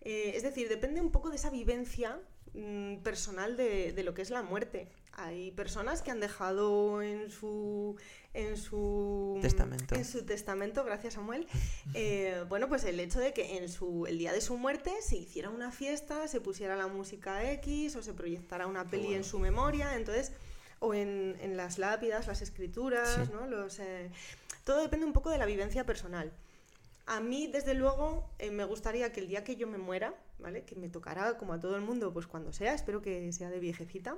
Eh, 0.02 0.34
es 0.36 0.44
decir, 0.44 0.70
depende 0.70 1.02
un 1.02 1.12
poco 1.12 1.30
de 1.30 1.36
esa 1.36 1.50
vivencia 1.50 2.20
mm, 2.54 2.98
personal 2.98 3.58
de, 3.58 3.92
de, 3.92 4.04
lo 4.04 4.14
que 4.14 4.22
es 4.22 4.30
la 4.30 4.44
muerte. 4.44 4.90
Hay 5.14 5.52
personas 5.52 6.02
que 6.02 6.12
han 6.12 6.20
dejado 6.20 7.02
en 7.02 7.32
su 7.32 7.98
en 8.38 8.56
su 8.56 9.40
testamento, 9.42 9.96
en 9.96 10.06
su 10.06 10.24
testamento 10.24 10.84
gracias 10.84 11.16
Samuel, 11.16 11.48
eh, 11.96 12.44
bueno, 12.50 12.70
pues 12.70 12.84
el 12.84 13.00
hecho 13.00 13.20
de 13.20 13.34
que 13.34 13.58
en 13.58 13.68
su, 13.68 14.06
el 14.06 14.20
día 14.20 14.32
de 14.32 14.42
su 14.42 14.58
muerte 14.58 14.92
se 15.02 15.18
hiciera 15.18 15.50
una 15.50 15.72
fiesta, 15.72 16.28
se 16.28 16.40
pusiera 16.40 16.76
la 16.76 16.88
música 16.88 17.52
X 17.54 17.96
o 17.96 18.04
se 18.04 18.14
proyectara 18.14 18.68
una 18.68 18.86
peli 18.86 19.16
en 19.16 19.24
su 19.24 19.40
memoria, 19.40 19.96
entonces, 19.96 20.34
o 20.80 20.94
en, 20.94 21.38
en 21.42 21.58
las 21.58 21.78
lápidas, 21.78 22.28
las 22.28 22.42
escrituras, 22.42 23.30
¿no? 23.32 23.48
Los, 23.48 23.80
eh, 23.80 24.12
todo 24.64 24.82
depende 24.82 25.06
un 25.06 25.14
poco 25.14 25.30
de 25.30 25.38
la 25.38 25.46
vivencia 25.46 25.86
personal. 25.86 26.32
A 27.06 27.22
mí, 27.22 27.48
desde 27.48 27.74
luego, 27.74 28.30
eh, 28.38 28.52
me 28.52 28.66
gustaría 28.66 29.14
que 29.14 29.22
el 29.22 29.30
día 29.30 29.44
que 29.44 29.56
yo 29.56 29.66
me 29.66 29.78
muera, 29.78 30.14
¿vale? 30.40 30.64
Que 30.66 30.76
me 30.76 30.90
tocará, 30.90 31.38
como 31.38 31.54
a 31.54 31.60
todo 31.60 31.76
el 31.76 31.82
mundo, 31.82 32.12
pues 32.12 32.28
cuando 32.28 32.52
sea, 32.52 32.74
espero 32.74 33.02
que 33.02 33.32
sea 33.32 33.50
de 33.50 33.60
viejecita. 33.60 34.18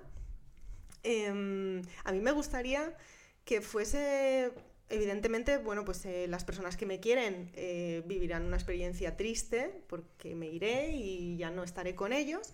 Em, 1.03 1.81
a 2.03 2.11
mí 2.11 2.19
me 2.19 2.31
gustaría 2.31 2.97
que 3.45 3.61
fuese 3.61 4.51
evidentemente, 4.89 5.57
bueno, 5.59 5.85
pues 5.85 6.05
eh, 6.05 6.27
las 6.27 6.43
personas 6.43 6.75
que 6.77 6.85
me 6.85 6.99
quieren 6.99 7.51
eh, 7.53 8.03
vivirán 8.05 8.45
una 8.45 8.57
experiencia 8.57 9.15
triste 9.15 9.83
porque 9.87 10.35
me 10.35 10.47
iré 10.47 10.91
y 10.91 11.37
ya 11.37 11.51
no 11.51 11.63
estaré 11.63 11.95
con 11.95 12.11
ellos. 12.11 12.53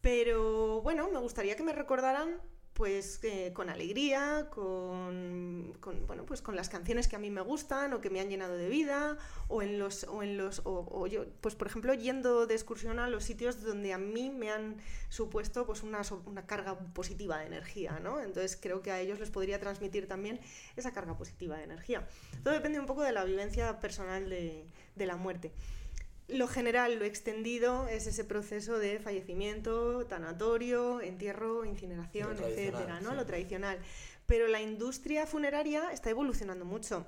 Pero 0.00 0.82
bueno, 0.82 1.10
me 1.10 1.18
gustaría 1.18 1.56
que 1.56 1.62
me 1.62 1.72
recordaran 1.72 2.40
pues 2.74 3.20
eh, 3.22 3.52
con 3.54 3.70
alegría, 3.70 4.48
con, 4.50 5.76
bueno, 6.08 6.26
pues 6.26 6.42
con 6.42 6.56
las 6.56 6.68
canciones 6.68 7.06
que 7.06 7.14
a 7.14 7.20
mí 7.20 7.30
me 7.30 7.40
gustan 7.40 7.92
o 7.92 8.00
que 8.00 8.10
me 8.10 8.18
han 8.18 8.28
llenado 8.28 8.56
de 8.56 8.68
vida, 8.68 9.16
o 9.46 9.62
en 9.62 9.78
los, 9.78 10.04
o 10.04 10.24
en 10.24 10.36
los, 10.36 10.60
o, 10.64 11.06
yo, 11.06 11.24
pues 11.40 11.54
por 11.54 11.68
ejemplo, 11.68 11.94
yendo 11.94 12.46
de 12.46 12.54
excursión 12.54 12.98
a 12.98 13.08
los 13.08 13.22
sitios 13.22 13.62
donde 13.62 13.92
a 13.92 13.98
mí 13.98 14.28
me 14.28 14.50
han 14.50 14.76
supuesto 15.08 15.66
pues 15.66 15.84
una, 15.84 16.02
una 16.26 16.46
carga 16.46 16.76
positiva 16.78 17.38
de 17.38 17.46
energía, 17.46 18.00
¿no? 18.02 18.20
Entonces 18.20 18.58
creo 18.60 18.82
que 18.82 18.90
a 18.90 19.00
ellos 19.00 19.20
les 19.20 19.30
podría 19.30 19.60
transmitir 19.60 20.08
también 20.08 20.40
esa 20.74 20.92
carga 20.92 21.16
positiva 21.16 21.56
de 21.56 21.64
energía. 21.64 22.08
Todo 22.42 22.54
depende 22.54 22.80
un 22.80 22.86
poco 22.86 23.02
de 23.02 23.12
la 23.12 23.24
vivencia 23.24 23.78
personal 23.78 24.28
de, 24.28 24.66
de 24.96 25.06
la 25.06 25.16
muerte. 25.16 25.52
Lo 26.28 26.48
general, 26.48 26.98
lo 26.98 27.04
extendido 27.04 27.86
es 27.86 28.06
ese 28.06 28.24
proceso 28.24 28.78
de 28.78 28.98
fallecimiento, 28.98 30.06
tanatorio, 30.06 31.02
entierro, 31.02 31.66
incineración, 31.66 32.38
etcétera, 32.42 33.00
¿no? 33.00 33.14
Lo 33.14 33.26
tradicional. 33.26 33.78
Pero 34.26 34.48
la 34.48 34.62
industria 34.62 35.26
funeraria 35.26 35.92
está 35.92 36.08
evolucionando 36.08 36.64
mucho. 36.64 37.06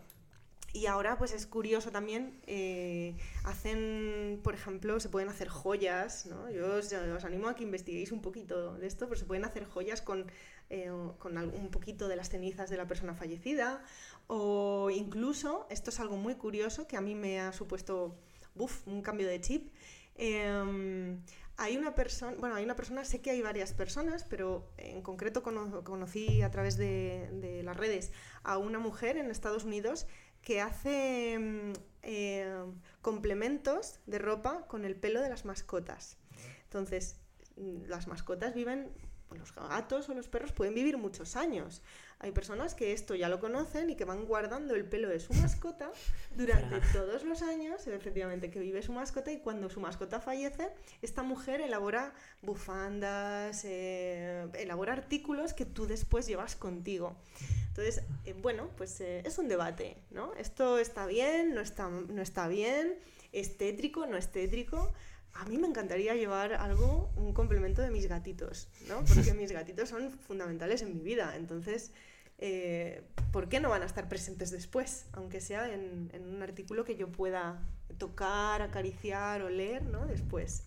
Y 0.75 0.85
ahora, 0.85 1.17
pues 1.17 1.33
es 1.33 1.47
curioso 1.47 1.91
también, 1.91 2.39
eh, 2.47 3.17
hacen, 3.45 4.41
por 4.45 4.53
ejemplo, 4.53 5.01
se 5.01 5.09
pueden 5.09 5.31
hacer 5.31 5.49
joyas, 5.49 6.27
¿no? 6.27 6.51
Yo 6.51 6.75
os, 6.75 6.93
animo 7.25 7.49
a 7.49 7.57
que 7.57 7.63
investiguéis 7.63 8.13
un 8.13 8.21
poquito 8.21 8.75
de 8.75 8.87
esto, 8.87 9.09
pero 9.09 9.19
se 9.19 9.25
pueden 9.25 9.47
hacer 9.47 9.65
joyas 9.65 10.03
con, 10.03 10.31
eh, 10.69 10.91
con 11.19 11.39
un 11.39 11.71
poquito 11.71 12.09
de 12.09 12.17
las 12.17 12.29
cenizas 12.29 12.69
de 12.69 12.77
la 12.77 12.87
persona 12.87 13.15
fallecida, 13.15 13.83
o 14.27 14.91
incluso, 14.91 15.67
esto 15.71 15.89
es 15.89 15.99
algo 15.99 16.19
muy 16.19 16.35
curioso 16.35 16.87
que 16.87 16.99
a 16.99 17.01
mí 17.01 17.15
me 17.15 17.41
ha 17.41 17.55
supuesto 17.55 18.15
¡buf! 18.57 18.87
un 18.87 19.03
cambio 19.03 19.29
de 19.29 19.41
chip. 19.41 19.73
Em, 20.17 21.21
hay 21.57 21.77
una 21.77 21.95
persona, 21.95 22.37
bueno, 22.39 22.55
hay 22.55 22.65
una 22.65 22.77
persona, 22.77 23.05
sé 23.05 23.21
que 23.21 23.31
hay 23.31 23.43
varias 23.43 23.73
personas, 23.73 24.25
pero 24.25 24.71
en 24.77 25.03
concreto 25.03 25.43
conocí 25.43 26.43
a 26.43 26.51
través 26.51 26.77
de, 26.77 27.63
las 27.65 27.77
redes 27.77 28.13
a 28.43 28.59
una 28.59 28.79
mujer 28.79 29.17
en 29.17 29.31
Estados 29.31 29.65
Unidos 29.65 30.07
que 30.43 30.61
hace 30.61 31.33
em, 31.33 31.73
em, 32.03 32.75
complementos 33.03 34.01
de 34.07 34.19
ropa 34.19 34.67
con 34.69 34.85
el 34.85 34.97
pelo 34.97 35.21
de 35.21 35.29
las 35.29 35.45
mascotas. 35.45 36.19
Entonces, 36.65 37.21
las 37.57 38.07
mascotas 38.07 38.55
viven, 38.55 38.93
los 39.35 39.55
gatos 39.55 40.09
o 40.09 40.15
los 40.15 40.29
perros 40.29 40.53
pueden 40.53 40.75
vivir 40.75 40.97
muchos 40.99 41.37
años. 41.37 41.83
Hay 42.19 42.33
personas 42.33 42.75
que 42.75 42.93
esto 42.93 43.15
ya 43.15 43.29
lo 43.29 43.41
conocen 43.41 43.91
y 43.91 43.97
que 43.97 44.07
van 44.07 44.25
guardando 44.25 44.75
el 44.75 44.87
pelo 44.87 45.09
de 45.09 45.21
su 45.21 45.35
mascota 45.35 45.91
durante 46.35 46.81
todos 46.93 47.25
los 47.25 47.43
años, 47.43 47.87
efectivamente, 47.87 48.51
que 48.51 48.59
vive 48.59 48.83
su 48.83 48.93
mascota 48.93 49.31
y 49.33 49.41
cuando 49.41 49.69
su 49.69 49.81
mascota 49.81 50.21
fallece, 50.21 50.71
esta 51.03 51.23
mujer 51.23 51.61
elabora 51.61 52.15
bufandas, 52.41 53.65
eh, 53.65 54.49
elabora 54.55 54.95
artículos 54.95 55.53
que 55.53 55.67
tú 55.67 55.87
después 55.87 56.27
llevas 56.27 56.57
contigo. 56.57 57.17
Entonces, 57.69 58.03
eh, 58.25 58.35
bueno, 58.41 58.71
pues 58.79 58.99
eh, 59.03 59.21
es 59.27 59.37
un 59.37 59.49
debate, 59.49 59.99
¿no? 60.11 60.33
Esto 60.35 60.79
está 60.79 61.05
bien, 61.07 61.55
no 61.55 61.61
está, 61.61 61.91
no 61.91 62.23
está 62.23 62.49
bien, 62.49 62.95
es 63.33 63.59
tétrico, 63.59 64.07
no 64.07 64.17
es 64.17 64.33
tétrico 64.33 64.95
a 65.39 65.45
mí 65.47 65.59
me 65.59 65.67
encantaría 65.67 66.15
llevar 66.15 66.55
algo, 66.55 67.11
un 67.17 67.33
complemento 67.33 67.83
de 67.83 67.91
mis 67.91 68.07
gatitos, 68.09 68.69
¿no? 68.89 69.05
Porque 69.05 69.35
mis 69.35 69.53
gatitos 69.53 69.89
son 69.89 70.11
fundamentales 70.11 70.83
en 70.83 70.95
mi 70.95 71.03
vida. 71.03 71.35
Entonces, 71.37 71.93
eh, 72.39 73.03
¿por 73.33 73.49
qué 73.49 73.61
no 73.61 73.71
van 73.71 73.83
a 73.83 73.87
estar 73.87 74.09
presentes 74.09 74.51
después? 74.51 75.07
Aunque 75.13 75.41
sea 75.41 75.73
en, 75.73 76.11
en, 76.13 76.35
un 76.35 76.43
artículo 76.43 76.85
que 76.85 76.97
yo 76.97 77.11
pueda 77.11 77.63
tocar, 77.99 78.63
acariciar 78.63 79.43
o 79.43 79.49
leer, 79.49 79.85
¿no? 79.85 80.07
Después. 80.07 80.65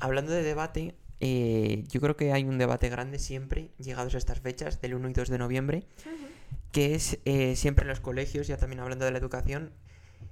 Hablando 0.00 0.32
de 0.32 0.42
debate, 0.42 0.94
eh, 1.20 1.84
yo 1.88 2.00
creo 2.00 2.16
que 2.16 2.32
hay 2.32 2.44
un 2.44 2.58
debate 2.58 2.88
grande 2.88 3.18
siempre, 3.18 3.70
llegados 3.78 4.14
a 4.14 4.18
estas 4.18 4.40
fechas, 4.40 4.80
del 4.80 4.94
1 4.94 5.08
y 5.08 5.12
2 5.12 5.28
de 5.28 5.38
noviembre, 5.38 5.86
uh 6.04 6.08
-huh. 6.08 6.60
que 6.72 6.94
es 6.94 7.18
eh, 7.24 7.56
siempre 7.56 7.84
en 7.84 7.88
los 7.88 8.00
colegios, 8.00 8.46
ya 8.46 8.56
también 8.56 8.80
hablando 8.80 9.04
de 9.04 9.12
la 9.12 9.18
educación, 9.18 9.72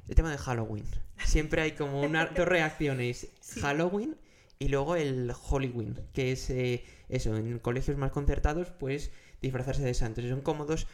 el 0.09 0.14
tema 0.14 0.30
de 0.30 0.38
Halloween. 0.38 0.84
Siempre 1.24 1.62
hay 1.62 1.72
como 1.72 2.03
una, 2.03 2.26
dos 2.36 2.46
reacciones, 2.46 3.28
sí. 3.40 3.61
Halloween 3.61 4.16
y 4.59 4.68
luego 4.68 4.94
el 4.94 5.32
Halloween, 5.32 5.98
que 6.12 6.32
es 6.32 6.48
eh, 6.50 6.84
eso, 7.09 7.36
en 7.36 7.59
colegios 7.59 7.96
más 7.96 8.12
concertados, 8.12 8.70
pues 8.70 9.11
disfrazarse 9.40 9.82
de 9.82 9.92
santos. 9.92 10.24
Son 10.24 10.40
como 10.40 10.66
dos, 10.66 10.86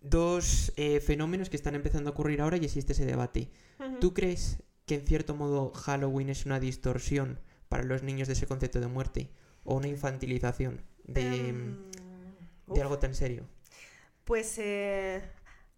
dos 0.00 0.72
eh, 0.76 1.00
fenómenos 1.00 1.50
que 1.50 1.56
están 1.56 1.76
empezando 1.76 2.10
a 2.10 2.12
ocurrir 2.12 2.40
ahora 2.40 2.56
y 2.56 2.64
existe 2.64 2.92
ese 2.92 3.06
debate. 3.06 3.50
Uh 3.78 3.84
-huh. 3.84 4.00
¿Tú 4.00 4.12
crees 4.12 4.58
que 4.86 4.96
en 4.96 5.06
cierto 5.06 5.36
modo 5.36 5.70
Halloween 5.70 6.30
es 6.30 6.46
una 6.46 6.58
distorsión 6.58 7.38
para 7.68 7.84
los 7.84 8.02
niños 8.02 8.26
de 8.26 8.34
ese 8.34 8.48
concepto 8.48 8.80
de 8.80 8.88
muerte 8.88 9.30
o 9.62 9.76
una 9.76 9.86
infantilización 9.86 10.82
de, 11.04 11.52
um, 11.52 12.74
de 12.74 12.82
algo 12.82 12.98
tan 12.98 13.14
serio? 13.14 13.46
Pues, 14.24 14.58
eh, 14.58 15.22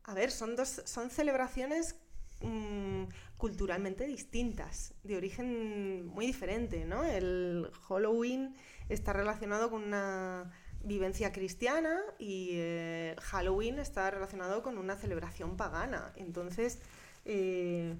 a 0.05 0.15
ver, 0.15 0.31
son 0.31 0.57
dos 0.57 0.81
son 0.87 1.11
celebraciones 1.11 1.97
mmm, 2.43 3.05
culturalmente 3.37 4.07
distintas, 4.07 4.95
de 5.03 5.17
origen 5.17 6.07
muy 6.07 6.27
diferente, 6.27 6.85
¿no? 6.85 7.05
El 7.05 7.71
Halloween 7.89 8.55
está 8.89 9.13
relacionado 9.13 9.71
con 9.71 9.83
una 9.83 10.53
vivencia 10.85 11.33
cristiana 11.33 12.01
y 12.19 12.51
eh, 12.53 13.17
Halloween 13.21 13.79
está 13.79 14.11
relacionado 14.11 14.63
con 14.63 14.79
una 14.79 14.97
celebración 14.97 15.57
pagana. 15.57 16.13
Entonces, 16.17 16.81
eh, 17.25 17.95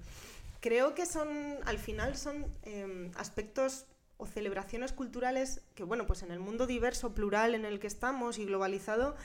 creo 0.59 0.93
que 0.93 1.05
son, 1.05 1.57
al 1.65 1.77
final, 1.77 2.15
son 2.15 2.45
eh, 2.63 3.11
aspectos 3.15 3.85
o 4.17 4.27
celebraciones 4.27 4.93
culturales 4.93 5.61
que, 5.75 5.83
bueno, 5.83 6.05
pues 6.05 6.23
en 6.23 6.31
el 6.31 6.39
mundo 6.39 6.67
diverso, 6.67 7.13
plural 7.13 7.55
en 7.55 7.65
el 7.65 7.79
que 7.79 7.87
estamos 7.87 8.37
y 8.37 8.45
globalizado, 8.45 9.15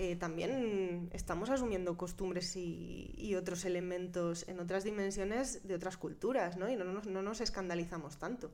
eh, 0.00 0.14
también 0.14 1.10
estamos 1.12 1.50
asumiendo 1.50 1.96
costumbres 1.96 2.54
y, 2.54 3.34
otros 3.34 3.64
elementos 3.64 4.46
en 4.48 4.60
otras 4.60 4.84
dimensiones 4.84 5.66
de 5.66 5.74
otras 5.74 5.96
culturas, 5.96 6.56
¿no? 6.56 6.70
Y 6.70 6.76
no 6.76 6.84
nos, 6.84 7.08
no 7.08 7.20
nos 7.20 7.40
escandalizamos 7.40 8.16
tanto. 8.16 8.52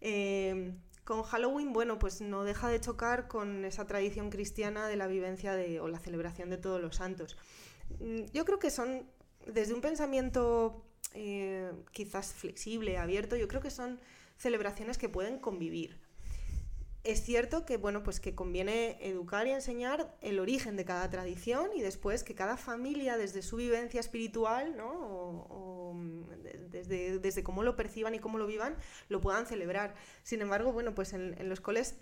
Eh, 0.00 0.72
con 1.04 1.22
Halloween, 1.24 1.74
bueno, 1.74 1.98
pues 1.98 2.22
no 2.22 2.42
deja 2.42 2.70
de 2.70 2.80
chocar 2.80 3.28
con 3.28 3.66
esa 3.66 3.86
tradición 3.86 4.30
cristiana 4.30 4.88
de 4.88 4.96
la 4.96 5.06
vivencia 5.06 5.54
o 5.82 5.88
la 5.88 5.98
celebración 5.98 6.48
de 6.48 6.56
todos 6.56 6.80
los 6.80 6.96
santos. 6.96 7.36
Mm, 8.00 8.24
yo 8.32 8.46
creo 8.46 8.58
que 8.58 8.70
son, 8.70 9.06
desde 9.46 9.74
un 9.74 9.82
pensamiento 9.82 10.86
eh, 11.12 11.70
quizás 11.92 12.32
flexible, 12.32 12.96
abierto, 12.96 13.36
yo 13.36 13.46
creo 13.46 13.60
que 13.60 13.70
son 13.70 14.00
celebraciones 14.38 14.96
que 14.96 15.10
pueden 15.10 15.38
convivir 15.38 16.00
es 17.04 17.22
cierto 17.22 17.64
que 17.64 17.76
bueno 17.76 18.02
pues 18.02 18.20
que 18.20 18.34
conviene 18.34 18.98
educar 19.00 19.46
y 19.46 19.50
enseñar 19.50 20.16
el 20.20 20.40
origen 20.40 20.76
de 20.76 20.84
cada 20.84 21.08
tradición 21.08 21.70
y 21.74 21.80
después 21.80 22.24
que 22.24 22.34
cada 22.34 22.56
familia 22.56 23.16
desde 23.16 23.42
su 23.42 23.56
vivencia 23.56 24.00
espiritual 24.00 24.76
¿no? 24.76 24.90
o, 24.90 25.46
o 25.48 25.96
desde, 26.70 27.18
desde, 27.18 27.42
cómo 27.42 27.62
lo 27.62 27.76
perciban 27.76 28.14
y 28.14 28.18
cómo 28.18 28.38
lo 28.38 28.46
vivan 28.46 28.76
lo 29.08 29.20
puedan 29.20 29.46
celebrar 29.46 29.94
sin 30.22 30.40
embargo 30.40 30.72
bueno 30.72 30.94
pues 30.94 31.12
en, 31.12 31.34
en 31.38 31.48
los 31.48 31.60
coles 31.60 31.96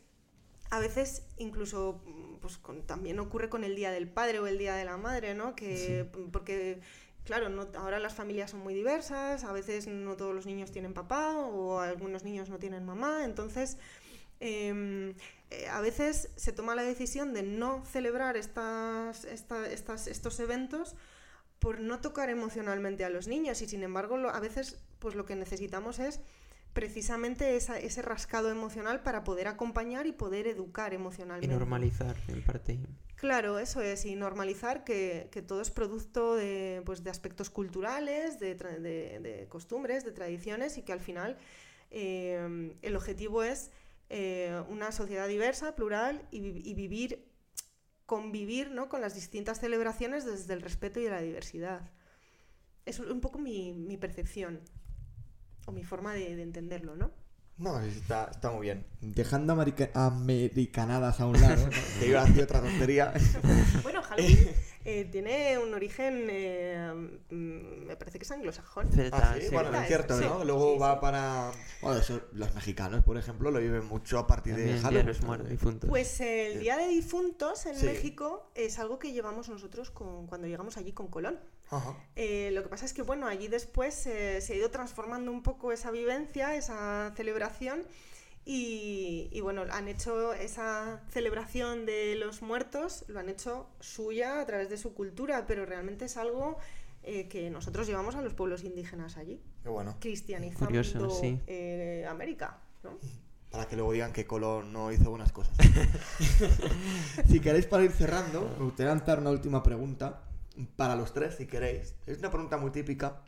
a 0.71 0.81
veces 0.81 1.23
incluso 1.37 2.03
pues 2.41 2.59
con, 2.59 2.83
también 2.83 3.19
ocurre 3.21 3.49
con 3.49 3.65
el 3.65 3.77
día 3.77 3.91
del 3.91 4.09
padre 4.09 4.41
o 4.41 4.47
el 4.47 4.59
día 4.59 4.75
de 4.75 4.85
la 4.85 4.97
madre 4.97 5.35
no 5.35 5.55
que 5.55 6.09
sí. 6.13 6.21
porque 6.33 6.81
claro, 7.27 7.49
no, 7.49 7.67
ahora 7.75 7.99
las 7.99 8.15
familias 8.15 8.53
son 8.53 8.61
muy 8.61 8.73
diversas, 8.73 9.45
a 9.45 9.53
veces 9.53 9.89
no 9.89 10.17
todos 10.17 10.35
los 10.35 10.47
niños 10.47 10.71
tienen 10.71 10.95
papá 10.95 11.37
o 11.37 11.81
algunos 11.81 12.23
niños 12.23 12.49
no 12.49 12.59
tienen 12.59 12.87
mamá, 12.87 13.25
entonces 13.25 13.79
Em, 14.41 15.15
eh, 15.51 15.69
a 15.71 15.81
veces 15.81 16.31
se 16.37 16.53
toma 16.53 16.75
la 16.75 16.83
decisión 16.83 17.33
de 17.33 17.43
no 17.43 17.85
celebrar 17.85 18.37
estas, 18.37 19.25
esta, 19.25 19.67
estas, 19.71 20.07
estos 20.07 20.41
eventos 20.41 20.95
por 21.59 21.81
no 21.81 22.01
tocar 22.01 22.29
emocionalmente 22.29 23.05
a 23.05 23.11
los 23.11 23.29
niños 23.29 23.63
y 23.63 23.69
sin 23.69 23.83
embargo 23.83 24.17
lo, 24.19 24.31
a 24.31 24.41
veces 24.41 24.79
pues 24.99 25.15
lo 25.15 25.25
que 25.25 25.37
necesitamos 25.37 25.99
es 25.99 26.21
precisamente 26.75 27.57
esa, 27.57 27.79
ese 27.79 28.03
rascado 28.03 28.51
emocional 28.51 29.03
para 29.03 29.25
poder 29.25 29.49
acompañar 29.49 30.07
y 30.07 30.13
poder 30.13 30.47
educar 30.47 30.93
emocionalmente. 30.93 31.47
Y 31.47 31.59
normalizar 31.59 32.15
en 32.29 32.43
parte. 32.43 32.79
Claro, 33.15 33.59
eso 33.59 33.81
es, 33.81 34.05
y 34.05 34.15
normalizar 34.15 34.85
que, 34.85 35.29
que 35.33 35.41
todo 35.41 35.63
es 35.63 35.71
producto 35.71 36.35
de, 36.35 36.83
pues, 36.85 37.03
de 37.03 37.09
aspectos 37.09 37.49
culturales, 37.49 38.39
de, 38.39 38.57
de, 38.57 39.21
de, 39.21 39.47
costumbres, 39.49 40.05
de 40.05 40.13
tradiciones 40.13 40.77
y 40.77 40.83
que 40.83 40.93
al 40.93 41.01
final 41.01 41.39
eh, 41.91 42.77
el 42.83 42.97
objetivo 42.97 43.43
es 43.43 43.71
eh, 44.09 44.63
una 44.69 44.93
sociedad 44.93 45.29
diversa, 45.29 45.75
plural 45.75 46.27
y, 46.31 46.39
y, 46.39 46.75
vivir, 46.75 47.33
convivir 48.07 48.71
¿no? 48.71 48.89
con 48.89 49.01
las 49.01 49.15
distintas 49.15 49.61
celebraciones 49.61 50.25
desde 50.25 50.55
el 50.55 50.63
respeto 50.63 51.01
y 51.01 51.09
la 51.09 51.21
diversidad. 51.21 51.91
Es 52.85 53.01
un 53.01 53.21
poco 53.21 53.39
mi, 53.39 53.73
mi 53.73 53.97
percepción 53.97 54.61
o 55.67 55.73
mi 55.73 55.83
forma 55.83 56.15
de, 56.15 56.37
de 56.37 56.43
entenderlo, 56.43 56.95
¿no? 56.95 57.11
No, 57.59 57.81
está, 57.81 58.29
está, 58.31 58.51
muy 58.51 58.63
bien. 58.63 58.87
Dejando 59.01 59.55
america 59.55 59.91
americanadas 59.95 61.21
a 61.21 61.27
un 61.27 61.41
lado, 61.41 61.69
que 62.01 62.09
iba 62.09 62.23
a 62.23 62.27
decir 62.27 62.43
otra 62.43 62.61
tontería. 62.61 63.15
bueno, 63.83 64.03
Halloween 64.03 64.51
eh, 64.87 65.05
tiene 65.11 65.59
un 65.59 65.75
origen, 65.75 66.29
eh, 66.31 67.09
me 67.31 67.97
parece 67.97 68.19
que 68.19 68.25
es 68.25 68.31
anglosajón. 68.31 68.89
Ah, 69.13 69.35
sí, 69.41 69.49
bueno, 69.51 69.77
es 69.81 69.89
cierto, 69.89 70.17
¿no? 70.17 70.41
Sí, 70.41 70.47
Luego 70.47 70.75
sí, 70.75 70.79
va 70.79 71.01
para... 71.01 71.51
Bueno, 71.83 71.99
eso, 71.99 72.21
los 72.33 72.55
mexicanos, 72.55 73.03
por 73.05 73.19
ejemplo, 73.19 73.51
lo 73.51 73.59
viven 73.59 73.85
mucho 73.85 74.19
a 74.19 74.27
partir 74.27 74.55
También 74.55 74.77
de 74.77 74.83
Halloween. 74.83 75.07
Día 75.07 75.31
de 75.33 75.39
los 75.39 75.49
difuntos. 75.49 75.91
Pues 75.91 76.21
eh, 76.21 76.53
el 76.53 76.61
Día 76.61 76.77
de 76.77 76.87
Difuntos 76.87 77.67
en 77.67 77.85
México 77.85 78.51
es 78.55 78.79
algo 78.79 78.99
que 78.99 79.13
llevamos 79.13 79.49
nosotros 79.49 79.91
con, 79.91 80.27
cuando 80.29 80.47
llegamos 80.47 80.77
allí 80.77 80.93
con 80.93 81.09
Colón. 81.09 81.39
Eh, 82.15 82.51
lo 82.53 82.63
que 82.63 82.69
pasa 82.69 82.85
es 82.85 82.93
que, 82.93 83.03
bueno, 83.03 83.27
allí 83.27 83.49
después 83.49 84.07
eh, 84.07 84.41
se 84.41 84.53
ha 84.53 84.57
ido 84.57 84.71
transformando 84.71 85.33
un 85.33 85.43
poco 85.43 85.73
esa 85.73 85.91
vivencia, 85.91 86.55
esa 86.55 87.13
celebración. 87.17 87.85
Y, 88.49 89.29
y, 89.33 89.41
bueno, 89.41 89.65
han 89.71 89.89
hecho 89.89 90.33
esa 90.33 91.03
celebración 91.11 91.85
de 91.85 92.15
los 92.15 92.43
muertos, 92.43 93.05
lo 93.09 93.19
han 93.19 93.29
hecho 93.29 93.67
suya 93.81 94.41
a 94.41 94.47
través 94.47 94.71
de 94.71 94.79
su 94.79 94.95
cultura, 94.95 95.47
pero 95.49 95.67
realmente 95.67 96.05
es 96.05 96.17
algo 96.17 96.57
eh, 97.09 97.29
que 97.29 97.51
nosotros 97.51 97.87
llevamos 97.87 98.17
a 98.17 98.21
los 98.21 98.35
pueblos 98.35 98.65
indígenas 98.65 99.17
allí. 99.17 99.41
Qué 99.63 99.69
bueno. 99.69 99.97
Cristianizando 100.01 100.67
Curioso, 100.67 101.09
sí. 101.11 101.41
eh, 101.47 102.05
América, 102.09 102.59
¿no? 102.83 102.99
Para 103.51 103.67
que 103.67 103.77
luego 103.77 103.93
digan 103.93 104.13
que 104.13 104.27
Colón 104.27 104.73
no 104.73 104.91
hizo 104.91 105.09
buenas 105.09 105.31
cosas. 105.31 105.57
si 107.29 107.39
queréis 107.39 107.67
para 107.67 107.85
ir 107.85 107.93
cerrando, 107.93 108.53
me 108.59 108.65
gustaría 108.65 108.93
lanzar 108.93 109.21
una 109.21 109.31
última 109.31 109.63
pregunta 109.63 110.25
para 110.75 110.97
los 110.97 111.13
tres, 111.13 111.37
si 111.37 111.47
queréis. 111.47 111.95
Es 112.07 112.19
una 112.19 112.31
pregunta 112.31 112.57
muy 112.57 112.73
típica 112.73 113.23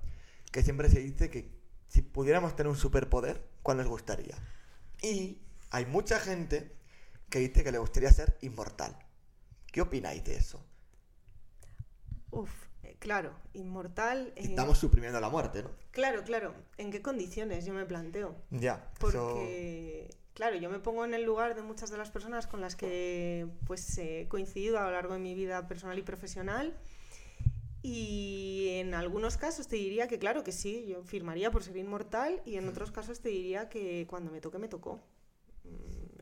que 0.50 0.64
siempre 0.64 0.88
se 0.90 0.98
dice 0.98 1.30
que 1.30 1.48
si 1.86 2.02
pudiéramos 2.02 2.56
tener 2.56 2.70
un 2.70 2.76
superpoder, 2.76 3.46
¿cuál 3.62 3.78
les 3.78 3.86
gustaría? 3.86 4.36
Y 5.02 5.38
hay 5.70 5.86
mucha 5.86 6.18
gente 6.18 6.76
que 7.30 7.40
dice 7.40 7.62
que 7.62 7.72
le 7.72 7.78
gustaría 7.78 8.10
ser 8.10 8.36
inmortal. 8.40 8.96
¿Qué 9.70 9.80
opináis 9.80 10.24
de 10.24 10.36
eso? 10.36 10.64
Uf, 12.30 12.50
eh, 12.82 12.96
claro, 12.98 13.34
inmortal. 13.52 14.32
Eh... 14.36 14.44
Estamos 14.44 14.78
suprimiendo 14.78 15.20
la 15.20 15.28
muerte, 15.28 15.62
¿no? 15.62 15.70
Claro, 15.90 16.22
claro. 16.24 16.54
¿En 16.78 16.90
qué 16.90 17.02
condiciones 17.02 17.64
yo 17.64 17.74
me 17.74 17.84
planteo? 17.84 18.36
Ya. 18.50 18.90
Porque, 18.98 20.06
eso... 20.08 20.18
claro, 20.34 20.56
yo 20.56 20.70
me 20.70 20.78
pongo 20.78 21.04
en 21.04 21.14
el 21.14 21.24
lugar 21.24 21.54
de 21.54 21.62
muchas 21.62 21.90
de 21.90 21.98
las 21.98 22.10
personas 22.10 22.46
con 22.46 22.60
las 22.60 22.76
que 22.76 23.46
pues 23.66 23.98
he 23.98 24.26
coincidido 24.28 24.78
a 24.78 24.84
lo 24.84 24.92
largo 24.92 25.14
de 25.14 25.20
mi 25.20 25.34
vida 25.34 25.68
personal 25.68 25.98
y 25.98 26.02
profesional. 26.02 26.76
Y 27.82 28.68
en 28.70 28.94
algunos 28.94 29.36
casos 29.36 29.68
te 29.68 29.76
diría 29.76 30.08
que 30.08 30.18
claro 30.18 30.42
que 30.42 30.52
sí, 30.52 30.86
yo 30.88 31.04
firmaría 31.04 31.50
por 31.50 31.62
ser 31.62 31.76
inmortal 31.76 32.42
y 32.44 32.56
en 32.56 32.68
otros 32.68 32.90
casos 32.90 33.20
te 33.20 33.28
diría 33.28 33.68
que 33.68 34.06
cuando 34.08 34.30
me 34.32 34.40
toque 34.40 34.58
me 34.58 34.68
tocó. 34.68 35.00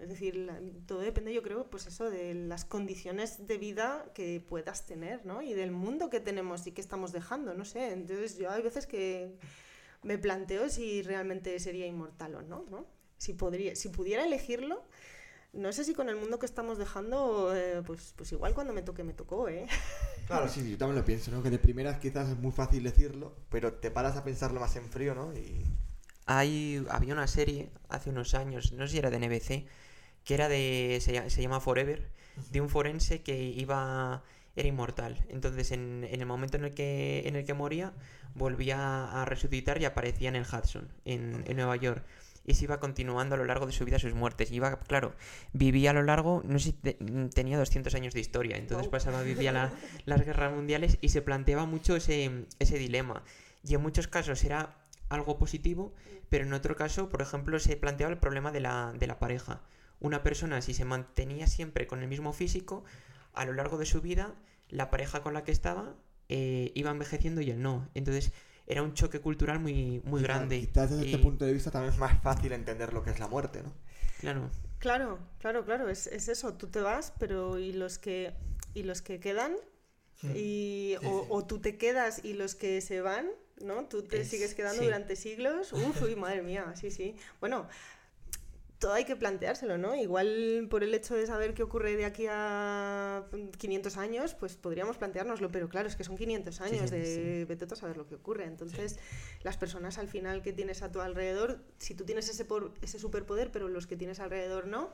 Es 0.01 0.11
decir, 0.11 0.51
todo 0.87 1.01
depende, 1.01 1.33
yo 1.33 1.43
creo, 1.43 1.71
pues 1.71 1.87
eso, 1.87 2.11
de 2.11 2.35
las 2.35 2.67
condiciones 2.67 3.47
de 3.47 3.57
vida 3.57 4.11
que 4.15 4.43
puedas 4.47 4.85
tener, 4.85 5.25
¿no? 5.25 5.41
Y 5.41 5.55
del 5.55 5.71
mundo 5.71 6.11
que 6.11 6.21
tenemos 6.21 6.67
y 6.67 6.73
que 6.73 6.83
estamos 6.83 7.13
dejando, 7.13 7.55
no 7.55 7.65
sé. 7.65 7.93
Entonces 7.93 8.37
yo 8.37 8.51
hay 8.51 8.63
veces 8.63 8.87
que 8.87 9.39
me 10.03 10.19
planteo 10.19 10.69
si 10.69 11.03
realmente 11.03 11.59
sería 11.61 11.87
inmortal 11.87 12.35
o 12.35 12.43
no, 12.43 12.67
¿no? 12.71 12.87
Si, 13.17 13.33
podría, 13.33 13.75
si 13.75 13.89
pudiera 13.89 14.25
elegirlo, 14.27 14.85
no 15.55 15.73
sé 15.73 15.85
si 15.85 15.95
con 15.95 16.11
el 16.11 16.17
mundo 16.17 16.39
que 16.39 16.47
estamos 16.47 16.77
dejando, 16.77 17.57
eh, 17.57 17.83
pues, 17.87 18.13
pues 18.17 18.31
igual 18.33 18.55
cuando 18.55 18.75
me 18.75 18.83
toque, 18.83 19.03
me 19.03 19.15
tocó, 19.15 19.49
¿eh? 19.49 19.67
Claro, 20.27 20.49
sí, 20.49 20.71
yo 20.71 20.77
también 20.77 20.97
lo 20.99 21.05
pienso, 21.07 21.31
¿no? 21.31 21.43
Que 21.43 21.51
de 21.51 21.59
primeras 21.59 21.99
quizás 21.99 22.29
es 22.29 22.37
muy 22.37 22.53
fácil 22.53 22.83
decirlo, 22.83 23.35
pero 23.49 23.75
te 23.75 23.91
paras 23.91 24.17
a 24.17 24.25
pensarlo 24.25 24.61
más 24.61 24.77
en 24.77 24.89
frío, 24.91 25.15
¿no? 25.15 25.33
Y... 25.35 25.65
Hay, 26.27 26.85
había 26.91 27.15
una 27.15 27.27
serie 27.29 27.71
hace 27.89 28.11
unos 28.11 28.35
años, 28.35 28.73
no 28.73 28.87
sé 28.87 28.93
si 28.93 28.99
era 28.99 29.11
de 29.11 29.19
NBC, 29.21 29.67
que 30.25 30.35
era 30.35 30.49
de. 30.49 30.99
se, 31.01 31.31
se 31.31 31.43
llama 31.43 31.61
Forever, 31.61 32.11
de 32.51 32.61
un 32.61 32.69
forense 32.69 33.23
que 33.23 33.39
iba. 33.45 34.25
era 34.57 34.69
inmortal. 34.69 35.25
Entonces, 35.29 35.71
en, 35.73 36.05
en 36.11 36.21
el 36.21 36.27
momento 36.27 36.57
en 36.57 36.65
el 36.65 36.75
que, 36.75 37.23
en 37.27 37.37
el 37.37 37.45
que 37.47 37.55
moría, 37.55 37.95
volvía 38.35 39.23
a 39.23 39.25
resucitar 39.25 39.81
y 39.81 39.85
aparecía 39.85 40.29
en 40.29 40.37
el 40.37 40.45
Hudson, 40.45 40.93
en, 41.05 41.45
en 41.47 41.57
Nueva 41.57 41.77
York 41.77 42.05
y 42.47 42.55
se 42.55 42.65
iba 42.65 42.79
continuando 42.81 43.35
a 43.35 43.39
lo 43.39 43.45
largo 43.45 43.67
de 43.67 43.73
su 43.73 43.85
vida 43.85 43.99
sus 43.99 44.15
muertes. 44.15 44.51
Iba, 44.53 44.79
claro, 44.81 45.15
vivía 45.53 45.91
a 45.91 45.93
lo 45.95 46.03
largo, 46.03 46.43
no 46.45 46.59
sé 46.59 46.67
si 46.67 46.73
te- 46.73 46.95
tenía 47.35 47.59
200 47.59 47.95
años 47.95 48.15
de 48.15 48.21
historia, 48.21 48.57
entonces 48.57 48.87
Guau. 48.89 48.91
pasaba, 48.93 49.23
vivía 49.23 49.53
la- 49.53 49.73
las 50.07 50.25
guerras 50.25 50.53
mundiales 50.55 50.99
y 51.01 51.09
se 51.11 51.23
planteaba 51.23 51.67
mucho 51.67 51.97
ese, 51.97 52.47
ese 52.59 52.79
dilema. 52.79 53.23
Y 53.65 53.75
en 53.75 53.83
muchos 53.83 54.07
casos 54.09 54.45
era 54.45 54.77
algo 55.09 55.39
positivo, 55.39 55.93
pero 56.29 56.45
en 56.45 56.53
otro 56.53 56.77
caso, 56.77 57.09
por 57.09 57.23
ejemplo, 57.23 57.59
se 57.59 57.77
planteaba 57.77 58.13
el 58.13 58.19
problema 58.19 58.53
de 58.53 58.61
la, 58.61 58.93
de 58.99 59.07
la 59.07 59.19
pareja. 59.19 59.61
Una 59.99 60.23
persona, 60.23 60.61
si 60.63 60.75
se 60.75 60.85
mantenía 60.85 61.47
siempre 61.47 61.87
con 61.87 62.03
el 62.03 62.09
mismo 62.09 62.33
físico, 62.33 62.85
a 63.33 63.45
lo 63.45 63.53
largo 63.53 63.79
de 63.79 63.87
su 63.87 64.01
vida, 64.01 64.35
la 64.69 64.91
pareja 64.91 65.23
con 65.23 65.33
la 65.35 65.43
que 65.45 65.53
estaba 65.53 65.95
eh, 66.29 66.73
iba 66.75 66.91
envejeciendo 66.91 67.41
y 67.41 67.51
él 67.51 67.63
no. 67.63 67.89
Entonces 67.95 68.33
era 68.67 68.83
un 68.83 68.95
choque 68.95 69.21
cultural 69.21 69.61
muy, 69.61 70.01
muy 70.05 70.23
grande. 70.23 70.61
Quizás 70.61 70.91
desde 70.91 71.05
este 71.05 71.19
Y- 71.19 71.23
punto 71.23 71.45
de 71.45 71.53
vista 71.53 71.71
también 71.71 71.93
es 71.93 71.99
más 71.99 72.21
fácil 72.23 72.53
entender 72.53 72.93
lo 72.93 73.03
que 73.03 73.11
es 73.11 73.19
la 73.21 73.29
muerte, 73.29 73.63
¿no? 73.63 73.73
Claro. 74.19 74.51
Claro, 74.79 75.19
claro, 75.39 75.65
claro, 75.65 75.89
es, 75.89 76.07
es 76.07 76.29
eso, 76.29 76.55
tú 76.55 76.69
te 76.69 76.81
vas, 76.81 77.13
pero 77.19 77.59
¿y 77.59 77.73
los 77.73 77.99
que, 77.99 78.35
y 78.75 78.83
los 78.83 79.03
que 79.03 79.21
quedan? 79.21 79.57
Y, 80.35 80.97
o, 81.05 81.27
o 81.31 81.47
tú 81.47 81.61
te 81.61 81.79
quedas 81.79 82.25
y 82.25 82.35
los 82.35 82.55
que 82.55 82.81
se 82.81 83.01
van, 83.01 83.31
¿no? 83.61 83.87
Tú 83.87 84.03
te 84.03 84.21
Es- 84.23 84.29
sigues 84.29 84.55
quedando 84.55 84.81
sí. 84.81 84.85
durante 84.85 85.15
siglos. 85.17 85.73
Uf, 85.73 86.03
uy, 86.03 86.17
madre 86.17 86.43
mía, 86.43 86.75
sí, 86.77 86.91
sí. 86.91 87.17
Bueno, 87.41 87.69
todo 88.79 88.93
hay 88.93 89.05
que 89.05 89.17
planteárselo, 89.17 89.79
¿no? 89.79 89.95
Igual 89.95 90.67
por 90.71 90.85
el 90.85 90.93
hecho 90.95 91.15
de 91.15 91.27
saber 91.27 91.55
qué 91.55 91.63
ocurre 91.63 91.97
de 91.97 92.05
aquí 92.05 92.27
a 92.29 93.25
500 93.59 93.97
años, 93.97 94.35
pues 94.35 94.57
podríamos 94.57 94.99
planteárnoslo, 94.99 95.51
pero 95.51 95.69
claro, 95.69 95.89
es 95.89 95.97
que 95.97 96.05
son 96.05 96.17
500 96.17 96.61
años 96.61 96.91
sí, 96.91 96.97
de 96.97 97.47
vete 97.49 97.67
tú 97.67 97.75
a 97.75 97.77
saber 97.77 97.97
lo 97.97 98.07
que 98.07 98.17
ocurre. 98.17 98.45
Entonces, 98.45 98.99
las 99.43 99.57
personas 99.57 99.97
al 99.99 100.09
final 100.09 100.43
que 100.43 100.53
tienes 100.53 100.83
a 100.83 100.93
tu 100.93 101.01
alrededor, 101.01 101.63
si 101.79 101.95
tú 101.95 102.05
tienes 102.05 102.29
ese, 102.29 102.45
por- 102.45 102.75
ese 102.83 102.99
superpoder, 102.99 103.51
pero 103.51 103.69
los 103.69 103.87
que 103.87 103.97
tienes 103.97 104.21
alrededor 104.21 104.67
no, 104.67 104.93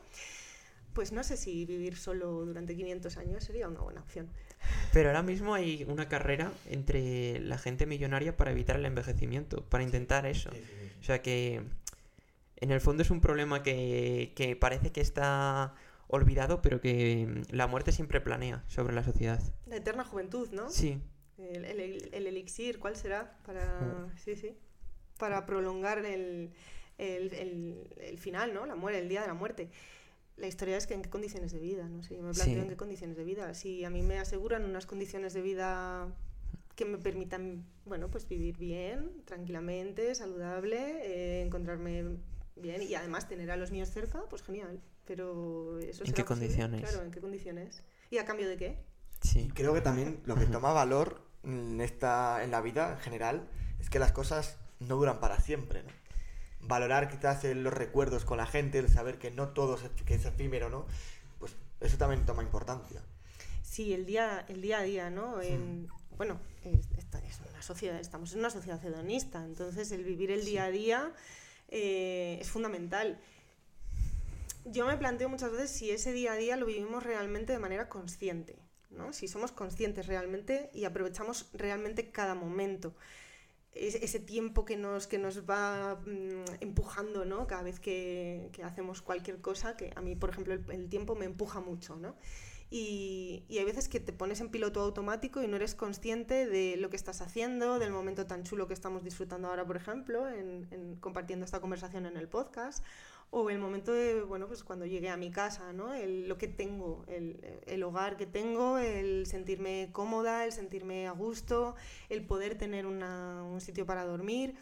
pues 0.92 1.10
no 1.10 1.24
sé 1.24 1.36
si 1.36 1.64
vivir 1.64 1.96
solo 1.96 2.44
durante 2.44 2.76
500 2.76 3.16
años 3.16 3.42
sería 3.44 3.66
una 3.66 3.80
buena 3.80 4.00
opción. 4.02 4.28
Pero 4.92 5.08
ahora 5.08 5.22
mismo 5.22 5.54
hay 5.54 5.84
una 5.88 6.08
carrera 6.08 6.52
entre 6.70 7.40
la 7.40 7.58
gente 7.58 7.86
millonaria 7.86 8.36
para 8.36 8.52
evitar 8.52 8.76
el 8.76 8.84
envejecimiento, 8.84 9.64
para 9.64 9.82
intentar 9.82 10.26
eso. 10.26 10.50
O 11.00 11.04
sea 11.04 11.20
que 11.22 11.62
en 12.62 12.70
el 12.70 12.80
fondo 12.80 13.02
es 13.02 13.10
un 13.10 13.20
problema 13.20 13.62
que, 13.62 14.32
que 14.36 14.56
parece 14.56 14.90
que 14.92 15.00
está 15.00 15.74
olvidado, 16.08 16.62
pero 16.62 16.80
que 16.80 17.26
mm, 17.26 17.54
la 17.54 17.66
muerte 17.66 17.92
siempre 17.92 18.20
planea 18.20 18.64
sobre 18.68 18.94
la 18.94 19.02
sociedad. 19.02 19.40
La 19.66 19.76
eterna 19.76 20.04
juventud, 20.04 20.48
¿no? 20.52 20.70
Sí, 20.70 21.00
El, 21.38 21.64
el- 21.64 22.08
el 22.12 22.26
elixir, 22.26 22.78
¿cuál 22.78 22.96
será? 22.96 23.38
Para, 23.44 24.06
sí, 24.16 24.36
sí, 24.36 24.56
para 25.18 25.44
prolongar 25.46 26.04
el, 26.04 26.52
el- 26.98 28.18
final, 28.18 28.54
¿no? 28.54 28.66
La 28.66 28.76
muerte, 28.76 29.00
el 29.00 29.08
día 29.08 29.22
de 29.22 29.26
la 29.28 29.34
muerte. 29.34 29.70
La 30.36 30.46
historia 30.46 30.76
es 30.76 30.86
que 30.86 30.94
en 30.94 31.02
qué 31.02 31.10
condiciones 31.10 31.52
de 31.52 31.58
vida, 31.60 31.88
no 31.88 32.02
sé, 32.02 32.16
yo 32.16 32.22
me 32.22 32.32
planteo 32.32 32.54
Sí. 32.56 32.60
en 32.60 32.68
qué 32.68 32.76
condiciones 32.76 33.16
de 33.16 33.24
vida. 33.24 33.54
Si 33.54 33.84
a 33.84 33.90
mí 33.90 34.02
me 34.02 34.18
aseguran 34.18 34.64
unas 34.64 34.86
condiciones 34.86 35.32
de 35.34 35.42
vida 35.42 36.08
que 36.76 36.84
me 36.84 36.96
permitan, 36.98 37.64
bueno, 37.84 38.08
pues 38.08 38.26
vivir 38.28 38.56
bien, 38.56 39.10
tranquilamente, 39.24 40.14
saludable, 40.14 40.78
eh, 41.04 41.42
encontrarme 41.42 42.16
bien 42.56 42.82
y 42.82 42.94
además 42.94 43.28
tener 43.28 43.50
a 43.50 43.56
los 43.56 43.70
míos 43.70 43.90
cerca, 43.90 44.22
pues 44.28 44.42
genial. 44.42 44.80
Pero 45.06 45.78
eso 45.78 46.04
¿En 46.04 46.10
será 46.10 46.16
qué 46.16 46.24
posible? 46.24 46.24
condiciones? 46.24 46.80
Claro, 46.82 47.04
¿en 47.04 47.10
qué 47.10 47.20
condiciones? 47.20 47.82
¿Y 48.10 48.18
a 48.18 48.24
cambio 48.24 48.48
de 48.48 48.56
qué? 48.56 48.78
sí. 49.20 49.50
Creo 49.54 49.72
que 49.74 49.80
también 49.80 50.20
lo 50.26 50.34
que 50.36 50.46
toma 50.46 50.72
valor 50.72 51.22
en, 51.44 51.80
esta, 51.80 52.42
en 52.44 52.50
la 52.50 52.60
vida 52.60 52.92
en 52.92 52.98
general 52.98 53.48
es 53.80 53.88
que 53.90 53.98
las 53.98 54.12
cosas 54.12 54.56
no 54.80 54.96
duran 54.96 55.20
para 55.20 55.40
siempre, 55.40 55.82
¿no? 55.82 55.90
Valorar 56.60 57.08
quizás 57.08 57.42
los 57.44 57.72
recuerdos 57.72 58.24
con 58.24 58.38
la 58.38 58.46
gente, 58.46 58.78
el 58.78 58.88
saber 58.88 59.18
que 59.18 59.30
no 59.32 59.48
todo 59.48 59.74
es, 59.76 59.82
que 60.04 60.14
es 60.14 60.24
efímero, 60.24 60.70
¿no? 60.70 60.86
Pues 61.40 61.56
eso 61.80 61.96
también 61.98 62.24
toma 62.24 62.42
importancia. 62.42 63.00
Sí, 63.62 63.92
el 63.94 64.06
día, 64.06 64.44
el 64.48 64.60
día 64.62 64.78
a 64.78 64.82
día, 64.82 65.10
¿no? 65.10 65.40
En- 65.42 65.88
bueno, 66.16 66.38
es, 66.64 66.86
esta 66.98 67.18
es 67.20 67.40
una 67.50 67.62
sociedad, 67.62 67.98
estamos 67.98 68.32
en 68.32 68.40
una 68.40 68.50
sociedad 68.50 68.84
hedonista, 68.84 69.44
entonces 69.44 69.90
el 69.92 70.04
vivir 70.04 70.30
el 70.30 70.44
día 70.44 70.64
a 70.64 70.70
día 70.70 71.12
eh, 71.72 72.38
es 72.40 72.50
fundamental. 72.50 73.18
Yo 74.64 74.86
me 74.86 74.96
planteo 74.96 75.28
muchas 75.28 75.50
veces 75.52 75.70
si 75.70 75.90
ese 75.90 76.12
día 76.12 76.32
a 76.32 76.36
día 76.36 76.56
lo 76.56 76.66
vivimos 76.66 77.02
realmente 77.02 77.52
de 77.52 77.58
manera 77.58 77.88
consciente, 77.88 78.56
¿no? 78.90 79.12
Si 79.12 79.26
somos 79.26 79.50
conscientes 79.52 80.06
realmente 80.06 80.70
y 80.72 80.84
aprovechamos 80.84 81.50
realmente 81.52 82.10
cada 82.10 82.34
momento. 82.34 82.94
Es- 83.74 83.96
ese 83.96 84.20
tiempo 84.20 84.64
que 84.64 84.76
nos, 84.76 85.06
que 85.08 85.18
nos 85.18 85.48
va 85.48 85.96
mm, 86.06 86.44
empujando, 86.62 87.24
¿no? 87.24 87.46
Cada 87.48 87.62
vez 87.62 87.80
que, 87.80 88.50
que 88.52 88.64
hacemos 88.64 89.02
cualquier 89.02 89.40
cosa, 89.40 89.76
que 89.76 89.92
a 89.96 90.00
mí, 90.02 90.16
por 90.16 90.30
ejemplo, 90.30 90.54
el, 90.54 90.64
el 90.70 90.88
tiempo 90.90 91.14
me 91.16 91.26
empuja 91.26 91.60
mucho, 91.60 91.96
¿no? 91.96 92.16
Y, 92.74 93.44
y 93.50 93.58
hay 93.58 93.66
veces 93.66 93.86
que 93.86 94.00
te 94.00 94.14
pones 94.14 94.40
en 94.40 94.48
piloto 94.48 94.80
automático 94.80 95.42
y 95.42 95.46
no 95.46 95.56
eres 95.56 95.74
consciente 95.74 96.46
de 96.46 96.78
lo 96.78 96.88
que 96.88 96.96
estás 96.96 97.20
haciendo, 97.20 97.78
del 97.78 97.92
momento 97.92 98.26
tan 98.26 98.44
chulo 98.44 98.66
que 98.66 98.72
estamos 98.72 99.04
disfrutando 99.04 99.48
ahora, 99.48 99.66
por 99.66 99.76
ejemplo, 99.76 100.26
en, 100.26 100.68
en 100.70 100.96
compartiendo 100.96 101.44
esta 101.44 101.60
conversación 101.60 102.06
en 102.06 102.16
el 102.16 102.28
podcast, 102.28 102.82
o 103.30 103.50
el 103.50 103.58
momento 103.58 103.92
de, 103.92 104.22
bueno, 104.22 104.46
pues 104.46 104.64
cuando 104.64 104.86
llegué 104.86 105.10
a 105.10 105.18
mi 105.18 105.30
casa, 105.30 105.74
¿no? 105.74 105.92
El- 105.92 106.28
lo 106.28 106.38
que 106.38 106.48
tengo, 106.48 107.04
el, 107.08 107.38
el 107.66 107.82
hogar 107.82 108.16
que 108.16 108.24
tengo, 108.26 108.78
el 108.78 109.26
sentirme 109.26 109.90
cómoda, 109.92 110.46
el 110.46 110.52
sentirme 110.52 111.06
a 111.06 111.12
gusto, 111.12 111.74
el 112.08 112.24
poder 112.26 112.56
tener 112.56 112.86
una- 112.86 113.42
un 113.44 113.60
sitio 113.60 113.84
para 113.84 114.04
dormir. 114.06 114.54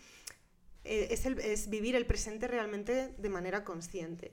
Eh, 0.84 1.08
es, 1.12 1.26
el- 1.26 1.38
es 1.40 1.68
vivir 1.70 1.94
el 1.94 2.06
presente 2.06 2.48
realmente 2.48 3.14
de 3.18 3.28
manera 3.28 3.62
consciente. 3.64 4.32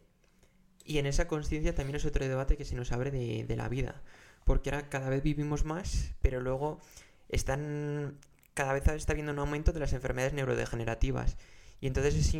Y 0.88 1.00
en 1.00 1.06
esa 1.06 1.28
conciencia 1.28 1.76
también 1.76 1.98
es 1.98 2.06
otro 2.06 2.26
debate 2.26 2.56
que 2.56 2.64
se 2.64 2.74
nos 2.74 2.94
abre 2.94 3.12
de, 3.12 3.56
la 3.58 3.68
vida. 3.68 4.02
Porque 4.46 4.70
ahora 4.70 4.88
cada 4.88 5.10
vez 5.10 5.22
vivimos 5.22 5.66
más, 5.66 6.14
pero 6.22 6.40
luego 6.40 6.80
están. 7.28 8.18
Cada 8.54 8.72
vez 8.72 8.88
está 8.88 9.12
habiendo 9.12 9.34
un 9.34 9.40
aumento 9.40 9.74
de 9.74 9.82
las 9.82 9.92
enfermedades 9.92 10.34
neurodegenerativas. 10.34 11.36
Y 11.82 11.88
entonces, 11.88 12.34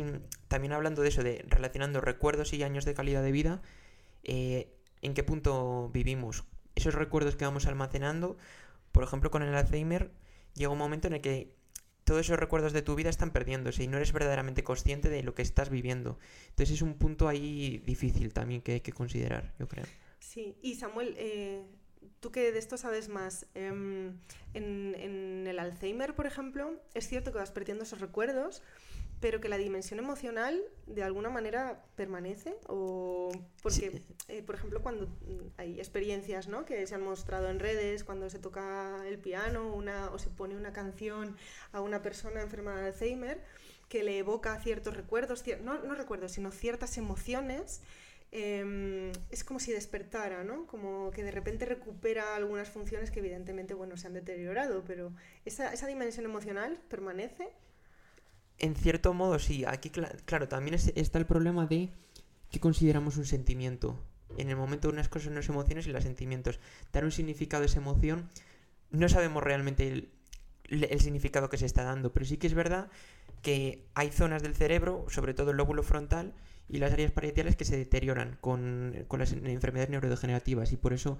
también 0.48 0.72
hablando 0.72 1.02
de 1.02 1.10
eso, 1.10 1.22
de 1.22 1.44
relacionando 1.46 2.00
recuerdos 2.00 2.54
y 2.54 2.62
años 2.62 2.86
de 2.86 2.94
calidad 2.94 3.22
de 3.22 3.32
vida, 3.32 3.60
eh, 4.24 4.74
¿en 5.02 5.12
qué 5.12 5.22
punto 5.22 5.90
vivimos? 5.92 6.44
Esos 6.74 6.94
recuerdos 6.94 7.36
que 7.36 7.44
vamos 7.44 7.66
almacenando, 7.66 8.38
por 8.92 9.04
ejemplo, 9.04 9.30
con 9.30 9.42
el 9.42 9.54
Alzheimer, 9.54 10.10
llega 10.54 10.72
un 10.72 10.78
momento 10.78 11.06
en 11.06 11.14
el 11.14 11.20
que 11.20 11.52
todos 12.08 12.22
esos 12.22 12.38
recuerdos 12.38 12.72
de 12.72 12.80
tu 12.80 12.94
vida 12.94 13.10
están 13.10 13.32
perdiéndose 13.32 13.84
y 13.84 13.86
no 13.86 13.98
eres 13.98 14.14
verdaderamente 14.14 14.64
consciente 14.64 15.10
de 15.10 15.22
lo 15.22 15.34
que 15.34 15.42
estás 15.42 15.68
viviendo. 15.68 16.18
Entonces 16.48 16.76
es 16.76 16.80
un 16.80 16.94
punto 16.94 17.28
ahí 17.28 17.82
difícil 17.84 18.32
también 18.32 18.62
que 18.62 18.72
hay 18.72 18.80
que 18.80 18.92
considerar, 18.92 19.52
yo 19.58 19.68
creo. 19.68 19.84
Sí, 20.18 20.56
y 20.62 20.76
Samuel, 20.76 21.14
eh, 21.18 21.66
tú 22.20 22.32
que 22.32 22.50
de 22.50 22.58
esto 22.58 22.78
sabes 22.78 23.10
más, 23.10 23.46
em, 23.54 24.16
en, 24.54 24.94
en 24.94 25.46
el 25.46 25.58
Alzheimer, 25.58 26.14
por 26.14 26.24
ejemplo, 26.24 26.82
es 26.94 27.06
cierto 27.06 27.30
que 27.30 27.40
vas 27.40 27.50
perdiendo 27.50 27.84
esos 27.84 28.00
recuerdos, 28.00 28.62
pero 29.20 29.40
que 29.40 29.48
la 29.48 29.56
dimensión 29.58 29.98
emocional 29.98 30.62
de 30.86 31.02
alguna 31.02 31.28
manera 31.30 31.84
permanece 31.96 32.56
o 32.68 33.30
porque 33.62 33.90
Sí. 33.90 34.02
eh, 34.28 34.42
por 34.42 34.54
ejemplo 34.54 34.80
cuando 34.82 35.06
mm, 35.06 35.48
hay 35.56 35.78
experiencias 35.78 36.46
¿no? 36.48 36.64
que 36.64 36.86
se 36.86 36.94
han 36.94 37.02
mostrado 37.02 37.48
en 37.50 37.58
redes 37.58 38.04
cuando 38.04 38.30
se 38.30 38.38
toca 38.38 39.02
el 39.06 39.18
piano 39.18 39.74
una, 39.74 40.10
o 40.12 40.18
se 40.18 40.30
pone 40.30 40.56
una 40.56 40.72
canción 40.72 41.36
a 41.72 41.80
una 41.80 42.00
persona 42.02 42.40
enferma 42.42 42.80
de 42.80 42.86
Alzheimer 42.88 43.42
que 43.88 44.04
le 44.04 44.18
evoca 44.18 44.58
ciertos 44.60 44.96
recuerdos 44.96 45.44
cier- 45.44 45.60
no, 45.60 45.82
no 45.82 45.94
recuerdos 45.94 46.32
sino 46.32 46.50
ciertas 46.52 46.96
emociones 46.98 47.80
em, 48.30 49.10
es 49.30 49.42
como 49.42 49.58
si 49.58 49.72
despertara, 49.72 50.44
¿no? 50.44 50.66
Como 50.66 51.10
que 51.10 51.22
de 51.24 51.30
repente 51.30 51.64
recupera 51.64 52.36
algunas 52.36 52.68
funciones 52.68 53.10
que 53.10 53.20
evidentemente, 53.20 53.72
bueno, 53.72 53.96
se 53.96 54.06
han 54.06 54.12
deteriorado, 54.12 54.84
pero 54.86 55.12
esa, 55.46 55.72
esa 55.72 55.86
dimensión 55.86 56.26
emocional 56.26 56.78
permanece. 56.88 57.48
En 58.58 58.74
cierto 58.74 59.14
modo, 59.14 59.38
sí. 59.38 59.64
Aquí, 59.66 59.90
cla- 59.90 60.14
claro, 60.24 60.48
también 60.48 60.74
es- 60.74 60.92
está 60.96 61.18
el 61.18 61.26
problema 61.26 61.66
de 61.66 61.90
qué 62.50 62.60
consideramos 62.60 63.16
un 63.16 63.24
sentimiento. 63.26 63.98
En 64.36 64.50
el 64.50 64.56
momento 64.56 64.88
unas 64.88 65.08
cosas 65.08 65.32
son 65.44 65.54
emociones 65.54 65.86
y 65.86 65.92
los 65.92 66.02
sentimientos. 66.04 66.58
Dar 66.92 67.04
un 67.04 67.12
significado 67.12 67.62
a 67.62 67.66
esa 67.66 67.78
emoción, 67.78 68.28
no 68.90 69.08
sabemos 69.08 69.42
realmente 69.42 69.88
el, 69.88 71.00
significado 71.00 71.48
que 71.48 71.56
se 71.58 71.66
está 71.66 71.82
dando, 71.84 72.12
pero 72.12 72.26
sí 72.26 72.36
que 72.36 72.46
es 72.46 72.54
verdad 72.54 72.90
que 73.42 73.86
hay 73.94 74.10
zonas 74.10 74.42
del 74.42 74.54
cerebro, 74.54 75.06
sobre 75.08 75.32
todo 75.34 75.50
el 75.52 75.56
lóbulo 75.56 75.82
frontal 75.82 76.34
y 76.68 76.78
las 76.78 76.92
áreas 76.92 77.12
parietal 77.12 77.56
que 77.56 77.64
se 77.64 77.76
deterioran 77.76 78.36
con, 78.40 79.04
con 79.08 79.20
las 79.20 79.32
enfermedades 79.32 79.90
neurodegenerativas 79.90 80.72
y 80.72 80.76
por 80.76 80.92
eso, 80.92 81.18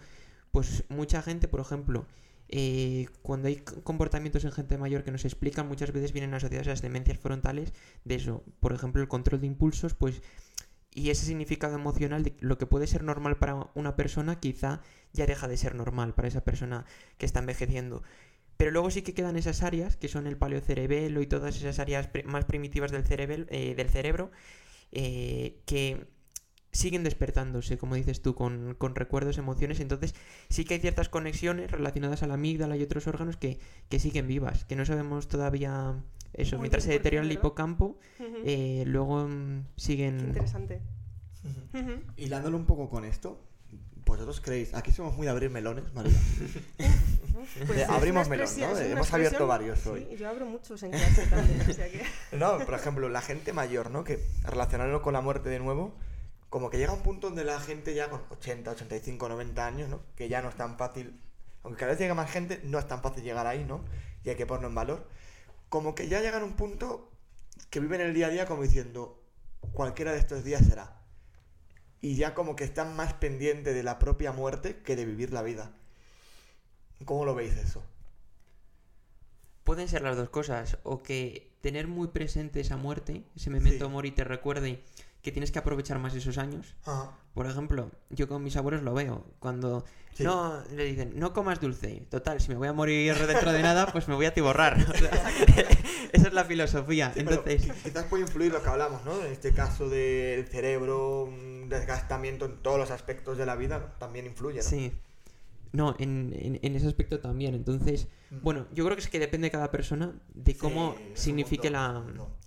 pues 0.53 0.85
mucha 0.89 1.23
gente, 1.23 1.49
por 1.49 1.61
ejemplo, 1.61 2.07
eh, 2.49 3.07
cuando 3.23 3.49
hay 3.49 3.57
comportamientos 3.57 4.45
en 4.45 4.53
gente 4.53 4.79
mayor 4.79 5.05
que 5.05 5.11
nos 5.11 5.25
explican, 5.25 5.69
muchas 5.69 5.93
veces 5.93 6.13
vienen 6.13 6.35
asociados 6.35 6.67
a 6.69 6.71
las 6.71 6.83
demencias 6.83 7.19
frontales 7.19 7.73
de 8.05 8.15
eso. 8.15 8.43
Por 8.61 8.73
ejemplo, 8.73 9.03
el 9.03 9.09
control 9.09 9.41
de 9.41 9.47
impulsos, 9.47 9.95
pues 9.95 10.23
y 10.95 11.11
ese 11.11 11.27
significado 11.27 11.75
emocional 11.75 12.25
de 12.25 12.35
lo 12.41 12.59
que 12.59 12.67
puede 12.67 12.87
ser 12.87 13.05
normal 13.05 13.37
para 13.37 13.71
una 13.75 13.95
persona 13.95 14.41
quizá 14.41 14.81
ya 15.13 15.27
deja 15.27 15.47
de 15.47 15.57
ser 15.57 15.75
normal 15.75 16.15
para 16.15 16.29
esa 16.29 16.43
persona 16.43 16.87
que 17.19 17.27
está 17.27 17.41
envejeciendo. 17.41 18.03
Pero 18.57 18.73
luego 18.73 18.91
sí 18.91 19.03
que 19.03 19.15
quedan 19.15 19.37
esas 19.37 19.63
áreas, 19.63 19.97
que 19.97 20.09
son 20.09 20.27
el 20.27 20.37
paleocerebelo 20.37 21.23
y 21.23 21.27
todas 21.27 21.57
esas 21.57 21.79
áreas 21.79 22.09
más 22.25 22.45
primitivas 22.47 22.91
del, 22.91 23.05
cerebro, 23.05 23.47
eh, 23.51 23.75
del 23.77 23.89
cerebro 23.89 24.33
eh, 24.91 25.61
que 25.67 26.09
siguen 26.79 27.03
despertándose, 27.03 27.77
como 27.77 27.97
dices 27.97 28.23
tú, 28.23 28.35
con, 28.35 28.75
con, 28.79 28.95
recuerdos, 28.95 29.37
emociones. 29.37 29.81
Entonces 29.81 30.15
sí 30.49 30.65
que 30.65 30.75
hay 30.75 30.81
ciertas 30.81 31.09
conexiones 31.09 31.71
relacionadas 31.71 32.23
a 32.23 32.27
la 32.29 32.35
amígdala 32.35 32.77
y 32.77 32.83
otros 32.83 33.07
órganos 33.07 33.37
que, 33.37 33.59
que 33.89 33.99
siguen 33.99 34.29
vivas, 34.29 34.65
que 34.65 34.77
no 34.77 34.87
sabemos 34.87 35.27
todavía 35.29 35.97
eso, 36.35 36.59
mientras 36.59 36.85
se 36.85 36.91
deteriora 36.91 37.27
el 37.27 37.33
hipocampo, 37.33 37.99
eh, 38.45 38.85
luego 38.87 39.27
mm, 39.27 39.65
siguen... 39.77 40.21
interesante. 40.21 40.81
Hilándolo 42.17 42.57
un 42.57 42.65
poco 42.65 42.89
con 42.89 43.05
esto, 43.05 43.41
¿vosotros 44.05 44.41
creéis? 44.41 44.75
Aquí 44.75 44.93
somos 44.93 45.17
muy 45.17 45.27
de 45.27 45.33
abrir 45.33 45.51
melones, 45.51 45.93
María. 45.95 46.17
pues 47.67 47.89
abrimos 47.89 48.29
melones, 48.29 48.59
¿no? 48.59 48.79
Hemos 48.79 49.13
abierto 49.13 49.47
varios 49.47 49.85
hoy. 49.87 50.07
Sí, 50.11 50.17
yo 50.17 50.29
abro 50.29 50.47
muchos 50.47 50.83
en 50.83 50.93
clase 50.93 51.27
también, 51.27 51.61
o 51.61 51.73
sea 51.73 51.91
que... 51.91 52.03
No, 52.37 52.59
por 52.59 52.75
ejemplo, 52.75 53.09
la 53.09 53.21
gente 53.21 53.53
mayor, 53.53 53.91
¿no? 53.91 54.05
Que 54.05 54.21
relacionarlo 54.45 55.03
con 55.03 55.15
la 55.15 55.21
muerte 55.21 55.49
de 55.49 55.59
nuevo, 55.59 55.95
como 56.51 56.71
que 56.71 56.79
llega 56.79 56.93
un 56.93 57.03
punto 57.03 57.29
donde 57.29 57.45
la 57.45 57.61
gente 57.61 57.95
ya 57.95 58.09
con 58.11 58.23
80, 58.31 58.71
85, 58.71 59.29
90 59.29 59.67
años, 59.67 59.89
¿no? 59.89 60.01
Que 60.17 60.29
ya 60.29 60.43
no 60.43 60.49
es 60.49 60.57
tan 60.57 60.79
fácil, 60.79 61.21
aunque 61.63 61.81
cada 61.81 61.93
vez 61.93 62.01
llega 62.01 62.15
más 62.15 62.31
gente, 62.31 62.61
no 62.65 62.79
es 62.79 62.87
tan 62.87 63.03
fácil 63.03 63.23
llegar 63.23 63.47
ahí, 63.47 63.65
¿no? 63.65 63.85
Y 64.25 64.31
hay 64.31 64.37
que 64.37 64.47
ponerlo 64.47 64.69
en 64.69 64.75
valor 64.75 65.19
como 65.69 65.95
que 65.95 66.09
ya 66.09 66.21
llegan 66.21 66.43
a 66.43 66.47
un 66.47 66.55
punto 66.55 67.11
que 67.71 67.81
viven 67.81 68.01
el 68.01 68.15
día 68.15 68.29
a 68.29 68.31
día 68.31 68.47
como 68.47 68.63
diciendo, 68.63 69.23
cualquiera 69.73 70.13
de 70.13 70.19
estos 70.19 70.45
días 70.45 70.67
será. 70.67 71.01
Y 72.01 72.17
ya 72.17 72.35
como 72.35 72.57
que 72.57 72.65
están 72.65 72.97
más 72.97 73.13
pendientes 73.15 73.75
de 73.75 73.83
la 73.83 73.99
propia 73.99 74.33
muerte 74.33 74.81
que 74.83 74.97
de 74.97 75.05
vivir 75.05 75.33
la 75.33 75.43
vida. 75.43 75.73
¿Cómo 77.05 77.25
lo 77.25 77.35
veis 77.35 77.57
eso? 77.57 77.85
Pueden 79.65 79.89
ser 79.89 80.03
las 80.03 80.17
dos 80.17 80.31
cosas, 80.31 80.79
o 80.83 81.03
que 81.03 81.51
tener 81.61 81.89
muy 81.89 82.09
presente 82.09 82.61
esa 82.61 82.77
muerte, 82.77 83.25
ese 83.37 83.51
memento 83.51 83.91
mori 83.91 84.13
te 84.13 84.25
recuerde 84.25 84.83
que 85.23 85.33
tienes 85.33 85.51
que 85.51 85.59
aprovechar 85.59 85.99
más 85.99 86.15
esos 86.15 86.39
años. 86.39 86.75
Por 87.35 87.47
ejemplo, 87.47 87.91
yo 88.11 88.29
con 88.29 88.43
mis 88.43 88.57
abuelos 88.57 88.83
lo 88.83 88.95
veo. 88.95 89.25
Cuando 89.39 89.85
no 90.19 90.63
le 90.75 90.85
dicen, 90.85 91.13
no 91.17 91.33
comas 91.33 91.61
dulce. 91.61 92.07
Total, 92.11 92.41
si 92.41 92.49
me 92.49 92.57
voy 92.57 92.69
a 92.69 92.73
morir 92.73 93.15
dentro 93.15 93.53
de 93.53 93.63
nada, 93.63 93.87
pues 93.93 94.09
me 94.09 94.15
voy 94.15 94.27
a 94.27 94.35
tiborrar. 94.35 94.79
esa 96.13 96.29
es 96.29 96.33
la 96.33 96.45
filosofía. 96.45 97.13
Entonces... 97.15 97.71
Quizás 97.83 98.05
puede 98.07 98.25
influir 98.25 98.53
lo 98.53 98.63
que 98.63 98.69
hablamos, 98.69 99.05
¿no? 99.05 99.21
En 99.25 99.33
este 99.33 99.53
caso 99.53 99.89
del 99.89 100.47
cerebro, 100.47 101.29
desgastamiento 101.69 102.47
en 102.47 102.63
todos 102.63 102.79
los 102.79 102.91
aspectos 102.91 103.39
de 103.39 103.47
la 103.47 103.57
vida, 103.57 103.95
también 103.99 104.27
influye, 104.27 104.59
¿no? 104.59 104.63
Sí. 104.63 104.93
No, 105.73 105.95
en, 105.99 106.59
ese 106.63 106.87
aspecto 106.87 107.21
también. 107.21 107.55
Entonces, 107.55 108.09
mm. 108.31 108.43
bueno, 108.43 108.67
yo 108.73 108.85
creo 108.85 108.97
que 108.97 109.03
es 109.03 109.09
que 109.09 109.19
depende 109.19 109.47
de 109.47 109.51
cada 109.51 109.71
persona 109.71 110.15
de 110.35 110.57
cómo 110.57 110.97
signifique 111.15 111.71
la, 111.71 112.05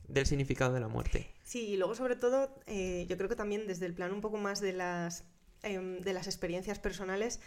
del 0.07 0.25
significado 0.25 0.73
de 0.73 0.79
la 0.79 0.87
muerte. 0.87 1.31
Sí, 1.51 1.67
y 1.67 1.75
luego 1.75 1.95
sobre 1.95 2.15
todo, 2.15 2.49
eh, 2.65 3.05
yo 3.09 3.17
creo 3.17 3.27
que 3.27 3.35
también 3.35 3.67
desde 3.67 3.85
el 3.85 3.93
plan 3.93 4.13
un 4.13 4.21
poco 4.21 4.37
más 4.37 4.61
de 4.61 4.71
las, 4.71 5.25
em, 5.63 5.99
de 5.99 6.13
las 6.13 6.27
experiencias 6.27 6.79
personales, 6.79 7.41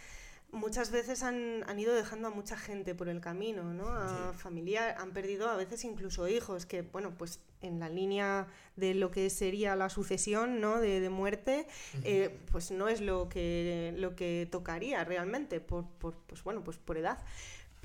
muchas 0.51 0.91
veces 0.91 1.23
han, 1.23 1.63
han, 1.67 1.79
ido 1.79 1.91
dejando 1.95 2.27
a 2.27 2.29
mucha 2.29 2.55
gente 2.55 2.93
por 2.93 3.09
el 3.09 3.19
camino, 3.19 3.73
¿no? 3.73 3.87
A 3.87 4.31
familiar, 4.33 4.95
han 4.99 5.11
perdido 5.11 5.49
a 5.49 5.57
veces 5.57 5.83
incluso 5.85 6.27
hijos, 6.27 6.67
que, 6.67 6.83
bueno, 6.83 7.17
pues 7.17 7.39
en 7.61 7.79
la 7.79 7.89
línea 7.89 8.45
de 8.75 8.93
lo 8.93 9.09
que 9.09 9.27
sería 9.31 9.75
la 9.75 9.89
sucesión, 9.89 10.61
¿no? 10.61 10.79
De, 10.79 10.99
de 10.99 11.09
muerte, 11.09 11.65
eh, 12.03 12.37
pues 12.51 12.69
no 12.69 12.87
es 12.89 13.01
lo 13.01 13.27
que, 13.27 13.91
lo 13.97 14.15
que 14.15 14.47
tocaría 14.51 15.03
realmente, 15.03 15.61
por, 15.61 15.87
por, 15.97 16.13
pues 16.27 16.43
bueno, 16.43 16.63
pues 16.63 16.77
por 16.77 16.99
edad 16.99 17.17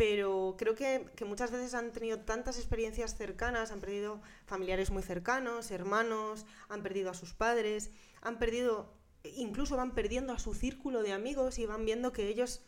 pero 0.01 0.55
creo 0.57 0.75
que, 0.75 1.11
muchas 1.27 1.51
veces 1.51 1.75
han 1.75 1.93
tenido 1.93 2.21
tantas 2.21 2.57
experiencias 2.57 3.19
cercanas, 3.19 3.71
han 3.71 3.81
perdido 3.81 4.23
familiares 4.47 4.91
muy 4.91 5.03
cercanos, 5.03 5.71
hermanos, 5.71 6.47
han 6.71 6.83
perdido 6.83 7.11
a 7.11 7.15
sus 7.15 7.35
padres, 7.35 7.91
han 8.23 8.39
perdido, 8.39 8.95
incluso 9.25 9.77
van 9.77 9.95
perdiendo 9.95 10.33
a 10.33 10.39
su 10.39 10.55
círculo 10.55 11.03
de 11.03 11.13
amigos 11.13 11.59
y 11.59 11.67
van 11.67 11.85
viendo 11.85 12.15
que 12.15 12.29
ellos 12.29 12.63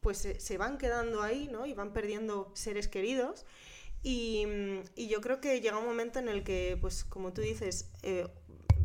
pues 0.00 0.26
se, 0.38 0.56
van 0.56 0.78
quedando 0.78 1.20
ahí, 1.20 1.46
¿no? 1.46 1.66
Y 1.66 1.74
van 1.74 1.92
perdiendo 1.92 2.50
seres 2.54 2.88
queridos. 2.88 3.44
Y, 4.02 4.46
y, 4.96 5.08
yo 5.08 5.20
creo 5.20 5.42
que 5.42 5.60
llega 5.60 5.76
un 5.76 5.84
momento 5.84 6.20
en 6.20 6.30
el 6.30 6.42
que, 6.42 6.78
pues 6.80 7.04
como 7.04 7.34
tú 7.34 7.42
dices, 7.42 7.90
eh, 8.02 8.28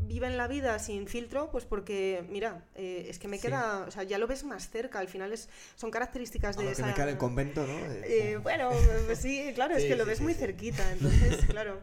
viven 0.08 0.38
la 0.38 0.47
vida 0.47 0.80
sin 0.80 1.08
filtro, 1.08 1.51
pues 1.51 1.66
porque, 1.66 2.26
mira, 2.30 2.66
eh, 2.76 3.08
es 3.10 3.20
que 3.20 3.28
me 3.28 3.39
queda, 3.39 3.86
o 3.88 3.91
sea, 3.91 4.03
ya 4.03 4.18
lo 4.18 4.28
ves 4.28 4.43
más 4.43 4.70
cerca, 4.70 4.99
al 4.99 5.08
final 5.08 5.34
es, 5.34 5.49
son 5.76 5.91
características 5.91 6.58
de... 6.58 6.72
esa... 6.72 6.84
que 6.84 6.89
me 6.89 6.95
queda 6.95 7.10
el 7.10 7.18
convento, 7.18 7.66
¿no? 7.66 7.78
Eh, 8.03 8.38
bueno, 8.41 8.72
pues 9.05 9.20
sí, 9.20 9.51
claro, 9.53 9.76
es 9.76 9.86
que 9.86 9.95
lo 9.95 10.05
ves 10.05 10.22
muy 10.22 10.34
cerquita, 10.34 10.91
entonces, 10.91 11.45
claro, 11.45 11.82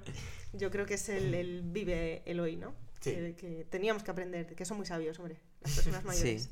yo 0.52 0.70
creo 0.70 0.86
que 0.86 0.94
es 0.94 1.08
el, 1.08 1.62
vive 1.62 2.22
el 2.26 2.40
hoy, 2.40 2.56
¿no? 2.56 2.74
Que, 3.00 3.34
que, 3.36 3.66
teníamos 3.68 4.02
que 4.02 4.10
aprender, 4.10 4.54
que 4.54 4.64
son 4.64 4.78
muy 4.78 4.86
sabios, 4.86 5.18
hombre, 5.18 5.36
las 5.60 5.74
personas 5.74 6.04
mayores. 6.04 6.48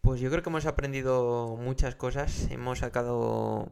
Pues 0.00 0.20
yo 0.20 0.30
creo 0.30 0.42
que 0.42 0.48
hemos 0.48 0.66
aprendido 0.66 1.56
muchas 1.60 1.94
cosas, 1.94 2.48
hemos 2.50 2.80
sacado 2.80 3.70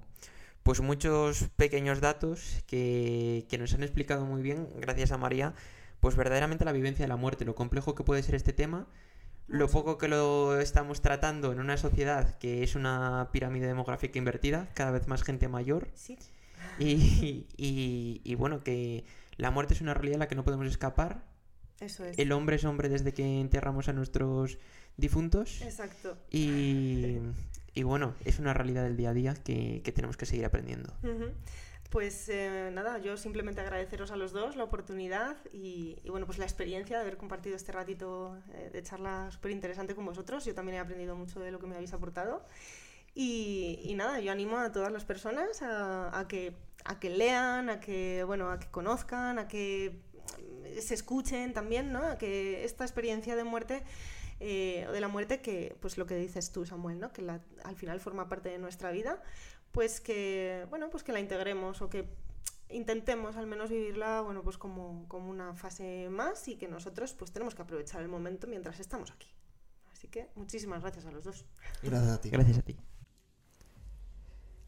pues 0.63 0.81
muchos 0.81 1.49
pequeños 1.57 2.01
datos 2.01 2.63
que, 2.67 3.47
que 3.49 3.59
nos 3.59 3.75
han 3.75 3.83
explicado 3.83 4.25
muy 4.25 4.43
bien, 4.43 4.69
gracias 4.77 5.13
a 5.13 5.19
María, 5.19 5.55
pues 6.03 6.17
verdaderamente 6.17 6.65
la 6.65 6.73
vivencia 6.73 7.05
de 7.05 7.09
la 7.09 7.15
muerte, 7.15 7.45
lo 7.45 7.55
complejo 7.55 7.95
que 7.95 8.03
puede 8.03 8.25
ser 8.25 8.35
este 8.35 8.53
tema, 8.53 8.89
lo 9.47 9.69
poco 9.69 9.99
que 9.99 10.09
lo 10.09 10.59
estamos 10.59 11.01
tratando 11.01 11.53
en 11.53 11.61
una 11.61 11.77
sociedad 11.77 12.39
que 12.39 12.65
es 12.65 12.75
una 12.75 13.29
pirámide 13.31 13.69
demográfica 13.69 14.19
invertida, 14.19 14.69
cada 14.75 14.91
vez 14.91 15.07
más 15.07 15.23
gente 15.23 15.47
mayor. 15.47 15.87
Sí. 15.95 16.19
Y, 16.81 17.47
y, 18.25 18.35
bueno, 18.35 18.65
que 18.65 19.05
la 19.37 19.53
muerte 19.53 19.75
es 19.75 19.81
una 19.81 19.95
realidad 19.95 20.17
a 20.17 20.19
la 20.25 20.29
que 20.29 20.35
no 20.35 20.43
podemos 20.43 20.67
escapar. 20.67 21.23
Eso 21.79 22.05
es. 22.05 22.19
El 22.19 22.33
hombre 22.33 22.57
es 22.57 22.65
hombre 22.65 22.89
desde 22.89 23.15
que 23.15 23.41
enterramos 23.41 23.89
a 23.89 23.93
nuestros 23.93 24.59
difuntos. 24.97 25.63
Exacto. 25.63 26.19
Y, 26.33 27.19
y 27.75 27.83
bueno, 27.85 28.17
es 28.25 28.41
una 28.41 28.55
realidad 28.55 28.83
del 28.83 28.97
día 28.97 29.11
a 29.11 29.15
día 29.15 29.35
que, 29.35 29.83
que 29.85 29.93
tenemos 29.93 30.17
que 30.17 30.27
seguir 30.27 30.47
aprendiendo. 30.47 30.93
Pues 31.93 32.31
eh, 32.31 32.71
nada, 32.73 32.97
yo 32.97 33.19
simplemente 33.19 33.61
agradeceros 33.61 34.13
a 34.13 34.17
los 34.17 34.33
dos 34.33 34.57
la 34.57 34.65
oportunidad 34.65 35.37
y, 35.53 35.99
bueno, 36.09 36.25
pues 36.25 36.39
la 36.39 36.47
experiencia 36.47 36.97
de 36.97 37.03
haber 37.03 37.19
compartido 37.19 37.55
este 37.55 37.71
ratito 37.71 38.39
eh, 38.55 38.71
de 38.73 38.83
charla 38.83 39.31
súper 39.31 39.51
interesante 39.51 39.95
con 39.95 40.07
vosotros. 40.07 40.43
Yo 40.47 40.55
también 40.55 40.77
he 40.77 40.81
aprendido 40.81 41.15
mucho 41.17 41.39
de 41.39 41.51
lo 41.51 41.59
que 41.59 41.67
me 41.67 41.75
habéis 41.75 41.93
aportado. 41.93 42.47
Y, 43.15 43.93
nada, 43.95 44.21
yo 44.21 44.33
animo 44.33 44.57
a 44.57 44.73
todas 44.73 44.91
las 44.91 45.05
personas 45.05 45.61
a, 45.61 46.25
que, 46.31 46.55
a 46.87 46.99
que 46.99 47.11
lean, 47.11 47.69
a 47.69 47.79
que, 47.79 48.25
bueno, 48.25 48.51
a 48.51 48.59
que 48.59 48.69
conozcan, 48.71 49.39
a 49.39 49.47
que 49.47 50.01
se 50.81 50.95
escuchen 50.95 51.53
también, 51.53 51.93
¿no? 51.93 52.07
A 52.07 52.17
que 52.17 52.65
esta 52.65 52.85
experiencia 52.85 53.37
de 53.37 53.45
muerte 53.45 53.83
eh, 54.45 54.89
de 54.93 55.01
la 55.01 55.07
muerte 55.07 55.41
que, 55.41 55.77
pues 55.81 55.97
lo 55.97 56.05
que 56.05 56.17
dices 56.17 56.51
tú, 56.51 56.67
Samuel, 56.67 56.99
¿no? 56.99 57.13
Que 57.13 57.23
al 57.63 57.77
final 57.77 58.01
forma 58.01 58.29
parte 58.29 58.49
de 58.49 58.59
nuestra 58.59 58.91
vida, 58.91 59.23
pues 59.73 60.01
que, 60.01 60.67
bueno, 60.71 60.91
pues 60.91 61.03
que 61.03 61.13
la 61.13 61.21
integremos 61.21 61.83
o 61.83 61.89
que 61.89 62.09
intentemos 62.69 63.37
al 63.37 63.47
menos 63.47 63.71
vivirla, 63.71 64.21
bueno, 64.21 64.43
pues 64.43 64.59
como, 64.59 65.07
como 65.09 65.31
una 65.31 65.55
fase 65.55 66.09
más 66.11 66.47
y 66.49 66.57
que 66.57 66.69
nosotros 66.69 67.15
pues 67.15 67.33
tenemos 67.33 67.55
que 67.55 67.63
aprovechar 67.63 68.03
el 68.03 68.09
momento 68.09 68.47
mientras 68.47 68.81
estamos 68.81 69.11
aquí. 69.11 69.29
Así 69.93 70.09
que 70.09 70.29
muchísimas 70.35 70.83
gracias 70.83 71.07
a 71.07 71.11
los 71.11 71.25
dos. 71.25 71.45
Gracias 71.83 72.13
a 72.13 72.21
ti. 72.21 72.31
Gracias 72.31 72.59
a 72.59 72.63
ti. 72.63 72.77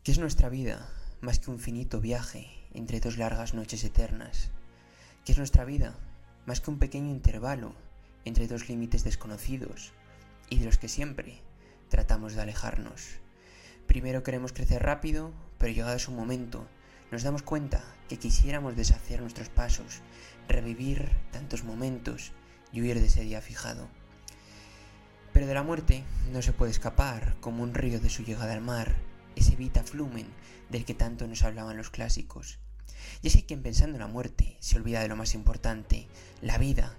¿Qué 0.02 0.12
es 0.12 0.18
nuestra 0.18 0.48
vida 0.48 0.88
más 1.20 1.38
que 1.38 1.50
un 1.50 1.58
finito 1.58 2.00
viaje 2.00 2.50
entre 2.72 3.00
dos 3.00 3.18
largas 3.18 3.54
noches 3.54 3.84
eternas? 3.84 4.50
¿Qué 5.24 5.32
es 5.32 5.38
nuestra 5.38 5.64
vida 5.64 5.98
más 6.46 6.60
que 6.60 6.70
un 6.70 6.78
pequeño 6.78 7.10
intervalo 7.10 7.74
entre 8.24 8.46
dos 8.46 8.68
límites 8.68 9.04
desconocidos 9.04 9.92
y 10.50 10.58
de 10.58 10.66
los 10.66 10.78
que 10.78 10.88
siempre 10.88 11.40
tratamos 11.88 12.34
de 12.34 12.42
alejarnos? 12.42 13.23
Primero 13.86 14.22
queremos 14.22 14.52
crecer 14.52 14.82
rápido, 14.82 15.32
pero 15.58 15.72
llegado 15.72 15.98
su 15.98 16.10
momento, 16.10 16.66
nos 17.10 17.22
damos 17.22 17.42
cuenta 17.42 17.84
que 18.08 18.18
quisiéramos 18.18 18.76
deshacer 18.76 19.20
nuestros 19.20 19.48
pasos, 19.48 20.00
revivir 20.48 21.10
tantos 21.30 21.64
momentos 21.64 22.32
y 22.72 22.80
huir 22.80 22.98
de 22.98 23.06
ese 23.06 23.22
día 23.22 23.40
fijado. 23.40 23.88
Pero 25.32 25.46
de 25.46 25.54
la 25.54 25.62
muerte 25.62 26.04
no 26.32 26.42
se 26.42 26.52
puede 26.52 26.70
escapar 26.70 27.36
como 27.40 27.62
un 27.62 27.74
río 27.74 28.00
de 28.00 28.10
su 28.10 28.22
llegada 28.22 28.52
al 28.52 28.60
mar, 28.60 28.94
ese 29.36 29.56
vita 29.56 29.82
flumen 29.82 30.28
del 30.70 30.84
que 30.84 30.94
tanto 30.94 31.26
nos 31.26 31.42
hablaban 31.42 31.76
los 31.76 31.90
clásicos. 31.90 32.58
Y 33.22 33.28
es 33.28 33.34
que 33.34 33.44
quien 33.44 33.62
pensando 33.62 33.96
en 33.96 34.00
la 34.00 34.06
muerte 34.06 34.56
se 34.60 34.76
olvida 34.76 35.00
de 35.00 35.08
lo 35.08 35.16
más 35.16 35.34
importante, 35.34 36.08
la 36.40 36.58
vida. 36.58 36.94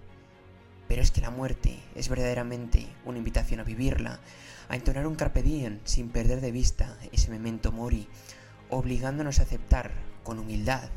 Pero 0.88 1.02
es 1.02 1.12
que 1.12 1.22
la 1.22 1.30
muerte 1.30 1.80
es 1.96 2.10
verdaderamente 2.10 2.88
una 3.06 3.18
invitación 3.18 3.60
a 3.60 3.64
vivirla, 3.64 4.20
a 4.70 4.76
entonar 4.76 5.08
un 5.08 5.16
carpe 5.16 5.44
diem 5.44 5.80
sin 5.86 6.10
perder 6.10 6.42
de 6.42 6.52
vista 6.52 6.98
ese 7.12 7.30
memento 7.30 7.72
mori, 7.72 8.08
obligándonos 8.70 9.40
a 9.40 9.44
aceptar 9.44 9.92
con 10.24 10.40
humildad 10.40 10.90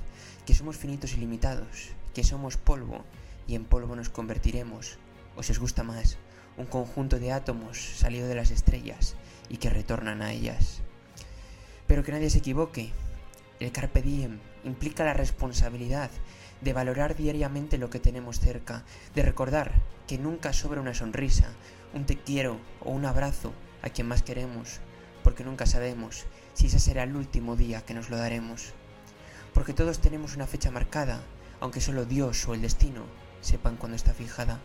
que 0.46 0.54
somos 0.54 0.76
finitos 0.76 1.12
y 1.12 1.16
limitados, 1.18 1.90
que 2.14 2.24
somos 2.24 2.56
polvo 2.56 3.04
y 3.46 3.54
en 3.54 3.64
polvo 3.64 3.96
nos 3.96 4.08
convertiremos, 4.08 4.98
o 5.36 5.42
si 5.42 5.52
os 5.52 5.58
gusta 5.58 5.82
más, 5.84 6.16
un 6.56 6.66
conjunto 6.66 7.18
de 7.18 7.32
átomos 7.32 7.78
salido 7.78 8.28
de 8.28 8.34
las 8.34 8.50
estrellas 8.50 9.14
y 9.48 9.58
que 9.58 9.70
retornan 9.70 10.22
a 10.22 10.32
ellas. 10.32 10.80
Pero 11.86 12.02
que 12.02 12.12
nadie 12.12 12.30
se 12.30 12.38
equivoque, 12.38 12.90
el 13.60 13.72
carpe 13.72 14.02
diem 14.02 14.40
implica 14.64 15.04
la 15.04 15.14
responsabilidad 15.14 16.10
de 16.60 16.72
valorar 16.72 17.14
diariamente 17.14 17.78
lo 17.78 17.90
que 17.90 18.00
tenemos 18.00 18.40
cerca, 18.40 18.84
de 19.14 19.22
recordar 19.22 19.72
que 20.06 20.18
nunca 20.18 20.52
sobra 20.52 20.80
una 20.80 20.94
sonrisa, 20.94 21.52
un 21.94 22.06
te 22.06 22.16
quiero 22.16 22.58
o 22.80 22.90
un 22.90 23.04
abrazo 23.04 23.52
a 23.82 23.90
quien 23.90 24.08
más 24.08 24.22
queremos, 24.22 24.80
porque 25.22 25.44
nunca 25.44 25.66
sabemos 25.66 26.26
si 26.54 26.66
ese 26.66 26.78
será 26.78 27.04
el 27.04 27.16
último 27.16 27.56
día 27.56 27.84
que 27.84 27.94
nos 27.94 28.10
lo 28.10 28.16
daremos. 28.16 28.72
Porque 29.54 29.72
todos 29.72 30.00
tenemos 30.00 30.36
una 30.36 30.46
fecha 30.46 30.70
marcada, 30.70 31.20
aunque 31.60 31.80
solo 31.80 32.04
Dios 32.04 32.46
o 32.48 32.54
el 32.54 32.62
destino 32.62 33.04
sepan 33.40 33.76
cuándo 33.76 33.96
está 33.96 34.12
fijada. 34.12 34.60